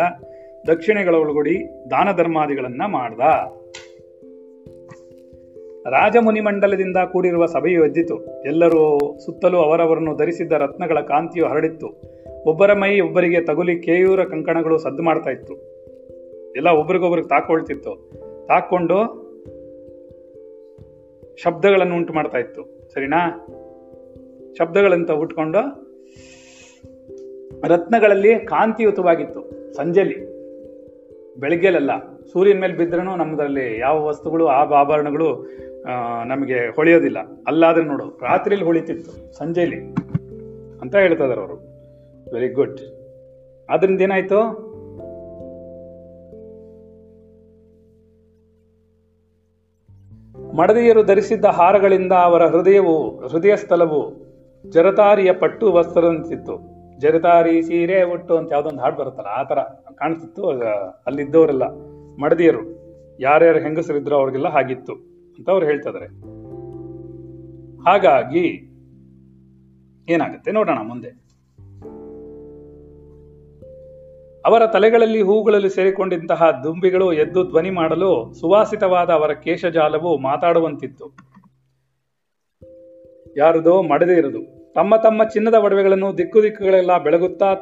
[0.67, 1.55] ದಕ್ಷಿಣೆಗಳ ಒಳಗೂಡಿ
[1.91, 3.19] ದಾನ ಧರ್ಮಾದಿಗಳನ್ನ ಮಾಡ್ದ.
[5.85, 8.43] ರಾಜಮುನಿ ಮಂಡಲದಿಂದ ಕೂಡಿರುವ ಸಭೆಯು ಎದ್ದಿತು.
[8.45, 11.87] ಎಲ್ಲರೂ ಸುತ್ತಲೂ ಅವರವರನ್ನು ಧರಿಸಿದ್ದ ರತ್ನಗಳ ಕಾಂತಿಯು ಹರಡಿತ್ತು.
[12.45, 15.53] ಒಬ್ಬರ ಮೈ ಒಬ್ಬರಿಗೆ ತಗುಲಿ ಕೇಯೂರ ಕಂಕಣಗಳು ಸದ್ದು ಮಾಡ್ತಾ ಇತ್ತು.
[16.55, 18.11] ಎಲ್ಲ ಒಬ್ರಿಗೊಬ್ರಿಗೆ ತಾಕೊಳ್ತಿತ್ತು.
[18.47, 19.21] ತಾಕೊಂಡು
[21.43, 22.91] ಶಬ್ದಗಳನ್ನು ಉಂಟು ಮಾಡ್ತಾ ಇತ್ತು.
[22.93, 23.47] ಸರಿನಾ?
[24.57, 25.91] ಶಬ್ದಗಳಂತ ಉಟ್ಕೊಂಡು
[27.67, 29.73] ರತ್ನಗಳಲ್ಲಿ ಕಾಂತಿಯುತವಾಗಿತ್ತು.
[29.73, 30.40] ಸಂಜೆಲಿ
[31.39, 31.91] ಬೆಳಗ್ಗೆಲೆಲ್ಲ
[32.31, 35.47] ಸೂರ್ಯನ ಮೇಲೆ ಬಿದ್ದರೂ ನಮ್ಮದ್ರಲ್ಲಿ ಯಾವ ವಸ್ತುಗಳು, ಆ ಆಭರಣಗಳು
[36.25, 37.19] ನಮಗೆ ಹೊಳೆಯೋದಿಲ್ಲ.
[37.47, 39.79] ಅಲ್ಲಾದ್ರೆ ನೋಡು, ರಾತ್ರಿಲಿ ಹೊಳಿತಿತ್ತು, ಸಂಜೆಲಿ
[40.81, 41.57] ಅಂತ ಹೇಳ್ತಾ ಅವರು.
[42.33, 42.79] ವೆರಿ ಗುಡ್
[43.69, 44.71] ಅದರಿಂದ ಏನಾಯ್ತು?
[50.57, 54.01] ಮಡದಿಯರು ಧರಿಸಿದ್ದ ಹಾರಗಳಿಂದ ಅವರ ಹೃದಯವು ಹೃದಯ ಸ್ಥಳವು
[54.69, 56.70] ಜರತಾರಿಯ ಪಟ್ಟು ವಸ್ತ್ರದಂತಿತ್ತು
[57.01, 59.59] ಜರತಾರಿ ಸೀರೆ ಒಟ್ಟು ಅಂತ ಯಾವ್ದೊಂದು ಹಾಡು ಬರುತ್ತಲ್ಲ, ಆ ತರ
[59.95, 60.43] ಕಾಣಿಸ್ತಿತ್ತು
[61.07, 61.65] ಅಲ್ಲಿದ್ದವರೆಲ್ಲ
[62.21, 62.63] ಮಡದಿಯರು,
[63.19, 64.93] ಯಾರ್ಯಾರು ಹೆಂಗಸರಿದ್ರು ಅವ್ರಿಗೆಲ್ಲ ಹಾಗಿತ್ತು
[65.37, 66.07] ಅಂತ ಅವ್ರು ಹೇಳ್ತಿದಾರೆ.
[67.81, 68.45] ಹಾಗಾಗಿ
[70.09, 71.09] ಏನಾಗುತ್ತೆ ನೋಡೋಣ ಮುಂದೆ.
[74.45, 81.07] ಅವರ ತಲೆಗಳಲ್ಲಿ ಹೂಗಳಲ್ಲಿ ಸೇರಿಕೊಂಡಿದ್ದಂತಹ ದುಂಬಿಗಳು ಎದ್ದು ಧ್ವನಿ ಮಾಡಲು ಸುವಾಸಿತವಾದ ಅವರ ಕೇಶಜಾಲವು ಮಾತಾಡುವಂತಿತ್ತು.
[83.37, 87.53] ಯಾರದೋ ಮಡದೇ ಇರುವುದು ತಮ್ಮ ತಮ್ಮ ಚಿನ್ನದ ಒಡವೆಗಳನ್ನು ದಿಕ್ಕು ದಿಕ್ಕುಗಳೆಲ್ಲ ಬೆಳಗುತ್ತಾ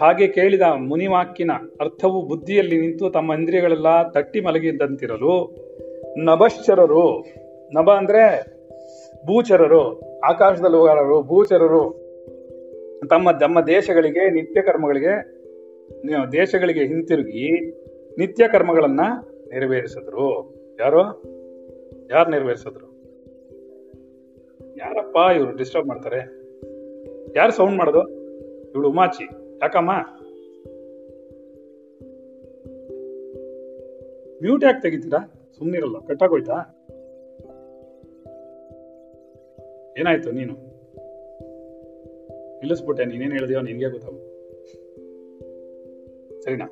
[0.00, 5.56] ಹಾಗೆ ಕೇಳಿದ ಮುನಿವಾಕ್ಕಿನ ಅರ್ಥವು ಬುದ್ಧಿಯಲ್ಲಿ ನಿಂತು ತಮ್ಮ ಇಂದ್ರಿಯಗಳೆಲ್ಲ ತಟ್ಟಿ ಮಲಗಿದ್ದಂತಿರಲು
[6.18, 7.20] ನಭಶ್ಚರರು,
[7.74, 8.40] ನಭ ಅಂದ್ರೆ
[9.26, 11.82] ಭೂಚರರು, ಆಕಾಶದಲ್ಲಿ ಹೋಗಾರರು ಭೂಚರರು,
[13.10, 15.40] ತಮ್ಮ ತಮ್ಮ ದೇಶಗಳಿಗೆ, ನಿತ್ಯ ಕರ್ಮಗಳಿಗೆ
[16.32, 17.70] ದೇಶಗಳಿಗೆ ಹಿಂತಿರುಗಿ
[18.18, 19.00] ನಿತ್ಯ ಕರ್ಮಗಳನ್ನ
[19.52, 20.54] ನೆರವೇರಿಸಿದ್ರು.
[20.80, 21.02] ಯಾರು?
[22.10, 22.86] ಯಾರು ನೆರವೇರಿಸಿದ್ರು?
[24.76, 26.39] ಯಾರಪ್ಪ ಇವರು ಡಿಸ್ಟರ್ಬ್ ಮಾಡ್ತಾರೆ?
[27.36, 28.08] ಯಾರು ಸೌಂಡ್ ಮಾಡೋದು?
[28.70, 29.24] ಇವಳು ಉಮಾಚಿ
[29.62, 29.90] ಯಾಕಮ್ಮ?
[34.42, 35.50] ಮ್ಯೂಟ್ ಯಾಕೆ ತೆಗಿತೀರಾ?
[35.58, 36.52] ಸುಮ್ಮನಿರಲ್ಲ ಕಟ್ಟಾಗೋಯ್ತಾ?
[39.98, 40.52] ಏನಾಯ್ತು ನೀನು?
[42.58, 44.30] ನಿಲ್ಲಿಸ್ಬಿಟ್ಟೆ, ನೀನೇನು ಹೇಳಿದೆಯೋ ನಿನ್ಗೆ ಗೊತ್ತಾಗುತ್ತೆ
[46.40, 46.64] ಸರಿನಾ?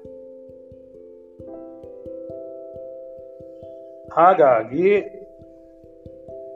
[4.12, 4.98] ಹಾಗಾಗಿ,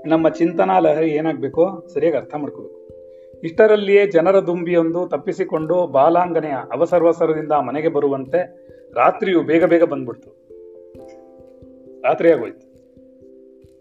[0.06, 1.88] ನಮ್ಮ ಚಿಂತನಾ ಲಹರಿ ಏನಾಗ್ಬೇಕು?
[1.88, 2.81] ಸರಿಯಾಗಿ ಅರ್ಥ ಮಾಡ್ಕೋಬೇಕು.
[3.42, 10.30] ಇಷ್ಟರಲ್ಲಿಯೇ ಜನರ ದುಂಬಿಯೊಂದು ತಪ್ಪಿಸಿಕೊಂಡು ಬಾಲಾಂಗನೆಯ ಅವಸರವಸರದಿಂದ ಮನೆಗೆ ಬರುವಂತೆ ರಾತ್ರಿಯು ಬೇಗ ಬೇಗ ಬಂದ್ಬಿಡ್ತು.
[12.02, 12.72] ರಾತ್ರಿಯಾಗೋಯ್ತು.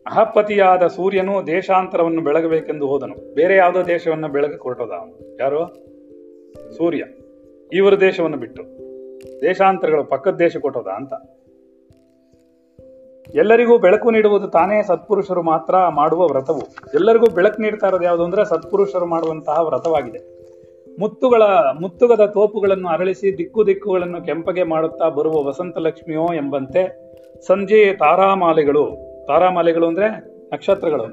[0.07, 3.35] ಅಹಪತಿಯಾದ ಸೂರ್ಯನು ದೇಶಾಂತರವನ್ನು ಬೆಳಗಬೇಕೆಂದು ಹೋದನು.
[3.35, 5.37] ಬೇರೆ ಯಾವುದೋ ದೇಶವನ್ನು ಬೆಳಗ ಕೊರಟೋದ ಅವನು.
[5.39, 5.65] ಯಾರು?
[6.77, 7.03] ಸೂರ್ಯ.
[7.73, 8.63] ಇವರ ದೇಶವನ್ನು ಬಿಟ್ಟು.
[9.41, 11.13] ದೇಶಾಂತರಗಳು ಪಕ್ಕದ ದೇಶ ಕೊಟ್ಟೋದ ಅಂತ.
[13.35, 16.61] ಎಲ್ಲರಿಗೂ ಬೆಳಕು ನೀಡುವುದು ತಾನೇ ಸತ್ಪುರುಷರು ಮಾತ್ರ ಮಾಡುವ ವ್ರತವು.
[16.93, 20.41] ಎಲ್ಲರಿಗೂ ಬೆಳಕು ನೀಡ್ತಾ ಇರೋದು ಯಾವುದು ಅಂದ್ರೆ ಸತ್ಪುರುಷರು ಮಾಡುವಂತಹ ವ್ರತವಾಗಿದೆ.
[20.99, 21.41] ಮುತ್ತುಗಳ,
[21.81, 27.11] ಮುತ್ತುಗದ ತೋಪುಗಳನ್ನು ಅರಳಿಸಿ ದಿಕ್ಕು ದಿಕ್ಕುಗಳನ್ನು ಕೆಂಪಗೆ ಮಾಡುತ್ತಾ ಬರುವ ವಸಂತ ಲಕ್ಷ್ಮಿಯೋ ಎಂಬಂತೆ
[27.47, 30.07] ಸಂಜೆಯ ತಾರಾಮಾಲೆಗಳು ತಾರಾಮಾಲೆಗಳು ಅಂದ್ರೆ
[30.53, 31.03] ನಕ್ಷತ್ರಗಳು.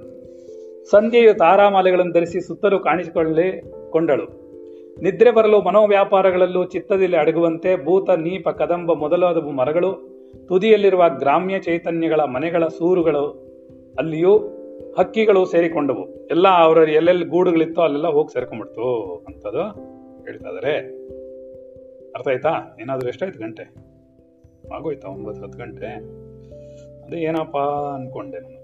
[0.91, 4.25] ಸಂಜೆಯು ತಾರಾಮಾಲೆಗಳನ್ನು ಧರಿಸಿ ಸುತ್ತಲೂ ಕಾಣಿಸಿಕೊಳ್ಳಲಿ ಕೊಂಡಳು.
[5.03, 10.18] ನಿದ್ರೆ ಬರಲು ಮನೋವ್ಯಾಪಾರಗಳಲ್ಲೂ ಚಿತ್ತದಲ್ಲಿ ಅಡಗುವಂತೆ ಭೂತ, ನೀಪ, ಕದಂಬ ಮೊದಲಾದ ಮರಗಳು.
[10.47, 13.49] ತುದಿಯಲ್ಲಿರುವ ಗ್ರಾಮ್ಯ ಚೈತನ್ಯಗಳ ಮನೆಗಳ ಸೂರುಗಳು
[13.99, 14.39] ಅಲ್ಲಿಯೂ
[14.99, 16.26] ಹಕ್ಕಿಗಳು ಸೇರಿಕೊಂಡವು.
[16.26, 19.62] ಎಲ್ಲ ಅವರ ಎಲ್ಲೆಲ್ಲಿ ಗೂಡುಗಳಿತ್ತೋ ಅಲ್ಲೆಲ್ಲ ಹೋಗಿ ಸೇರ್ಕೊಂಡ್ಬಿಡ್ತು ಅಂತದು
[20.24, 20.76] ಹೇಳ್ತಾ ಇದಾರೆ.
[22.11, 22.76] ಅರ್ಥ ಆಯ್ತಾ?
[22.80, 23.62] ಏನಾದ್ರೂ ಎಷ್ಟಾಯ್ತು ಗಂಟೆ?
[24.74, 25.86] ಆಗೋಯ್ತಾ ಒಂಬತ್ತು, ಹತ್ತು ಗಂಟೆ?
[27.05, 27.61] ಅದೇ ಏನಪ್ಪಾ
[27.95, 28.59] ಅನ್ಕೊಂಡೆ ನಾನು.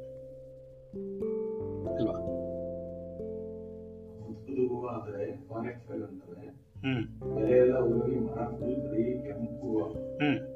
[2.00, 2.14] ಇಲ್ವಾ?
[10.20, 10.53] ಹ್ಮ್.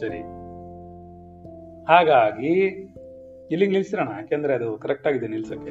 [0.00, 0.18] ಸರಿ.
[1.84, 2.52] ಹಾಗಾಗಿ,
[3.50, 5.70] ಇಲ್ಲಿಗೆ ನಿಲ್ಸಿರೋಣ, ಯಾಕೆಂದ್ರೆ ಅದು ಕರೆಕ್ಟ್ ಆಗಿದೆ ನಿಲ್ಸಕ್ಕೆ.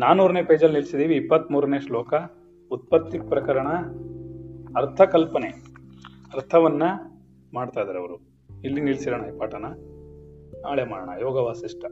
[0.00, 2.14] ನಾನೂರನೇ ಪೇಜಲ್ಲಿ ನಿಲ್ಸಿದೀವಿ ಇಪ್ಪತ್ತ್ ಮೂರನೇ ಶ್ಲೋಕ,
[2.72, 3.68] ಉತ್ಪತ್ತಿ ಪ್ರಕರಣ
[4.76, 5.48] ಅರ್ಥ ಕಲ್ಪನೆ
[6.34, 6.82] ಅರ್ಥವನ್ನ
[7.54, 8.14] ಮಾಡ್ತಾ ಇದಾರೆ ಅವರು.
[8.64, 9.64] ಇಲ್ಲಿ ನಿಲ್ಸಿರೋಣ ಈ ಪಾಠನ.
[10.60, 11.84] ನಾಳೆ ಮಾಡೋಣ ಯೋಗ ವಾಸಿಷ್ಠ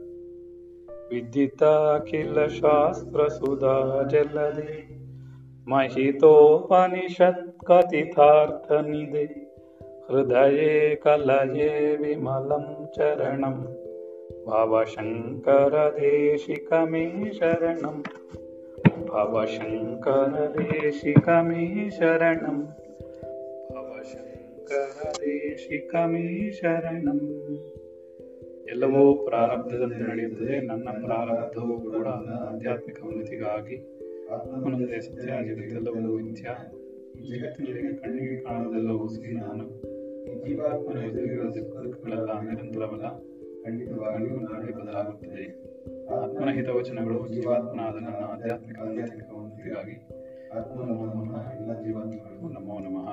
[1.09, 4.01] ವಿದಿತಾಖಿಲ ಶಾಸ್ತ್ರ ಸುಧಾ
[5.67, 9.46] ಮಹಿತೋಪನಿಷತ್ ಕಥಿತಾರ್ಥನಿದೆ
[10.08, 10.72] हृदये
[11.04, 12.66] कलये विमलं
[12.96, 13.56] चरणं
[14.46, 15.04] भवशङ्करदेशिकमे
[17.38, 17.96] शरणं
[19.10, 20.20] भवशङ्करदेशिकमे
[21.90, 22.58] शरणं
[24.94, 27.18] ಭವಶಂಕರದೇಶಿಕಮೇ ಶರಣಂ
[28.66, 32.06] ಎಲ್ಲವೂ ಪ್ರಾರಬ್ಧದಂತೆ ನಡೆಯುತ್ತದೆ ನನ್ನ ಪ್ರಾರಬ್ಧವೂ ಕೂಡ
[32.48, 33.76] ಆಧ್ಯಾತ್ಮಿಕ ಉನ್ನತಿಗಾಗಿ
[34.34, 36.48] ಆತ್ಮನೊಂದೇ ಸತ್ಯ ಜಗತ್ತೆಲ್ಲವೂ ಮಿಥ್ಯ
[37.18, 39.95] ಈ ಜಗತ್ತಿನಲ್ಲಿ ಕಣ್ಣಿಗೆ ಕಾಣುವುದೆಲ್ಲವೂ ಸಿಹಿ ನಾನು ಈ
[40.45, 41.49] ಜೀವಾತ್ಮನ ಎದುರಿಗಿರುವ
[41.83, 43.07] ದುಃಖಗಳೆಲ್ಲ ನಿರಂತರವಲ್ಲ
[43.65, 45.45] ಖಂಡಿತವಾಗಿಯೂ ನಾಳೆ ಬದಲಾಗುತ್ತದೆ
[46.15, 48.79] ಆತ್ಮನ ಹಿತವಚನಗಳು ಜೀವಾತ್ಮನಾದ ನನ್ನ ಆಧ್ಯಾತ್ಮಿಕ
[49.33, 49.95] ಉನ್ನತಿಗಾಗಿ
[50.57, 53.09] ಆತ್ಮನ ನಮಃ ಎಲ್ಲ ಜೀವಾತ್ಮಗಳಿಗೂ ನಮೋ ನಮಃ.